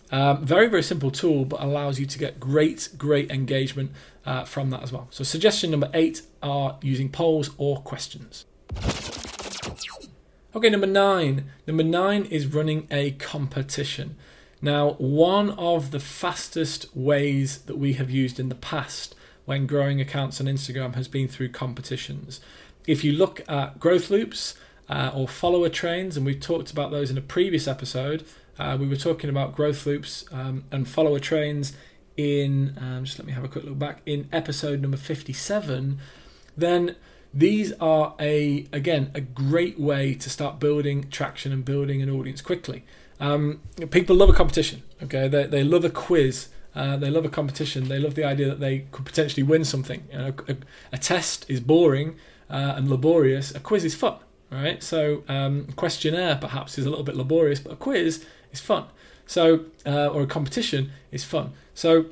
Um, 0.09 0.45
very 0.45 0.67
very 0.67 0.83
simple 0.83 1.11
tool, 1.11 1.43
but 1.43 1.61
allows 1.61 1.99
you 1.99 2.05
to 2.05 2.17
get 2.17 2.39
great 2.39 2.87
great 2.97 3.29
engagement 3.29 3.91
uh, 4.25 4.45
from 4.45 4.69
that 4.69 4.81
as 4.81 4.93
well. 4.93 5.09
So 5.09 5.25
suggestion 5.25 5.69
number 5.69 5.89
eight 5.93 6.21
are 6.41 6.77
using 6.81 7.09
polls 7.09 7.49
or 7.57 7.81
questions. 7.81 8.45
Okay, 10.55 10.69
number 10.69 10.87
nine. 10.87 11.51
Number 11.67 11.83
nine 11.83 12.25
is 12.25 12.47
running 12.47 12.87
a 12.89 13.11
competition. 13.11 14.15
Now, 14.61 14.93
one 14.93 15.51
of 15.51 15.91
the 15.91 15.99
fastest 15.99 16.95
ways 16.95 17.59
that 17.59 17.77
we 17.77 17.93
have 17.93 18.09
used 18.09 18.39
in 18.39 18.49
the 18.49 18.55
past 18.55 19.15
when 19.45 19.67
growing 19.67 20.01
accounts 20.01 20.41
on 20.41 20.47
Instagram 20.47 20.95
has 20.95 21.07
been 21.07 21.27
through 21.27 21.49
competitions. 21.49 22.41
If 22.85 23.03
you 23.03 23.13
look 23.13 23.41
at 23.47 23.79
growth 23.79 24.09
loops 24.09 24.55
uh, 24.89 25.11
or 25.13 25.27
follower 25.27 25.69
trains, 25.69 26.17
and 26.17 26.25
we've 26.25 26.39
talked 26.39 26.71
about 26.71 26.91
those 26.91 27.11
in 27.11 27.17
a 27.17 27.21
previous 27.21 27.67
episode, 27.67 28.25
uh, 28.57 28.77
we 28.79 28.87
were 28.87 28.95
talking 28.95 29.29
about 29.29 29.55
growth 29.55 29.85
loops 29.85 30.25
um, 30.31 30.63
and 30.71 30.87
follower 30.87 31.19
trains 31.19 31.73
in, 32.17 32.75
um, 32.81 33.05
just 33.05 33.19
let 33.19 33.27
me 33.27 33.33
have 33.33 33.43
a 33.43 33.47
quick 33.47 33.63
look 33.63 33.77
back, 33.77 34.01
in 34.05 34.27
episode 34.33 34.81
number 34.81 34.97
57, 34.97 35.99
then 36.57 36.95
these 37.33 37.71
are 37.73 38.15
a 38.19 38.65
again 38.73 39.11
a 39.13 39.21
great 39.21 39.79
way 39.79 40.15
to 40.15 40.29
start 40.29 40.59
building 40.59 41.07
traction 41.09 41.51
and 41.51 41.63
building 41.63 42.01
an 42.01 42.09
audience 42.09 42.41
quickly. 42.41 42.83
Um, 43.19 43.61
people 43.89 44.15
love 44.15 44.29
a 44.29 44.33
competition. 44.33 44.83
Okay, 45.03 45.27
they 45.27 45.45
they 45.45 45.63
love 45.63 45.85
a 45.85 45.89
quiz. 45.89 46.49
Uh, 46.75 46.95
they 46.95 47.09
love 47.09 47.25
a 47.25 47.29
competition. 47.29 47.87
They 47.87 47.99
love 47.99 48.13
the 48.15 48.23
idea 48.23 48.47
that 48.47 48.59
they 48.59 48.85
could 48.91 49.05
potentially 49.05 49.43
win 49.43 49.65
something. 49.65 50.07
You 50.11 50.17
know, 50.17 50.33
a, 50.47 50.55
a, 50.93 50.97
test 50.99 51.49
is 51.49 51.59
boring 51.59 52.17
uh, 52.51 52.75
and 52.77 52.87
laborious. 52.87 53.53
A 53.55 53.59
quiz 53.59 53.83
is 53.83 53.95
fun, 53.95 54.17
right? 54.51 54.83
So 54.83 55.23
um, 55.27 55.67
questionnaire 55.75 56.35
perhaps 56.35 56.77
is 56.77 56.85
a 56.85 56.89
little 56.91 57.03
bit 57.03 57.15
laborious, 57.15 57.59
but 57.59 57.73
a 57.73 57.75
quiz 57.75 58.23
is 58.51 58.59
fun. 58.59 58.85
So 59.25 59.65
uh, 59.87 60.07
or 60.07 60.21
a 60.21 60.27
competition 60.27 60.91
is 61.11 61.23
fun. 61.23 61.53
So 61.73 62.05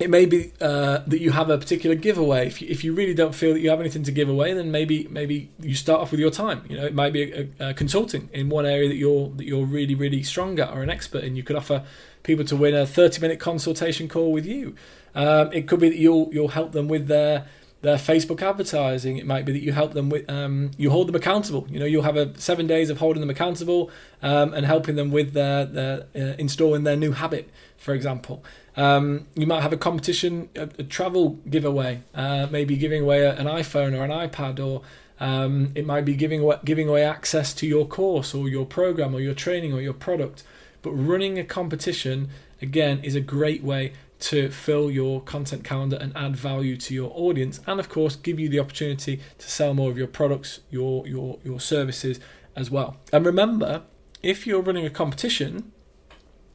it 0.00 0.10
may 0.10 0.26
be 0.26 0.52
uh, 0.60 0.98
that 1.06 1.20
you 1.20 1.30
have 1.30 1.50
a 1.50 1.58
particular 1.58 1.94
giveaway. 1.94 2.46
If 2.46 2.60
you, 2.60 2.68
if 2.68 2.82
you 2.82 2.94
really 2.94 3.14
don't 3.14 3.34
feel 3.34 3.52
that 3.52 3.60
you 3.60 3.70
have 3.70 3.80
anything 3.80 4.02
to 4.04 4.12
give 4.12 4.28
away, 4.28 4.52
then 4.52 4.70
maybe 4.72 5.06
maybe 5.08 5.50
you 5.60 5.74
start 5.74 6.00
off 6.00 6.10
with 6.10 6.18
your 6.18 6.30
time. 6.30 6.64
You 6.68 6.76
know, 6.76 6.84
it 6.84 6.94
might 6.94 7.12
be 7.12 7.32
a, 7.32 7.48
a 7.70 7.74
consulting 7.74 8.28
in 8.32 8.48
one 8.48 8.66
area 8.66 8.88
that 8.88 8.96
you're 8.96 9.28
that 9.30 9.44
you're 9.44 9.64
really 9.64 9.94
really 9.94 10.22
strong 10.22 10.58
at 10.58 10.70
or 10.70 10.82
an 10.82 10.90
expert 10.90 11.22
in. 11.22 11.36
You 11.36 11.44
could 11.44 11.56
offer 11.56 11.84
people 12.24 12.44
to 12.46 12.56
win 12.56 12.74
a 12.74 12.86
30 12.86 13.20
minute 13.20 13.38
consultation 13.38 14.08
call 14.08 14.32
with 14.32 14.46
you. 14.46 14.74
Um, 15.14 15.52
it 15.52 15.68
could 15.68 15.78
be 15.78 15.90
that 15.90 15.98
you'll 15.98 16.28
you'll 16.32 16.48
help 16.48 16.72
them 16.72 16.88
with 16.88 17.06
their 17.06 17.46
their 17.84 17.96
Facebook 17.96 18.42
advertising. 18.42 19.18
It 19.18 19.26
might 19.26 19.44
be 19.44 19.52
that 19.52 19.62
you 19.62 19.72
help 19.72 19.92
them 19.92 20.08
with, 20.08 20.28
um, 20.28 20.70
you 20.78 20.90
hold 20.90 21.06
them 21.06 21.14
accountable. 21.14 21.66
You 21.68 21.78
know, 21.78 21.84
you'll 21.84 22.02
have 22.02 22.16
a 22.16 22.36
seven 22.40 22.66
days 22.66 22.88
of 22.88 22.98
holding 22.98 23.20
them 23.20 23.28
accountable 23.28 23.90
um, 24.22 24.54
and 24.54 24.64
helping 24.64 24.96
them 24.96 25.10
with 25.10 25.34
their, 25.34 25.66
their 25.66 26.06
uh, 26.16 26.34
installing 26.38 26.84
their 26.84 26.96
new 26.96 27.12
habit, 27.12 27.50
for 27.76 27.92
example. 27.92 28.42
Um, 28.76 29.26
you 29.34 29.46
might 29.46 29.62
have 29.62 29.72
a 29.72 29.76
competition, 29.76 30.48
a, 30.56 30.68
a 30.78 30.82
travel 30.82 31.38
giveaway, 31.48 32.02
uh, 32.14 32.48
maybe 32.50 32.76
giving 32.76 33.02
away 33.02 33.22
a, 33.22 33.34
an 33.34 33.46
iPhone 33.46 33.96
or 33.96 34.04
an 34.04 34.10
iPad, 34.10 34.64
or 34.64 34.82
um, 35.20 35.72
it 35.74 35.86
might 35.86 36.04
be 36.04 36.14
giving 36.14 36.40
away, 36.40 36.58
giving 36.64 36.88
away 36.88 37.04
access 37.04 37.54
to 37.54 37.66
your 37.66 37.86
course 37.86 38.34
or 38.34 38.48
your 38.48 38.66
program 38.66 39.14
or 39.14 39.20
your 39.20 39.34
training 39.34 39.72
or 39.72 39.80
your 39.80 39.92
product. 39.92 40.42
But 40.82 40.92
running 40.92 41.38
a 41.38 41.44
competition, 41.44 42.30
again, 42.60 43.00
is 43.04 43.14
a 43.14 43.20
great 43.20 43.62
way 43.62 43.92
to 44.20 44.50
fill 44.50 44.90
your 44.90 45.20
content 45.20 45.64
calendar 45.64 45.98
and 46.00 46.16
add 46.16 46.34
value 46.36 46.76
to 46.78 46.94
your 46.94 47.12
audience 47.14 47.60
and 47.66 47.78
of 47.78 47.88
course 47.88 48.16
give 48.16 48.38
you 48.40 48.48
the 48.48 48.58
opportunity 48.58 49.20
to 49.38 49.50
sell 49.50 49.74
more 49.74 49.90
of 49.90 49.98
your 49.98 50.06
products 50.06 50.60
your 50.70 51.06
your 51.06 51.38
your 51.44 51.60
services 51.60 52.20
as 52.56 52.70
well 52.70 52.96
and 53.12 53.26
remember 53.26 53.82
if 54.22 54.46
you're 54.46 54.62
running 54.62 54.86
a 54.86 54.90
competition 54.90 55.72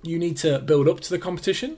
you 0.02 0.18
need 0.18 0.36
to 0.38 0.58
build 0.60 0.88
up 0.88 1.00
to 1.00 1.10
the 1.12 1.20
competition 1.20 1.78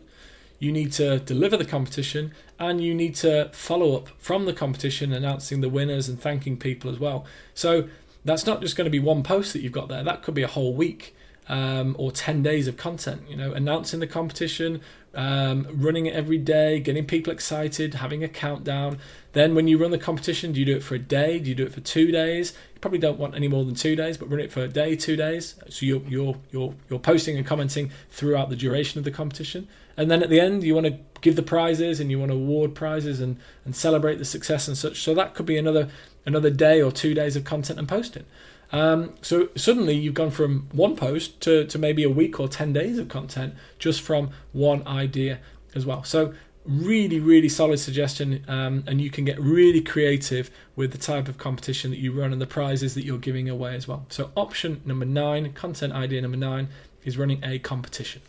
you 0.62 0.72
need 0.72 0.92
to 0.92 1.20
deliver 1.20 1.58
the 1.58 1.66
competition 1.66 2.32
and 2.60 2.82
you 2.82 2.94
need 2.94 3.16
to 3.16 3.50
follow 3.52 3.96
up 3.98 4.10
from 4.20 4.46
the 4.46 4.54
competition 4.54 5.12
announcing 5.12 5.60
the 5.60 5.70
winners 5.70 6.08
and 6.08 6.22
thanking 6.22 6.56
people 6.56 6.90
as 6.90 7.00
well 7.00 7.26
so 7.56 7.90
that's 8.24 8.46
not 8.46 8.62
just 8.62 8.78
going 8.78 8.86
to 8.86 8.92
be 8.92 9.00
one 9.00 9.24
post 9.24 9.54
that 9.54 9.62
you've 9.62 9.72
got 9.72 9.90
there 9.90 10.04
that 10.04 10.22
could 10.22 10.36
be 10.36 10.44
a 10.44 10.48
whole 10.48 10.74
week 10.74 11.16
um, 11.50 11.96
or 11.98 12.12
10 12.12 12.44
days 12.44 12.68
of 12.68 12.78
content 12.78 13.24
you 13.28 13.36
know 13.36 13.52
announcing 13.54 14.00
the 14.00 14.08
competition 14.08 14.80
um, 15.14 15.68
running 15.74 16.06
it 16.06 16.14
every 16.14 16.38
day, 16.38 16.80
getting 16.80 17.06
people 17.06 17.34
excited, 17.34 17.96
having 17.96 18.24
a 18.24 18.28
countdown. 18.28 19.00
Then, 19.34 19.56
when 19.56 19.68
you 19.68 19.78
run 19.78 19.92
the 19.92 19.98
competition, 19.98 20.54
do 20.54 20.60
you 20.60 20.66
do 20.66 20.76
it 20.76 20.84
for 20.84 20.96
a 20.96 21.00
day? 21.00 21.40
Do 21.40 21.50
you 21.50 21.56
do 21.56 21.66
it 21.66 21.74
for 21.74 21.82
two 21.82 22.12
days? 22.12 22.54
You 22.74 22.80
probably 22.80 23.00
don't 23.00 23.20
want 23.20 23.36
any 23.36 23.48
more 23.48 23.66
than 23.66 23.76
two 23.76 23.96
days, 23.96 24.18
but 24.18 24.30
run 24.30 24.40
it 24.40 24.52
for 24.52 24.62
a 24.62 24.68
day, 24.68 24.96
two 24.96 25.16
days. 25.16 25.56
So 25.70 25.86
you're 25.86 26.02
you're 26.08 26.36
you're 26.52 26.74
you're 26.90 27.00
posting 27.00 27.38
and 27.38 27.46
commenting 27.46 27.92
throughout 28.10 28.50
the 28.50 28.56
duration 28.56 29.00
of 29.00 29.04
the 29.04 29.12
competition. 29.12 29.68
And 30.02 30.10
then 30.10 30.24
at 30.24 30.30
the 30.30 30.40
end, 30.40 30.64
you 30.64 30.74
want 30.74 30.88
to 30.88 30.98
give 31.22 31.36
the 31.36 31.44
prizes 31.44 32.00
and 32.00 32.10
you 32.10 32.18
want 32.18 32.32
to 32.32 32.36
award 32.36 32.74
prizes 32.74 33.22
and 33.22 33.38
and 33.66 33.76
celebrate 33.76 34.18
the 34.18 34.26
success 34.26 34.68
and 34.68 34.76
such. 34.76 35.04
So 35.04 35.14
that 35.14 35.36
could 35.36 35.46
be 35.46 35.58
another 35.58 35.90
another 36.26 36.50
day 36.50 36.82
or 36.82 36.92
two 36.92 37.14
days 37.14 37.36
of 37.36 37.44
content 37.44 37.78
and 37.78 37.88
posting. 37.88 38.26
Um, 38.72 39.14
so 39.22 39.50
suddenly 39.56 39.96
you've 39.96 40.16
gone 40.16 40.32
from 40.32 40.70
one 40.72 40.96
post 40.96 41.40
to, 41.42 41.66
to 41.66 41.78
maybe 41.78 42.04
a 42.04 42.10
week 42.10 42.40
or 42.40 42.48
10 42.48 42.74
days 42.74 42.98
of 42.98 43.10
content 43.10 43.54
just 43.78 44.02
from 44.02 44.32
one 44.54 44.88
idea 44.88 45.40
as 45.76 45.86
well. 45.86 46.04
So 46.04 46.34
really, 46.66 47.20
really 47.20 47.50
solid 47.50 47.80
suggestion. 47.80 48.46
Um, 48.48 48.84
and 48.88 49.02
you 49.02 49.12
can 49.12 49.26
get 49.26 49.40
really 49.40 49.82
creative 49.82 50.50
with 50.76 50.94
the 50.94 50.98
type 50.98 51.28
of 51.28 51.38
competition 51.38 51.92
that 51.92 52.00
you 52.00 52.12
run 52.12 52.32
and 52.32 52.42
the 52.42 52.48
prizes 52.48 52.96
that 52.96 53.04
you're 53.04 53.18
giving 53.18 53.50
away 53.50 53.76
as 53.76 53.88
well. 53.88 54.06
So 54.10 54.32
option 54.36 54.82
number 54.86 55.06
nine, 55.06 55.52
content 55.54 55.94
idea 55.94 56.22
number 56.22 56.38
nine 56.38 56.70
is 57.04 57.18
running 57.18 57.44
a 57.44 57.60
competition. 57.60 58.22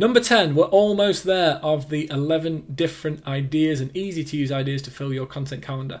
Number 0.00 0.20
10, 0.20 0.54
we're 0.54 0.66
almost 0.66 1.24
there 1.24 1.56
of 1.56 1.90
the 1.90 2.08
11 2.08 2.72
different 2.74 3.26
ideas 3.26 3.80
and 3.80 3.94
easy 3.96 4.22
to 4.22 4.36
use 4.36 4.52
ideas 4.52 4.80
to 4.82 4.92
fill 4.92 5.12
your 5.12 5.26
content 5.26 5.60
calendar. 5.60 6.00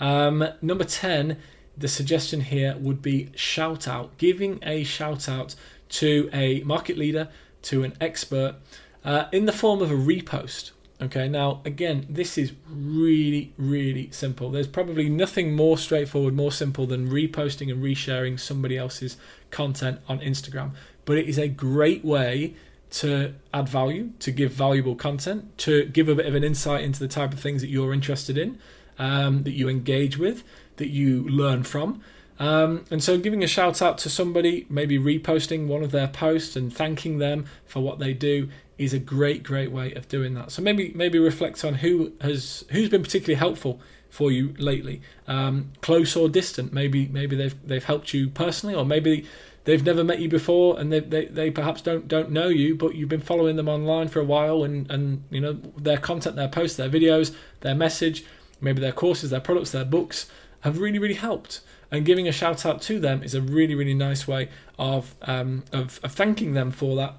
Um, 0.00 0.44
number 0.60 0.84
10 0.84 1.38
the 1.78 1.88
suggestion 1.88 2.40
here 2.40 2.76
would 2.78 3.02
be 3.02 3.30
shout 3.34 3.86
out, 3.86 4.16
giving 4.18 4.58
a 4.62 4.82
shout 4.82 5.28
out 5.28 5.54
to 5.90 6.28
a 6.32 6.62
market 6.62 6.96
leader, 6.96 7.28
to 7.62 7.84
an 7.84 7.92
expert, 8.00 8.56
uh, 9.04 9.24
in 9.30 9.46
the 9.46 9.52
form 9.52 9.82
of 9.82 9.90
a 9.90 9.94
repost. 9.94 10.70
Okay, 11.00 11.28
now 11.28 11.60
again, 11.66 12.06
this 12.08 12.38
is 12.38 12.52
really, 12.66 13.52
really 13.58 14.10
simple. 14.10 14.50
There's 14.50 14.66
probably 14.66 15.10
nothing 15.10 15.54
more 15.54 15.76
straightforward, 15.76 16.34
more 16.34 16.52
simple 16.52 16.86
than 16.86 17.10
reposting 17.10 17.70
and 17.70 17.82
resharing 17.82 18.40
somebody 18.40 18.78
else's 18.78 19.18
content 19.50 20.00
on 20.08 20.20
Instagram. 20.20 20.70
But 21.04 21.18
it 21.18 21.28
is 21.28 21.38
a 21.38 21.48
great 21.48 22.02
way 22.02 22.54
to 22.90 23.34
add 23.52 23.68
value, 23.68 24.10
to 24.20 24.30
give 24.30 24.52
valuable 24.52 24.94
content, 24.94 25.56
to 25.58 25.86
give 25.86 26.08
a 26.08 26.14
bit 26.14 26.26
of 26.26 26.34
an 26.34 26.44
insight 26.44 26.82
into 26.82 27.00
the 27.00 27.08
type 27.08 27.32
of 27.32 27.40
things 27.40 27.60
that 27.62 27.68
you're 27.68 27.92
interested 27.92 28.38
in, 28.38 28.58
um, 28.98 29.42
that 29.42 29.52
you 29.52 29.68
engage 29.68 30.16
with, 30.16 30.44
that 30.76 30.88
you 30.88 31.28
learn 31.28 31.62
from. 31.62 32.00
Um, 32.38 32.84
and 32.90 33.02
so, 33.02 33.18
giving 33.18 33.42
a 33.42 33.46
shout 33.46 33.80
out 33.80 33.98
to 33.98 34.10
somebody, 34.10 34.66
maybe 34.68 34.98
reposting 34.98 35.66
one 35.66 35.82
of 35.82 35.90
their 35.90 36.08
posts 36.08 36.54
and 36.54 36.74
thanking 36.74 37.18
them 37.18 37.46
for 37.64 37.80
what 37.80 37.98
they 37.98 38.12
do, 38.12 38.48
is 38.78 38.92
a 38.92 38.98
great, 38.98 39.42
great 39.42 39.72
way 39.72 39.92
of 39.94 40.08
doing 40.08 40.34
that. 40.34 40.50
So 40.50 40.62
maybe 40.62 40.92
maybe 40.94 41.18
reflect 41.18 41.64
on 41.64 41.74
who 41.74 42.12
has 42.20 42.64
who's 42.70 42.88
been 42.88 43.02
particularly 43.02 43.38
helpful 43.38 43.80
for 44.10 44.30
you 44.30 44.54
lately, 44.58 45.02
um, 45.26 45.72
close 45.80 46.16
or 46.16 46.28
distant. 46.28 46.72
Maybe 46.72 47.06
maybe 47.08 47.36
they've 47.36 47.66
they've 47.66 47.84
helped 47.84 48.12
you 48.12 48.28
personally, 48.28 48.74
or 48.74 48.84
maybe 48.84 49.26
they've 49.66 49.84
never 49.84 50.02
met 50.02 50.20
you 50.20 50.28
before 50.28 50.80
and 50.80 50.90
they, 50.90 51.00
they, 51.00 51.26
they 51.26 51.50
perhaps 51.50 51.82
don't 51.82 52.08
don't 52.08 52.30
know 52.30 52.48
you, 52.48 52.74
but 52.74 52.94
you've 52.94 53.10
been 53.10 53.20
following 53.20 53.56
them 53.56 53.68
online 53.68 54.08
for 54.08 54.20
a 54.20 54.24
while, 54.24 54.64
and 54.64 54.90
and 54.90 55.22
you 55.30 55.40
know 55.40 55.52
their 55.76 55.98
content, 55.98 56.36
their 56.36 56.48
posts, 56.48 56.78
their 56.78 56.88
videos, 56.88 57.34
their 57.60 57.74
message, 57.74 58.24
maybe 58.60 58.80
their 58.80 58.92
courses, 58.92 59.30
their 59.30 59.40
products, 59.40 59.72
their 59.72 59.84
books 59.84 60.30
have 60.60 60.78
really, 60.78 60.98
really 60.98 61.14
helped. 61.14 61.60
And 61.90 62.04
giving 62.04 62.26
a 62.26 62.32
shout 62.32 62.66
out 62.66 62.82
to 62.82 62.98
them 62.98 63.22
is 63.22 63.34
a 63.34 63.40
really, 63.40 63.74
really 63.74 63.94
nice 63.94 64.26
way 64.26 64.48
of, 64.78 65.14
um, 65.22 65.62
of, 65.72 66.00
of 66.02 66.12
thanking 66.12 66.54
them 66.54 66.72
for 66.72 66.96
that. 66.96 67.14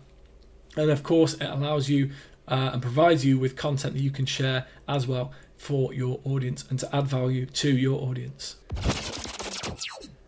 And 0.76 0.92
of 0.92 1.04
course, 1.04 1.36
it 1.36 1.50
allows 1.50 1.90
you 1.90 2.12
uh, 2.48 2.72
and 2.74 2.82
provides 2.82 3.26
you 3.26 3.40
with 3.40 3.56
content 3.56 3.94
that 3.94 4.02
you 4.02 4.12
can 4.12 4.26
share 4.26 4.66
as 4.88 5.08
well 5.08 5.32
for 5.56 5.94
your 5.94 6.20
audience 6.26 6.66
and 6.70 6.78
to 6.80 6.96
add 6.96 7.08
value 7.08 7.46
to 7.46 7.70
your 7.70 8.02
audience. 8.02 8.58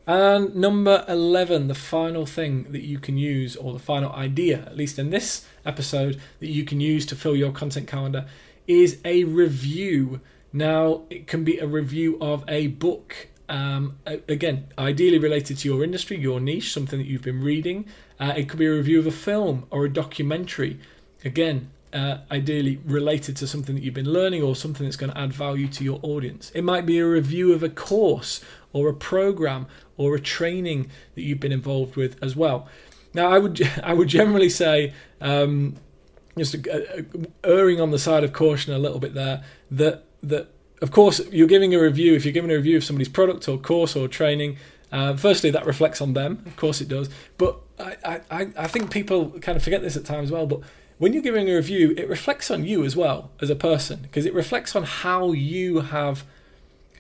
And 0.10 0.56
number 0.56 1.06
11, 1.08 1.68
the 1.68 1.76
final 1.76 2.26
thing 2.26 2.72
that 2.72 2.82
you 2.82 2.98
can 2.98 3.16
use, 3.16 3.56
or 3.56 3.74
the 3.74 3.78
final 3.78 4.12
idea, 4.14 4.64
at 4.66 4.76
least 4.76 4.98
in 4.98 5.12
this 5.12 5.46
episode, 5.68 6.20
that 6.40 6.48
you 6.48 6.66
can 6.66 6.80
use 6.80 7.06
to 7.06 7.16
fill 7.16 7.36
your 7.36 7.52
content 7.52 7.88
calendar 7.88 8.26
is 8.66 9.00
a 9.06 9.26
review 9.26 10.20
now, 10.52 11.04
it 11.12 11.28
can 11.28 11.44
be 11.44 11.60
a 11.60 11.68
review 11.68 12.18
of 12.20 12.44
a 12.48 12.66
book, 12.70 13.28
um, 13.50 14.00
again, 14.08 14.70
ideally 14.80 15.20
related 15.20 15.60
to 15.60 15.68
your 15.68 15.84
industry, 15.84 16.18
your 16.18 16.40
niche, 16.40 16.74
something 16.74 16.98
that 16.98 17.06
you've 17.06 17.22
been 17.22 17.44
reading. 17.44 17.86
Uh, 18.20 18.34
it 18.36 18.50
could 18.50 18.58
be 18.58 18.66
a 18.66 18.74
review 18.74 18.98
of 18.98 19.06
a 19.06 19.12
film 19.12 19.68
or 19.70 19.86
a 19.86 19.94
documentary. 19.94 20.80
Again, 21.24 21.70
uh, 21.94 22.18
ideally 22.32 22.80
related 22.86 23.36
to 23.38 23.48
something 23.48 23.76
that 23.76 23.84
you've 23.84 23.94
been 23.94 24.12
learning 24.12 24.44
or 24.44 24.56
something 24.56 24.86
that's 24.86 24.96
going 24.96 25.12
to 25.12 25.18
add 25.18 25.34
value 25.34 25.68
to 25.68 25.84
your 25.84 26.00
audience. 26.04 26.52
It 26.54 26.64
might 26.64 26.86
be 26.86 27.00
a 27.00 27.08
review 27.08 27.54
of 27.54 27.64
a 27.64 27.70
course 27.70 28.44
or 28.74 28.90
a 28.90 28.94
program 28.94 29.68
or 29.98 30.16
a 30.16 30.20
training 30.20 30.90
that 31.16 31.22
you've 31.22 31.40
been 31.40 31.52
involved 31.52 31.96
with 31.96 32.22
as 32.24 32.36
well. 32.36 32.68
Now, 33.14 33.32
I 33.32 33.40
would 33.40 33.62
I 33.84 33.94
would 33.94 34.08
generally 34.08 34.50
say, 34.50 34.94
um, 35.22 35.76
just 36.38 36.56
uh, 36.68 36.80
erring 37.44 37.82
on 37.82 37.92
the 37.92 38.00
side 38.00 38.24
of 38.24 38.34
caution 38.34 38.74
a 38.74 38.80
little 38.80 39.00
bit 39.00 39.14
there, 39.14 39.44
that 39.72 40.06
that 40.24 40.50
of 40.82 40.92
course 40.92 41.22
you're 41.32 41.48
giving 41.48 41.74
a 41.74 41.82
review. 41.82 42.16
If 42.16 42.26
you're 42.26 42.34
giving 42.34 42.52
a 42.52 42.56
review 42.56 42.78
of 42.78 42.84
somebody's 42.84 43.10
product 43.10 43.48
or 43.48 43.58
course 43.58 43.96
or 43.96 44.08
training, 44.08 44.58
uh, 44.92 45.16
firstly 45.16 45.52
that 45.52 45.66
reflects 45.66 46.02
on 46.02 46.14
them. 46.14 46.44
Of 46.46 46.56
course 46.56 46.82
it 46.82 46.88
does, 46.88 47.10
but 47.38 47.60
I, 47.80 48.22
I 48.30 48.48
I 48.58 48.68
think 48.68 48.92
people 48.92 49.32
kind 49.40 49.56
of 49.56 49.64
forget 49.64 49.82
this 49.82 49.98
at 49.98 50.06
times 50.06 50.30
as 50.30 50.32
well. 50.32 50.46
But 50.46 50.62
when 50.98 51.14
you're 51.14 51.24
giving 51.24 51.50
a 51.50 51.56
review, 51.56 51.94
it 51.98 52.10
reflects 52.10 52.52
on 52.52 52.66
you 52.66 52.84
as 52.84 52.96
well 52.96 53.32
as 53.42 53.50
a 53.50 53.56
person 53.56 54.02
because 54.02 54.26
it 54.26 54.34
reflects 54.34 54.76
on 54.76 54.84
how 54.84 55.32
you 55.32 55.80
have 55.80 56.26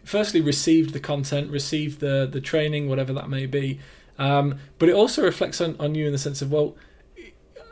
firstly 0.10 0.41
received 0.41 0.91
the 0.93 1.00
content, 1.00 1.52
received 1.52 2.00
the 2.00 2.28
the 2.30 2.41
training, 2.41 2.89
whatever 2.89 3.13
that 3.13 3.30
may 3.30 3.45
be. 3.45 3.80
Um, 4.17 4.60
but 4.80 4.89
it 4.89 4.95
also 4.95 5.24
reflects 5.24 5.62
on, 5.62 5.76
on 5.80 5.95
you 5.95 6.08
in 6.08 6.12
the 6.12 6.17
sense 6.17 6.41
of 6.41 6.52
well, 6.52 6.76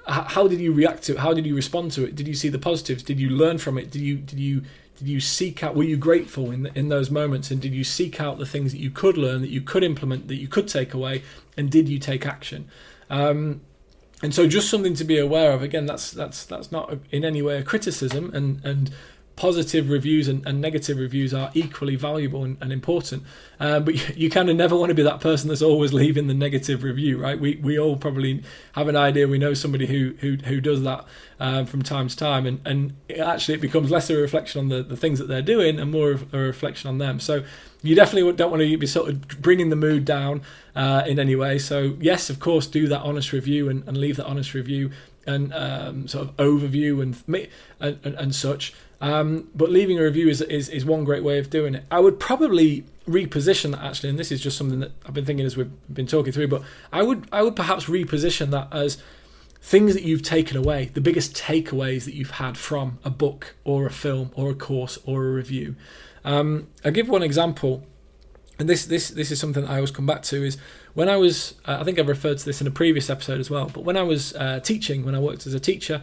how 0.07 0.47
did 0.47 0.61
you 0.61 0.71
react 0.71 1.03
to 1.03 1.13
it? 1.13 1.19
How 1.19 1.33
did 1.33 1.45
you 1.45 1.55
respond 1.55 1.91
to 1.93 2.05
it? 2.05 2.15
Did 2.15 2.27
you 2.27 2.35
see 2.35 2.47
the 2.47 2.59
positives? 2.59 3.03
Did 3.03 3.19
you 3.19 3.29
learn 3.29 3.57
from 3.57 3.77
it? 3.77 3.89
Did 3.89 4.03
you 4.03 4.17
did 4.17 4.39
you 4.39 4.61
did 4.97 5.07
you 5.07 5.19
seek 5.19 5.63
out? 5.63 5.75
Were 5.75 5.83
you 5.83 5.97
grateful 5.97 6.51
in 6.51 6.69
in 6.75 6.89
those 6.89 7.09
moments? 7.09 7.49
And 7.49 7.59
did 7.59 7.73
you 7.73 7.83
seek 7.83 8.21
out 8.21 8.37
the 8.37 8.45
things 8.45 8.71
that 8.71 8.79
you 8.79 8.91
could 8.91 9.17
learn, 9.17 9.41
that 9.41 9.49
you 9.49 9.61
could 9.61 9.83
implement, 9.83 10.27
that 10.27 10.35
you 10.35 10.47
could 10.47 10.67
take 10.67 10.93
away? 10.93 11.23
And 11.57 11.71
did 11.71 11.89
you 11.89 11.97
take 11.97 12.25
action? 12.25 12.69
Um, 13.09 13.61
and 14.21 14.33
so, 14.33 14.47
just 14.47 14.69
something 14.69 14.95
to 14.95 15.03
be 15.03 15.17
aware 15.17 15.51
of. 15.51 15.61
Again, 15.61 15.85
that's 15.85 16.11
that's 16.11 16.45
that's 16.45 16.71
not 16.71 16.97
in 17.11 17.25
any 17.25 17.41
way 17.41 17.57
a 17.57 17.63
criticism, 17.63 18.31
and 18.33 18.63
and 18.63 18.91
positive 19.37 19.89
reviews 19.89 20.27
and, 20.27 20.45
and, 20.47 20.59
negative 20.59 20.97
reviews 20.97 21.31
are 21.31 21.51
equally 21.53 21.95
valuable 21.95 22.43
and, 22.43 22.57
and 22.59 22.73
important. 22.73 23.23
Uh, 23.59 23.79
but 23.79 23.93
you, 23.93 24.13
you, 24.23 24.29
kind 24.29 24.49
of 24.49 24.55
never 24.55 24.75
want 24.75 24.89
to 24.89 24.95
be 24.95 25.03
that 25.03 25.21
person 25.21 25.47
that's 25.47 25.61
always 25.61 25.93
leaving 25.93 26.27
the 26.27 26.33
negative 26.33 26.83
review, 26.83 27.17
right? 27.17 27.39
We 27.39 27.55
we 27.57 27.79
all 27.79 27.95
probably 27.95 28.43
have 28.73 28.89
an 28.89 28.97
idea. 28.97 29.27
We 29.27 29.37
know 29.37 29.53
somebody 29.53 29.85
who 29.85 30.15
who, 30.19 30.35
who 30.35 30.59
does 30.59 30.81
that 30.83 31.05
um, 31.39 31.65
from 31.67 31.83
time 31.83 32.09
to 32.09 32.17
time, 32.17 32.45
and 32.45 32.59
and 32.65 32.93
it 33.07 33.19
actually 33.19 33.55
it 33.55 33.61
becomes 33.61 33.91
less 33.91 34.09
a 34.09 34.17
reflection 34.17 34.59
on 34.59 34.69
the, 34.69 34.83
the 34.83 34.97
things 34.97 35.19
that 35.19 35.27
they're 35.27 35.41
doing 35.41 35.79
and 35.79 35.91
more 35.91 36.11
of 36.11 36.33
a 36.33 36.37
reflection 36.37 36.89
on 36.89 36.97
them. 36.97 37.19
So 37.19 37.43
you 37.83 37.95
definitely 37.95 38.33
don't 38.33 38.49
want 38.49 38.63
to 38.63 38.77
be 38.77 38.87
sort 38.87 39.09
of 39.09 39.41
bringing 39.41 39.69
the 39.69 39.75
mood 39.75 40.03
down 40.03 40.41
uh, 40.75 41.03
in 41.05 41.19
any 41.19 41.35
way. 41.35 41.59
So 41.59 41.95
yes, 42.01 42.31
of 42.31 42.39
course, 42.39 42.65
do 42.65 42.87
that 42.87 43.01
honest 43.01 43.31
review 43.31 43.69
and, 43.69 43.87
and 43.87 43.95
leave 43.95 44.17
that 44.17 44.25
honest 44.25 44.55
review 44.55 44.91
and 45.27 45.53
um, 45.53 46.07
sort 46.07 46.27
of 46.27 46.35
overview 46.37 47.01
and 47.01 47.15
and, 47.79 47.99
and, 48.03 48.15
and 48.15 48.35
such. 48.35 48.73
Um, 48.99 49.49
but 49.53 49.69
leaving 49.69 49.99
a 49.99 50.03
review 50.03 50.27
is, 50.27 50.41
is, 50.41 50.69
is 50.69 50.83
one 50.83 51.03
great 51.03 51.23
way 51.23 51.37
of 51.37 51.49
doing 51.49 51.75
it. 51.75 51.83
I 51.91 51.99
would 51.99 52.19
probably 52.19 52.83
reposition 53.07 53.71
that 53.71 53.83
actually, 53.83 54.09
and 54.09 54.19
this 54.19 54.31
is 54.31 54.41
just 54.41 54.57
something 54.57 54.79
that 54.79 54.91
I've 55.05 55.13
been 55.13 55.25
thinking 55.25 55.45
as 55.45 55.55
we've 55.55 55.71
been 55.93 56.07
talking 56.07 56.33
through. 56.33 56.47
But 56.47 56.63
I 56.91 57.03
would 57.03 57.27
I 57.31 57.41
would 57.41 57.55
perhaps 57.55 57.85
reposition 57.85 58.51
that 58.51 58.67
as 58.71 58.97
things 59.61 59.93
that 59.93 60.03
you've 60.03 60.23
taken 60.23 60.57
away, 60.57 60.91
the 60.93 61.01
biggest 61.01 61.35
takeaways 61.35 62.05
that 62.05 62.13
you've 62.13 62.31
had 62.31 62.57
from 62.57 62.99
a 63.03 63.09
book 63.09 63.55
or 63.63 63.85
a 63.85 63.91
film 63.91 64.31
or 64.35 64.49
a 64.49 64.55
course 64.55 64.97
or 65.05 65.25
a 65.25 65.31
review. 65.31 65.75
Um, 66.25 66.67
I'll 66.83 66.91
give 66.91 67.07
one 67.07 67.23
example, 67.23 67.85
and 68.59 68.67
this 68.67 68.85
this 68.85 69.09
this 69.09 69.31
is 69.31 69.39
something 69.39 69.63
that 69.63 69.71
I 69.71 69.75
always 69.75 69.91
come 69.91 70.05
back 70.05 70.23
to 70.23 70.43
is 70.43 70.57
when 70.95 71.07
I 71.07 71.17
was 71.17 71.53
uh, 71.65 71.77
I 71.79 71.83
think 71.83 71.99
I've 71.99 72.09
referred 72.09 72.39
to 72.39 72.45
this 72.45 72.61
in 72.61 72.67
a 72.67 72.71
previous 72.71 73.09
episode 73.09 73.39
as 73.39 73.49
well. 73.49 73.69
But 73.73 73.83
when 73.83 73.95
I 73.95 74.03
was 74.03 74.35
uh, 74.35 74.59
teaching, 74.59 75.05
when 75.05 75.15
I 75.15 75.19
worked 75.19 75.45
as 75.47 75.53
a 75.53 75.59
teacher. 75.59 76.01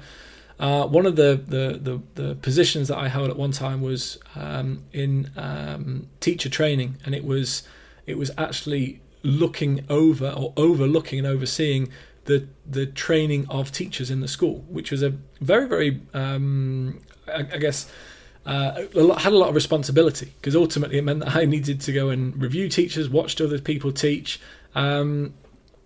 Uh, 0.58 0.86
one 0.86 1.04
of 1.04 1.16
the, 1.16 1.42
the, 1.46 1.78
the, 1.80 2.22
the, 2.22 2.34
positions 2.36 2.86
that 2.88 2.96
I 2.96 3.08
held 3.08 3.28
at 3.28 3.36
one 3.36 3.50
time 3.50 3.82
was 3.82 4.18
um, 4.36 4.84
in 4.92 5.30
um, 5.36 6.08
teacher 6.20 6.48
training, 6.48 6.98
and 7.04 7.14
it 7.14 7.24
was 7.24 7.64
it 8.06 8.16
was 8.16 8.30
actually 8.38 9.00
looking 9.22 9.84
over 9.88 10.28
or 10.28 10.52
overlooking 10.56 11.18
and 11.18 11.26
overseeing 11.26 11.88
the 12.26 12.46
the 12.64 12.86
training 12.86 13.46
of 13.50 13.72
teachers 13.72 14.10
in 14.10 14.20
the 14.20 14.28
school, 14.28 14.64
which 14.68 14.92
was 14.92 15.02
a 15.02 15.10
very 15.40 15.66
very 15.66 16.00
um, 16.12 17.00
I, 17.26 17.40
I, 17.40 17.58
guess. 17.58 17.90
Uh, 18.46 18.82
had 19.18 19.32
a 19.32 19.38
lot 19.38 19.48
of 19.48 19.54
responsibility 19.54 20.34
because 20.36 20.54
ultimately 20.54 20.98
it 20.98 21.02
meant 21.02 21.20
that 21.20 21.34
I 21.34 21.44
needed 21.46 21.80
to 21.80 21.92
go 21.92 22.10
and 22.10 22.40
review 22.40 22.68
teachers, 22.68 23.08
watch 23.08 23.40
other 23.40 23.58
people 23.58 23.90
teach, 23.90 24.38
um, 24.74 25.32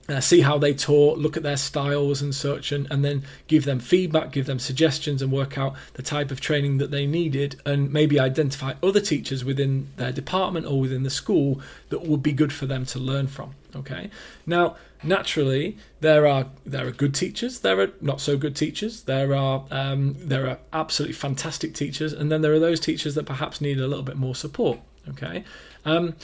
uh, 0.09 0.21
see 0.21 0.41
how 0.41 0.57
they 0.57 0.73
taught, 0.73 1.19
look 1.19 1.37
at 1.37 1.43
their 1.43 1.57
styles 1.57 2.23
and 2.23 2.35
such, 2.35 2.73
and, 2.73 2.91
and 2.91 3.05
then 3.05 3.23
give 3.47 3.65
them 3.65 3.79
feedback, 3.79 4.33
give 4.33 4.47
them 4.47 4.59
suggestions, 4.59 5.21
and 5.21 5.31
work 5.31 5.59
out 5.59 5.75
the 5.95 6.03
type 6.03 6.31
of 6.31 6.41
training 6.41 6.79
that 6.79 6.91
they 6.91 7.07
needed, 7.07 7.61
and 7.67 7.93
maybe 7.93 8.19
identify 8.19 8.75
other 8.83 9.01
teachers 9.01 9.45
within 9.45 9.89
their 9.97 10.13
department 10.13 10.67
or 10.67 10.81
within 10.81 11.03
the 11.03 11.11
school 11.11 11.61
that 11.91 12.03
would 12.03 12.23
be 12.23 12.33
good 12.33 12.53
for 12.53 12.67
them 12.67 12.87
to 12.87 12.99
learn 12.99 13.27
from. 13.27 13.55
Okay. 13.77 14.11
Now, 14.47 14.77
naturally, 15.03 15.77
there 16.01 16.27
are 16.27 16.47
there 16.65 16.87
are 16.87 16.91
good 16.91 17.15
teachers, 17.15 17.61
there 17.61 17.79
are 17.81 17.91
not 18.01 18.21
so 18.21 18.39
good 18.39 18.57
teachers, 18.57 19.03
there 19.03 19.35
are 19.35 19.65
um, 19.71 20.17
there 20.19 20.49
are 20.49 20.59
absolutely 20.73 21.13
fantastic 21.13 21.75
teachers, 21.75 22.15
and 22.15 22.33
then 22.33 22.41
there 22.41 22.53
are 22.55 22.59
those 22.59 22.81
teachers 22.81 23.15
that 23.15 23.27
perhaps 23.27 23.61
need 23.61 23.79
a 23.79 23.87
little 23.87 24.05
bit 24.05 24.17
more 24.17 24.35
support. 24.35 24.79
Okay. 25.11 25.45
Um, 25.85 26.17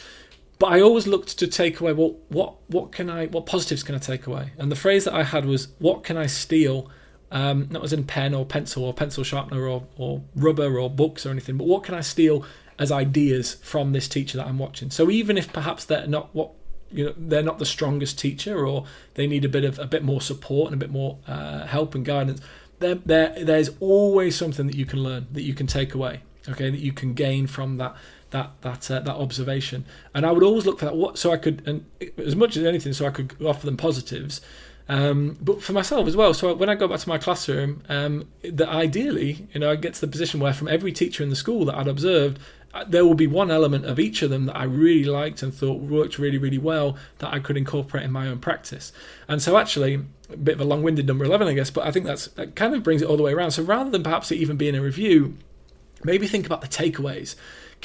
but 0.58 0.66
I 0.66 0.80
always 0.80 1.06
looked 1.06 1.38
to 1.38 1.46
take 1.46 1.80
away 1.80 1.92
well, 1.92 2.16
what 2.28 2.54
what 2.68 2.92
can 2.92 3.10
I 3.10 3.26
what 3.26 3.46
positives 3.46 3.82
can 3.82 3.94
I 3.94 3.98
take 3.98 4.26
away? 4.26 4.52
And 4.58 4.70
the 4.70 4.76
phrase 4.76 5.04
that 5.04 5.14
I 5.14 5.22
had 5.24 5.44
was 5.44 5.68
what 5.78 6.04
can 6.04 6.16
I 6.16 6.26
steal? 6.26 6.90
Um, 7.30 7.66
not 7.70 7.82
as 7.82 7.92
in 7.92 8.04
pen 8.04 8.32
or 8.32 8.46
pencil 8.46 8.84
or 8.84 8.94
pencil 8.94 9.24
sharpener 9.24 9.66
or, 9.66 9.84
or 9.96 10.22
rubber 10.36 10.78
or 10.78 10.88
books 10.88 11.26
or 11.26 11.30
anything, 11.30 11.56
but 11.56 11.66
what 11.66 11.82
can 11.82 11.94
I 11.96 12.00
steal 12.00 12.44
as 12.78 12.92
ideas 12.92 13.54
from 13.54 13.92
this 13.92 14.06
teacher 14.06 14.36
that 14.38 14.46
I'm 14.46 14.58
watching? 14.58 14.90
So 14.90 15.10
even 15.10 15.36
if 15.36 15.52
perhaps 15.52 15.84
they're 15.84 16.06
not 16.06 16.32
what 16.32 16.50
you 16.92 17.06
know 17.06 17.14
they're 17.16 17.42
not 17.42 17.58
the 17.58 17.66
strongest 17.66 18.20
teacher 18.20 18.64
or 18.64 18.84
they 19.14 19.26
need 19.26 19.44
a 19.44 19.48
bit 19.48 19.64
of 19.64 19.80
a 19.80 19.86
bit 19.86 20.04
more 20.04 20.20
support 20.20 20.72
and 20.72 20.80
a 20.80 20.84
bit 20.84 20.92
more 20.92 21.18
uh, 21.26 21.66
help 21.66 21.96
and 21.96 22.04
guidance, 22.04 22.40
there, 22.78 22.94
there 22.94 23.44
there's 23.44 23.70
always 23.80 24.36
something 24.36 24.66
that 24.68 24.76
you 24.76 24.86
can 24.86 25.02
learn 25.02 25.26
that 25.32 25.42
you 25.42 25.54
can 25.54 25.66
take 25.66 25.94
away. 25.94 26.20
Okay, 26.48 26.68
that 26.70 26.80
you 26.80 26.92
can 26.92 27.14
gain 27.14 27.46
from 27.46 27.78
that 27.78 27.96
that 28.30 28.50
that 28.61 28.90
uh, 28.90 29.00
that 29.00 29.14
observation. 29.14 29.85
And 30.12 30.26
I 30.26 30.33
would 30.33 30.42
always 30.42 30.66
look 30.66 30.78
for 30.78 30.85
that. 30.85 30.96
What 30.96 31.18
so 31.18 31.33
I 31.33 31.37
could, 31.37 31.62
and 31.66 31.87
as 32.18 32.37
much 32.37 32.57
as 32.57 32.64
anything, 32.64 32.92
so 32.92 33.07
I 33.07 33.11
could 33.11 33.35
offer 33.42 33.64
them 33.64 33.76
positives. 33.76 34.40
Um, 34.87 35.38
but 35.40 35.62
for 35.62 35.72
myself 35.72 36.07
as 36.07 36.14
well. 36.14 36.35
So 36.35 36.54
when 36.54 36.68
I 36.68 36.74
go 36.74 36.87
back 36.87 37.00
to 37.00 37.09
my 37.09 37.16
classroom, 37.16 37.83
um, 37.88 38.28
that 38.42 38.68
ideally, 38.68 39.48
you 39.54 39.61
know, 39.61 39.70
I 39.70 39.76
get 39.76 39.94
to 39.94 40.00
the 40.02 40.09
position 40.09 40.40
where 40.40 40.52
from 40.52 40.68
every 40.68 40.92
teacher 40.92 41.22
in 41.22 41.30
the 41.30 41.37
school 41.37 41.64
that 41.64 41.74
I'd 41.74 41.88
observed, 41.88 42.38
uh, 42.74 42.85
there 42.85 43.04
will 43.04 43.14
be 43.14 43.26
one 43.26 43.50
element 43.50 43.87
of 43.87 43.98
each 43.98 44.20
of 44.20 44.28
them 44.28 44.44
that 44.46 44.57
I 44.57 44.64
really 44.64 45.04
liked 45.04 45.42
and 45.42 45.54
thought 45.54 45.80
worked 45.80 46.18
really, 46.18 46.37
really 46.37 46.59
well 46.59 46.98
that 47.18 47.33
I 47.33 47.38
could 47.38 47.57
incorporate 47.57 48.04
in 48.04 48.12
my 48.12 48.28
own 48.28 48.40
practice. 48.40 48.92
And 49.26 49.40
so 49.40 49.57
actually, 49.57 50.04
a 50.28 50.37
bit 50.37 50.57
of 50.57 50.61
a 50.61 50.64
long-winded 50.64 51.07
number 51.07 51.24
11, 51.24 51.48
I 51.48 51.54
guess, 51.54 51.70
but 51.70 51.87
I 51.87 51.90
think 51.90 52.04
that's 52.04 52.26
that 52.28 52.54
kind 52.54 52.74
of 52.74 52.83
brings 52.83 53.00
it 53.00 53.09
all 53.09 53.16
the 53.16 53.22
way 53.22 53.33
around. 53.33 53.52
So 53.52 53.62
rather 53.62 53.90
than 53.90 54.02
perhaps 54.02 54.30
it 54.33 54.37
even 54.37 54.59
being 54.59 54.74
a 54.74 54.83
review, 54.83 55.38
maybe 56.04 56.26
think 56.26 56.46
about 56.46 56.60
the 56.60 56.68
takeaways 56.68 57.34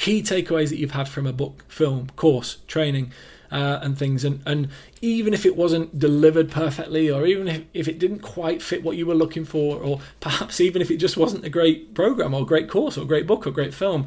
key 0.00 0.22
takeaways 0.22 0.70
that 0.70 0.78
you've 0.78 0.92
had 0.92 1.08
from 1.08 1.26
a 1.26 1.32
book, 1.32 1.62
film, 1.68 2.08
course, 2.16 2.56
training, 2.66 3.12
uh, 3.52 3.80
and 3.82 3.98
things. 3.98 4.24
And, 4.24 4.42
and 4.46 4.68
even 5.02 5.34
if 5.34 5.44
it 5.44 5.56
wasn't 5.56 5.98
delivered 5.98 6.50
perfectly, 6.50 7.10
or 7.10 7.26
even 7.26 7.48
if, 7.48 7.64
if 7.74 7.86
it 7.86 7.98
didn't 7.98 8.20
quite 8.20 8.62
fit 8.62 8.82
what 8.82 8.96
you 8.96 9.04
were 9.04 9.14
looking 9.14 9.44
for, 9.44 9.76
or 9.76 10.00
perhaps 10.20 10.58
even 10.58 10.80
if 10.80 10.90
it 10.90 10.96
just 10.96 11.18
wasn't 11.18 11.44
a 11.44 11.50
great 11.50 11.94
program, 11.94 12.32
or 12.32 12.46
great 12.46 12.70
course, 12.70 12.96
or 12.96 13.04
great 13.04 13.26
book, 13.26 13.46
or 13.46 13.50
great 13.50 13.74
film, 13.74 14.06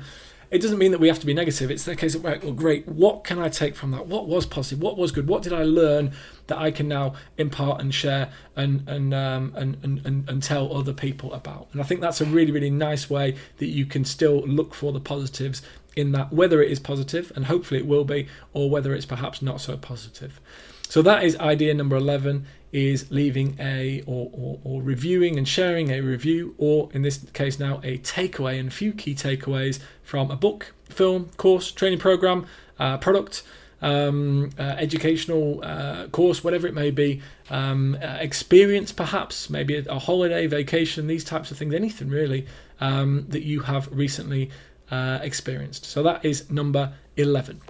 it 0.54 0.62
doesn't 0.62 0.78
mean 0.78 0.92
that 0.92 1.00
we 1.00 1.08
have 1.08 1.20
to 1.20 1.26
be 1.26 1.34
negative. 1.34 1.72
It's 1.72 1.84
the 1.84 1.96
case 1.96 2.14
of, 2.14 2.24
well, 2.24 2.38
great, 2.52 2.88
what 2.88 3.24
can 3.24 3.40
I 3.40 3.50
take 3.50 3.76
from 3.76 3.90
that? 3.90 4.06
What 4.06 4.28
was 4.28 4.46
positive? 4.46 4.80
What 4.84 5.00
was 5.00 5.12
good? 5.12 5.28
What 5.28 5.42
did 5.42 5.52
I 5.52 5.64
learn 5.64 6.12
that 6.46 6.60
I 6.60 6.70
can 6.70 6.88
now 6.88 7.16
impart 7.40 7.82
and 7.82 7.92
share 7.92 8.30
and 8.56 8.88
and, 8.88 9.16
um, 9.16 9.52
and, 9.56 9.78
and, 9.82 10.06
and, 10.06 10.30
and 10.30 10.44
tell 10.44 10.78
other 10.78 10.94
people 10.94 11.34
about? 11.34 11.70
And 11.72 11.82
I 11.82 11.84
think 11.84 12.02
that's 12.02 12.22
a 12.22 12.26
really, 12.26 12.52
really 12.52 12.70
nice 12.70 13.10
way 13.10 13.36
that 13.58 13.66
you 13.66 13.88
can 13.88 14.06
still 14.06 14.42
look 14.46 14.76
for 14.76 14.92
the 14.92 15.00
positives 15.00 15.64
in 15.96 16.12
that, 16.12 16.32
whether 16.32 16.62
it 16.62 16.70
is 16.70 16.80
positive, 16.80 17.32
and 17.36 17.46
hopefully 17.46 17.80
it 17.80 17.88
will 17.88 18.06
be, 18.06 18.28
or 18.54 18.70
whether 18.70 18.94
it's 18.94 19.08
perhaps 19.08 19.42
not 19.42 19.60
so 19.60 19.76
positive. 19.76 20.40
So 20.88 21.02
that 21.02 21.24
is 21.24 21.36
idea 21.38 21.74
number 21.74 21.96
11 21.96 22.46
is 22.74 23.10
leaving 23.12 23.56
a 23.60 24.02
or, 24.08 24.30
or, 24.34 24.60
or, 24.64 24.82
reviewing 24.82 25.38
and 25.38 25.48
sharing 25.48 25.92
a 25.92 26.02
review, 26.02 26.56
or 26.58 26.90
in 26.92 27.04
this 27.04 27.20
case 27.32 27.60
now 27.60 27.80
a 27.84 28.00
takeaway 28.00 28.60
and 28.60 28.70
a 28.70 28.72
few 28.72 28.92
key 28.92 29.14
takeaways 29.14 29.80
from 30.02 30.32
a 30.32 30.36
book, 30.36 30.74
film, 30.90 31.30
course, 31.38 31.72
training 31.72 32.00
program, 32.00 32.48
uh, 32.80 32.98
product, 32.98 33.44
um, 33.84 34.50
uh, 34.58 34.62
educational 34.62 35.64
uh, 35.64 36.08
course, 36.08 36.44
whatever 36.44 36.66
it 36.66 36.74
may 36.74 36.90
be, 36.90 37.22
um, 37.52 37.96
uh, 38.02 38.18
experience 38.20 38.92
perhaps, 38.92 39.50
maybe 39.50 39.76
a, 39.76 39.84
a, 39.86 40.00
holiday, 40.00 40.48
vacation, 40.48 41.06
these 41.06 41.24
types 41.24 41.52
of 41.52 41.58
things, 41.58 41.74
anything 41.74 42.10
really 42.10 42.48
um, 42.82 43.26
that 43.30 43.44
you 43.44 43.60
have 43.60 43.88
recently 43.92 44.50
uh, 44.90 45.20
experienced. 45.22 45.86
So 45.86 46.02
that 46.04 46.26
is 46.26 46.50
number 46.50 46.94
11. 47.18 47.62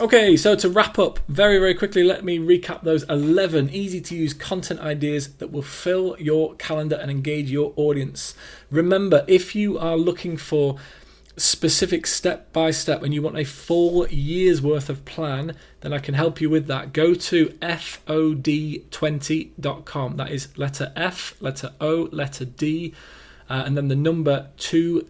Okay, 0.00 0.36
so 0.36 0.54
to 0.54 0.68
wrap 0.68 0.96
up 0.96 1.18
very, 1.26 1.58
very 1.58 1.74
quickly, 1.74 2.04
let 2.04 2.24
me 2.24 2.38
recap 2.38 2.82
those 2.82 3.02
11 3.04 3.70
easy 3.70 4.00
to 4.02 4.14
use 4.14 4.32
content 4.32 4.78
ideas 4.78 5.34
that 5.38 5.50
will 5.50 5.60
fill 5.60 6.14
your 6.20 6.54
calendar 6.54 6.94
and 6.94 7.10
engage 7.10 7.50
your 7.50 7.72
audience. 7.74 8.36
Remember, 8.70 9.24
if 9.26 9.56
you 9.56 9.76
are 9.76 9.96
looking 9.96 10.36
for 10.36 10.76
specific 11.36 12.06
step 12.06 12.52
by 12.52 12.70
step 12.70 13.02
and 13.02 13.12
you 13.12 13.22
want 13.22 13.38
a 13.38 13.44
full 13.44 14.06
year's 14.06 14.62
worth 14.62 14.88
of 14.88 15.04
plan, 15.04 15.56
then 15.80 15.92
I 15.92 15.98
can 15.98 16.14
help 16.14 16.40
you 16.40 16.48
with 16.48 16.68
that. 16.68 16.92
Go 16.92 17.14
to 17.14 17.46
FOD20.com. 17.46 20.16
That 20.16 20.30
is 20.30 20.56
letter 20.56 20.92
F, 20.94 21.34
letter 21.40 21.72
O, 21.80 22.08
letter 22.12 22.44
D. 22.44 22.94
Uh, 23.50 23.64
and 23.66 23.76
then 23.76 23.88
the 23.88 23.96
number 23.96 24.46
20, 24.58 25.08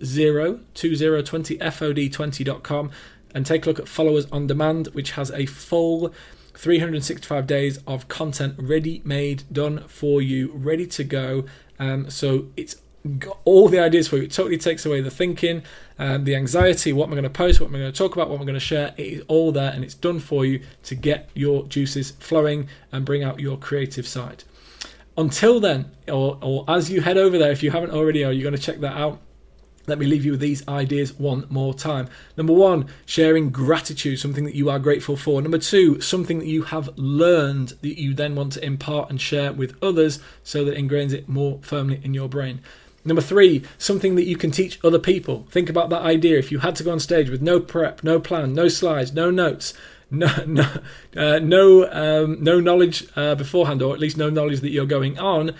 2020, 0.72 1.58
FOD20.com 1.58 2.90
and 3.34 3.44
take 3.44 3.66
a 3.66 3.68
look 3.68 3.78
at 3.78 3.88
Followers 3.88 4.26
on 4.32 4.46
Demand, 4.46 4.88
which 4.88 5.12
has 5.12 5.30
a 5.30 5.46
full 5.46 6.12
365 6.54 7.46
days 7.46 7.78
of 7.86 8.08
content 8.08 8.56
ready 8.58 9.00
made, 9.04 9.44
done 9.52 9.86
for 9.86 10.20
you, 10.20 10.50
ready 10.52 10.86
to 10.86 11.04
go. 11.04 11.44
Um, 11.78 12.10
so 12.10 12.46
it's 12.56 12.76
got 13.18 13.38
all 13.44 13.68
the 13.68 13.78
ideas 13.78 14.08
for 14.08 14.16
you. 14.16 14.24
It 14.24 14.32
totally 14.32 14.58
takes 14.58 14.84
away 14.84 15.00
the 15.00 15.10
thinking, 15.10 15.62
um, 15.98 16.24
the 16.24 16.34
anxiety. 16.34 16.92
What 16.92 17.04
am 17.04 17.12
I 17.12 17.14
going 17.14 17.22
to 17.24 17.30
post? 17.30 17.60
What 17.60 17.68
am 17.68 17.76
I 17.76 17.78
going 17.78 17.92
to 17.92 17.96
talk 17.96 18.14
about? 18.14 18.28
What 18.28 18.36
am 18.36 18.42
I 18.42 18.44
going 18.44 18.54
to 18.54 18.60
share? 18.60 18.92
It 18.96 19.06
is 19.06 19.22
all 19.28 19.52
there 19.52 19.72
and 19.72 19.84
it's 19.84 19.94
done 19.94 20.18
for 20.18 20.44
you 20.44 20.60
to 20.84 20.94
get 20.94 21.30
your 21.34 21.64
juices 21.66 22.10
flowing 22.12 22.68
and 22.90 23.04
bring 23.04 23.22
out 23.22 23.40
your 23.40 23.56
creative 23.56 24.06
side. 24.06 24.44
Until 25.16 25.60
then, 25.60 25.90
or, 26.08 26.38
or 26.42 26.64
as 26.68 26.90
you 26.90 27.00
head 27.00 27.16
over 27.16 27.38
there, 27.38 27.50
if 27.50 27.62
you 27.62 27.70
haven't 27.70 27.90
already, 27.90 28.24
are 28.24 28.32
you 28.32 28.42
going 28.42 28.54
to 28.54 28.60
check 28.60 28.80
that 28.80 28.96
out? 28.96 29.20
Let 29.88 29.98
me 29.98 30.06
leave 30.06 30.24
you 30.24 30.32
with 30.32 30.40
these 30.40 30.66
ideas 30.68 31.14
one 31.14 31.46
more 31.48 31.74
time. 31.74 32.08
Number 32.36 32.52
one, 32.52 32.86
sharing 33.06 33.50
gratitude, 33.50 34.18
something 34.18 34.44
that 34.44 34.54
you 34.54 34.70
are 34.70 34.78
grateful 34.78 35.16
for. 35.16 35.40
Number 35.40 35.58
two, 35.58 36.00
something 36.00 36.38
that 36.38 36.46
you 36.46 36.62
have 36.64 36.90
learned 36.96 37.70
that 37.80 37.98
you 37.98 38.14
then 38.14 38.34
want 38.34 38.52
to 38.54 38.64
impart 38.64 39.10
and 39.10 39.20
share 39.20 39.52
with 39.52 39.76
others 39.82 40.20
so 40.44 40.64
that 40.64 40.74
it 40.74 40.78
ingrains 40.78 41.12
it 41.12 41.28
more 41.28 41.58
firmly 41.62 42.00
in 42.02 42.14
your 42.14 42.28
brain. 42.28 42.60
Number 43.04 43.22
three, 43.22 43.62
something 43.78 44.16
that 44.16 44.26
you 44.26 44.36
can 44.36 44.50
teach 44.50 44.78
other 44.84 44.98
people. 44.98 45.46
Think 45.50 45.70
about 45.70 45.88
that 45.90 46.02
idea. 46.02 46.38
If 46.38 46.52
you 46.52 46.58
had 46.58 46.76
to 46.76 46.84
go 46.84 46.92
on 46.92 47.00
stage 47.00 47.30
with 47.30 47.40
no 47.40 47.60
prep, 47.60 48.04
no 48.04 48.20
plan, 48.20 48.52
no 48.52 48.68
slides, 48.68 49.12
no 49.14 49.30
notes, 49.30 49.72
no 50.10 50.28
no 50.46 50.68
uh, 51.16 51.38
no 51.38 51.90
um, 51.90 52.42
no 52.42 52.60
knowledge 52.60 53.06
uh, 53.16 53.34
beforehand, 53.34 53.82
or 53.82 53.94
at 53.94 54.00
least 54.00 54.16
no 54.16 54.30
knowledge 54.30 54.60
that 54.60 54.70
you're 54.70 54.86
going 54.86 55.18
on, 55.18 55.54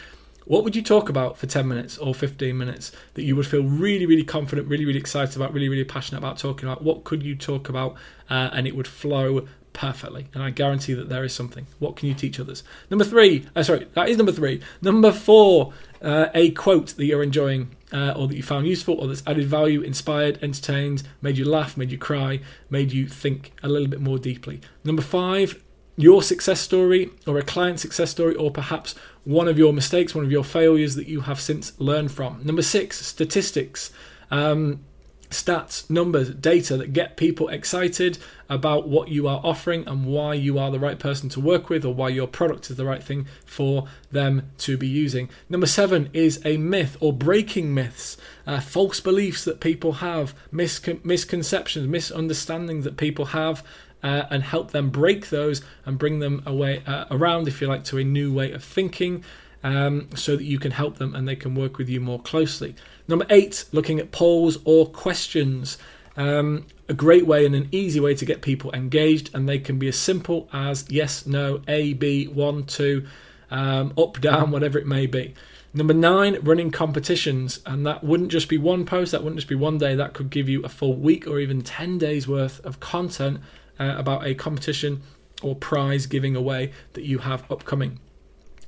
what 0.49 0.65
would 0.65 0.75
you 0.75 0.83
talk 0.83 1.11
about 1.11 1.37
for 1.37 1.47
10 1.47 1.69
minutes 1.69 1.99
or 1.99 2.15
15 2.15 2.57
minutes 2.57 2.91
that 3.15 3.23
you 3.23 3.37
would 3.37 3.47
feel 3.47 3.63
really, 3.63 4.07
really 4.07 4.25
confident, 4.25 4.67
really, 4.67 4.87
really 4.87 4.99
excited 4.99 5.37
about, 5.37 5.53
really, 5.53 5.69
really 5.69 5.85
passionate 5.85 6.19
about 6.19 6.39
talking 6.39 6.67
about? 6.67 6.83
What 6.83 7.05
could 7.05 7.23
you 7.23 7.37
talk 7.37 7.69
about 7.69 7.97
uh, 8.31 8.49
and 8.53 8.67
it 8.67 8.75
would 8.75 8.89
flow 8.89 9.47
perfectly? 9.75 10.29
And 10.33 10.43
I 10.43 10.49
guarantee 10.49 10.95
that 10.95 11.11
there 11.11 11.23
is 11.23 11.35
something. 11.35 11.67
What 11.79 11.97
can 11.97 12.09
you 12.09 12.15
teach 12.15 12.41
others? 12.41 12.65
Number 12.89 13.05
three, 13.05 13.47
uh, 13.55 13.63
sorry, 13.63 13.89
that 13.93 14.09
is 14.09 14.17
number 14.17 14.33
three. 14.33 14.63
Number 14.81 15.13
four, 15.13 15.75
uh, 16.01 16.29
a 16.35 16.51
quote 16.53 16.97
that 16.97 17.05
you're 17.05 17.23
enjoying 17.23 17.77
uh, 17.93 18.15
or 18.17 18.27
that 18.27 18.35
you 18.35 18.43
found 18.43 18.67
useful 18.67 18.95
or 18.95 19.07
that's 19.07 19.23
added 19.27 19.47
value, 19.47 19.83
inspired, 19.83 20.39
entertained, 20.43 21.03
made 21.21 21.37
you 21.37 21.45
laugh, 21.45 21.77
made 21.77 21.93
you 21.93 21.99
cry, 21.99 22.41
made 22.71 22.91
you 22.91 23.07
think 23.07 23.53
a 23.63 23.69
little 23.69 23.89
bit 23.89 24.01
more 24.01 24.19
deeply. 24.19 24.63
Number 24.83 25.03
five, 25.03 25.63
your 25.99 26.23
success 26.23 26.61
story 26.61 27.11
or 27.27 27.39
a 27.39 27.43
client 27.43 27.81
success 27.81 28.11
story, 28.11 28.35
or 28.37 28.51
perhaps 28.53 28.95
one 29.25 29.49
of 29.49 29.59
your 29.59 29.73
mistakes, 29.73 30.15
one 30.15 30.25
of 30.25 30.31
your 30.31 30.45
failures 30.45 30.95
that 30.95 31.09
you 31.09 31.23
have 31.23 31.41
since 31.41 31.79
learned 31.81 32.13
from. 32.13 32.41
Number 32.45 32.63
six, 32.63 33.05
statistics. 33.05 33.91
Um, 34.31 34.81
stats, 35.29 35.91
numbers, 35.91 36.31
data 36.31 36.77
that 36.77 36.93
get 36.93 37.17
people 37.17 37.49
excited 37.49 38.19
about 38.49 38.89
what 38.89 39.09
you 39.09 39.29
are 39.29 39.41
offering 39.45 39.87
and 39.87 40.07
why 40.07 40.33
you 40.33 40.59
are 40.59 40.71
the 40.71 40.79
right 40.79 40.99
person 40.99 41.29
to 41.29 41.41
work 41.41 41.69
with 41.69 41.85
or 41.85 41.93
why 41.93 42.09
your 42.09 42.27
product 42.27 42.71
is 42.71 42.77
the 42.77 42.85
right 42.85 43.03
thing 43.03 43.27
for 43.45 43.87
them 44.11 44.51
to 44.57 44.79
be 44.79 44.89
using. 44.89 45.29
Number 45.49 45.67
seven 45.67 46.09
is 46.13 46.41
a 46.47 46.57
myth 46.57 46.97
or 47.01 47.13
breaking 47.13 47.75
myths, 47.75 48.17
uh, 48.47 48.61
false 48.61 49.01
beliefs 49.01 49.45
that 49.45 49.61
people 49.61 49.95
have, 49.95 50.35
miscon- 50.51 51.05
misconceptions, 51.05 51.87
misunderstandings 51.87 52.85
that 52.85 52.97
people 52.97 53.27
have 53.27 53.63
uh, 54.03 54.25
and 54.31 54.43
help 54.43 54.71
them 54.71 54.91
break 54.91 55.31
those 55.31 55.63
and 55.85 55.99
bring 55.99 56.19
them 56.19 56.43
away 56.47 56.83
uh, 56.87 57.05
around, 57.11 57.49
if 57.49 57.61
you 57.61 57.67
like, 57.67 57.85
to 57.85 57.99
a 57.99 58.05
new 58.05 58.33
way 58.33 58.53
of 58.53 58.63
thinking. 58.63 59.25
Um, 59.61 60.09
so 60.15 60.37
that 60.37 60.45
you 60.45 60.61
can 60.61 60.71
help 60.71 60.99
them 60.99 61.17
and 61.17 61.27
they 61.27 61.35
can 61.35 61.57
work 61.57 61.79
with 61.79 61.89
you 61.89 62.01
more 62.01 62.21
closely. 62.21 62.77
Number 63.09 63.27
eight, 63.29 63.65
looking 63.73 63.99
at 63.99 64.13
polls 64.13 64.59
or 64.65 64.87
questions. 64.87 65.79
Um, 66.17 66.67
a 66.89 66.95
great 66.95 67.27
way 67.27 67.45
and 67.45 67.55
an 67.55 67.69
easy 67.73 68.01
way 68.01 68.15
to 68.15 68.25
get 68.25 68.41
people 68.41 68.73
engaged, 68.73 69.35
and 69.35 69.49
they 69.49 69.59
can 69.59 69.79
be 69.79 69.89
as 69.89 69.97
simple 69.97 70.49
as 70.53 70.85
yes, 70.89 71.27
no, 71.27 71.61
A, 71.69 71.93
B, 71.95 72.27
one, 72.27 72.65
two, 72.65 73.07
um, 73.51 73.93
up, 73.99 74.21
down, 74.21 74.51
whatever 74.51 74.79
it 74.79 74.87
may 74.87 75.07
be. 75.07 75.35
Number 75.75 75.95
nine, 75.95 76.39
running 76.43 76.71
competitions, 76.71 77.61
and 77.67 77.87
that 77.87 78.03
wouldn't 78.03 78.31
just 78.31 78.49
be 78.49 78.59
one 78.59 78.87
post, 78.87 79.13
that 79.13 79.23
wouldn't 79.23 79.39
just 79.39 79.49
be 79.49 79.55
one 79.55 79.79
day, 79.79 79.95
that 79.95 80.15
could 80.15 80.31
give 80.31 80.49
you 80.49 80.63
a 80.63 80.69
full 80.69 80.95
week 80.95 81.27
or 81.27 81.39
even 81.39 81.63
10 81.63 81.99
days 81.99 82.27
worth 82.27 82.65
of 82.65 82.81
content 82.81 83.41
uh, 83.79 83.95
about 83.97 84.27
a 84.27 84.35
competition 84.35 85.03
or 85.43 85.55
prize 85.55 86.07
giving 86.07 86.35
away 86.35 86.73
that 86.95 87.05
you 87.05 87.19
have 87.19 87.51
upcoming. 87.51 88.01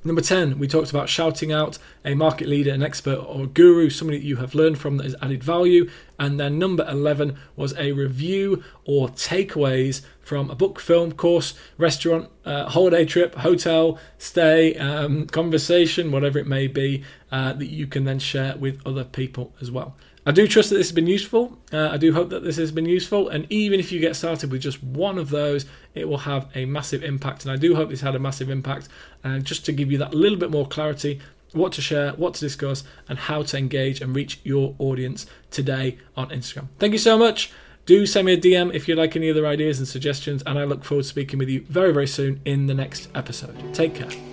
Number 0.03 0.21
10, 0.21 0.57
we 0.57 0.67
talked 0.67 0.89
about 0.89 1.09
shouting 1.09 1.51
out 1.51 1.77
a 2.03 2.15
market 2.15 2.47
leader, 2.47 2.71
an 2.71 2.81
expert, 2.81 3.17
or 3.17 3.45
guru, 3.45 3.91
somebody 3.91 4.17
that 4.17 4.25
you 4.25 4.37
have 4.37 4.55
learned 4.55 4.79
from 4.79 4.97
that 4.97 5.03
has 5.03 5.15
added 5.21 5.43
value. 5.43 5.91
And 6.17 6.39
then 6.39 6.57
number 6.57 6.83
11 6.89 7.37
was 7.55 7.77
a 7.77 7.91
review 7.91 8.63
or 8.83 9.09
takeaways 9.09 10.01
from 10.19 10.49
a 10.49 10.55
book, 10.55 10.79
film, 10.79 11.11
course, 11.11 11.53
restaurant, 11.77 12.29
uh, 12.45 12.67
holiday 12.69 13.05
trip, 13.05 13.35
hotel, 13.35 13.99
stay, 14.17 14.75
um, 14.77 15.27
conversation, 15.27 16.11
whatever 16.11 16.39
it 16.39 16.47
may 16.47 16.65
be, 16.65 17.03
uh, 17.31 17.53
that 17.53 17.67
you 17.67 17.85
can 17.85 18.03
then 18.03 18.17
share 18.17 18.57
with 18.57 18.81
other 18.87 19.03
people 19.03 19.53
as 19.61 19.69
well. 19.69 19.95
I 20.25 20.31
do 20.31 20.47
trust 20.47 20.69
that 20.69 20.75
this 20.75 20.87
has 20.87 20.95
been 20.95 21.07
useful. 21.07 21.57
Uh, 21.73 21.89
I 21.89 21.97
do 21.97 22.13
hope 22.13 22.29
that 22.29 22.43
this 22.43 22.57
has 22.57 22.71
been 22.71 22.85
useful. 22.85 23.27
And 23.27 23.47
even 23.49 23.79
if 23.79 23.91
you 23.91 23.99
get 23.99 24.15
started 24.15 24.51
with 24.51 24.61
just 24.61 24.83
one 24.83 25.17
of 25.17 25.31
those, 25.31 25.65
it 25.95 26.07
will 26.07 26.19
have 26.19 26.47
a 26.53 26.65
massive 26.65 27.03
impact. 27.03 27.43
And 27.43 27.51
I 27.51 27.55
do 27.55 27.75
hope 27.75 27.89
this 27.89 28.01
had 28.01 28.15
a 28.15 28.19
massive 28.19 28.49
impact. 28.49 28.87
And 29.23 29.43
just 29.43 29.65
to 29.65 29.71
give 29.71 29.91
you 29.91 29.97
that 29.97 30.13
little 30.13 30.37
bit 30.37 30.51
more 30.51 30.67
clarity, 30.67 31.19
what 31.53 31.71
to 31.73 31.81
share, 31.81 32.11
what 32.13 32.35
to 32.35 32.39
discuss, 32.39 32.83
and 33.09 33.17
how 33.17 33.41
to 33.43 33.57
engage 33.57 33.99
and 33.99 34.15
reach 34.15 34.39
your 34.43 34.75
audience 34.77 35.25
today 35.49 35.97
on 36.15 36.29
Instagram. 36.29 36.67
Thank 36.77 36.93
you 36.93 36.99
so 36.99 37.17
much. 37.17 37.51
Do 37.87 38.05
send 38.05 38.27
me 38.27 38.33
a 38.33 38.37
DM 38.37 38.73
if 38.73 38.87
you 38.87 38.95
like 38.95 39.15
any 39.15 39.29
other 39.29 39.47
ideas 39.47 39.79
and 39.79 39.87
suggestions. 39.87 40.43
And 40.45 40.59
I 40.59 40.65
look 40.65 40.83
forward 40.83 41.03
to 41.03 41.09
speaking 41.09 41.39
with 41.39 41.49
you 41.49 41.65
very, 41.67 41.91
very 41.91 42.07
soon 42.07 42.41
in 42.45 42.67
the 42.67 42.75
next 42.75 43.09
episode. 43.15 43.73
Take 43.73 43.95
care. 43.95 44.30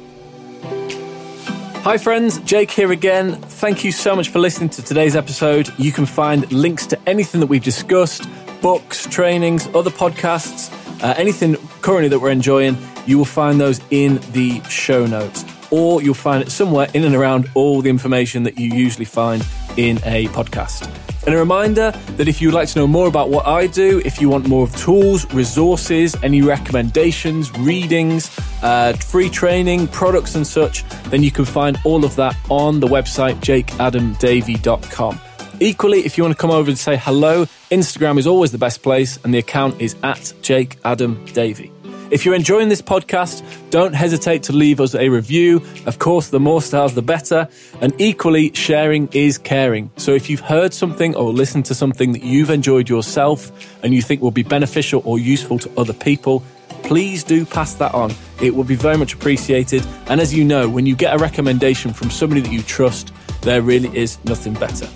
Hi, 1.85 1.97
friends, 1.97 2.38
Jake 2.41 2.71
here 2.71 2.93
again. 2.93 3.37
Thank 3.37 3.83
you 3.83 3.93
so 3.93 4.14
much 4.14 4.29
for 4.29 4.41
listening 4.41 4.69
to 4.71 4.83
today's 4.83 5.17
episode. 5.17 5.73
You 5.79 5.91
can 5.91 6.05
find 6.05 6.51
links 6.53 6.87
to 6.88 6.99
anything 7.09 7.41
that 7.41 7.47
we've 7.47 7.62
discussed 7.62 8.29
books, 8.61 9.07
trainings, 9.07 9.69
other 9.69 9.91
podcasts, 9.91 10.71
uh, 11.03 11.14
anything 11.17 11.57
currently 11.81 12.09
that 12.09 12.19
we're 12.19 12.31
enjoying. 12.31 12.77
You 13.07 13.17
will 13.17 13.25
find 13.25 13.59
those 13.59 13.81
in 13.91 14.17
the 14.33 14.61
show 14.64 15.07
notes, 15.07 15.47
or 15.71 16.03
you'll 16.03 16.12
find 16.14 16.43
it 16.43 16.51
somewhere 16.51 16.88
in 16.93 17.05
and 17.05 17.14
around 17.14 17.49
all 17.55 17.81
the 17.81 17.88
information 17.88 18.43
that 18.43 18.59
you 18.59 18.71
usually 18.75 19.07
find 19.07 19.47
in 19.79 19.97
a 20.05 20.27
podcast. 20.29 20.93
And 21.27 21.35
a 21.35 21.38
reminder 21.38 21.93
that 22.17 22.29
if 22.29 22.43
you'd 22.43 22.55
like 22.55 22.69
to 22.69 22.79
know 22.81 22.87
more 22.87 23.07
about 23.07 23.31
what 23.31 23.47
I 23.47 23.67
do, 23.67 24.03
if 24.05 24.21
you 24.21 24.29
want 24.29 24.47
more 24.49 24.64
of 24.64 24.77
tools, 24.77 25.33
resources, 25.33 26.17
any 26.23 26.43
recommendations, 26.43 27.51
readings, 27.59 28.29
uh, 28.62 28.92
free 28.94 29.29
training, 29.29 29.88
products, 29.88 30.35
and 30.35 30.47
such, 30.47 30.88
then 31.11 31.23
you 31.23 31.31
can 31.31 31.44
find 31.44 31.79
all 31.85 32.05
of 32.05 32.16
that 32.16 32.37
on 32.49 32.81
the 32.81 32.87
website 32.87 33.37
jakeadamdavy.com. 33.37 35.21
Equally, 35.61 36.01
if 36.07 36.16
you 36.16 36.25
want 36.25 36.37
to 36.37 36.40
come 36.40 36.51
over 36.51 36.71
and 36.71 36.79
say 36.79 36.97
hello, 36.97 37.44
Instagram 37.71 38.18
is 38.18 38.27
always 38.27 38.53
the 38.53 38.59
best 38.59 38.83
place, 38.83 39.18
and 39.25 39.35
the 39.35 39.38
account 39.38 39.81
is 39.81 39.97
at 40.03 40.33
Jake 40.40 40.79
Adam 40.85 41.25
Davy. 41.27 41.73
If 42.11 42.25
you're 42.25 42.35
enjoying 42.35 42.71
this 42.71 42.81
podcast, 42.81 43.42
don't 43.68 43.92
hesitate 43.92 44.44
to 44.44 44.55
leave 44.55 44.81
us 44.81 44.94
a 44.94 45.11
review. 45.11 45.62
Of 45.85 45.99
course, 45.99 46.29
the 46.29 46.40
more 46.40 46.62
stars, 46.62 46.94
the 46.94 47.03
better. 47.03 47.49
And 47.82 47.93
equally, 48.01 48.51
sharing 48.55 49.09
is 49.12 49.37
caring. 49.37 49.91
So 49.97 50.12
if 50.14 50.30
you've 50.30 50.41
heard 50.41 50.72
something 50.72 51.14
or 51.14 51.32
listened 51.35 51.66
to 51.66 51.74
something 51.74 52.12
that 52.12 52.22
you've 52.22 52.49
enjoyed 52.49 52.89
yourself 52.89 53.53
and 53.85 53.93
you 53.93 54.01
think 54.01 54.22
will 54.22 54.30
be 54.30 54.43
beneficial 54.43 55.03
or 55.05 55.18
useful 55.18 55.59
to 55.59 55.70
other 55.78 55.93
people, 55.93 56.43
please 56.83 57.24
do 57.24 57.45
pass 57.45 57.74
that 57.74 57.95
on. 57.95 58.12
It 58.41 58.55
will 58.55 58.64
be 58.64 58.74
very 58.74 58.97
much 58.97 59.14
appreciated. 59.14 59.87
And 60.07 60.20
as 60.20 60.33
you 60.33 60.45
know, 60.45 60.68
when 60.68 60.87
you 60.87 60.97
get 60.97 61.14
a 61.14 61.18
recommendation 61.18 61.93
from 61.93 62.11
somebody 62.11 62.41
that 62.41 62.53
you 62.53 62.62
trust, 62.62 63.12
there 63.43 63.62
really 63.62 63.97
is 63.97 64.18
nothing 64.24 64.55
better. 64.55 64.87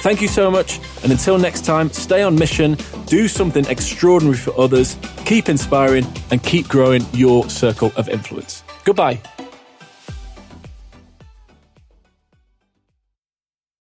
Thank 0.00 0.22
you 0.22 0.28
so 0.28 0.50
much. 0.50 0.78
And 1.02 1.10
until 1.10 1.38
next 1.38 1.64
time, 1.64 1.90
stay 1.90 2.22
on 2.22 2.36
mission, 2.36 2.76
do 3.06 3.26
something 3.26 3.66
extraordinary 3.66 4.36
for 4.36 4.58
others, 4.58 4.96
keep 5.24 5.48
inspiring, 5.48 6.06
and 6.30 6.42
keep 6.42 6.68
growing 6.68 7.04
your 7.12 7.48
circle 7.50 7.92
of 7.96 8.08
influence. 8.08 8.62
Goodbye. 8.84 9.20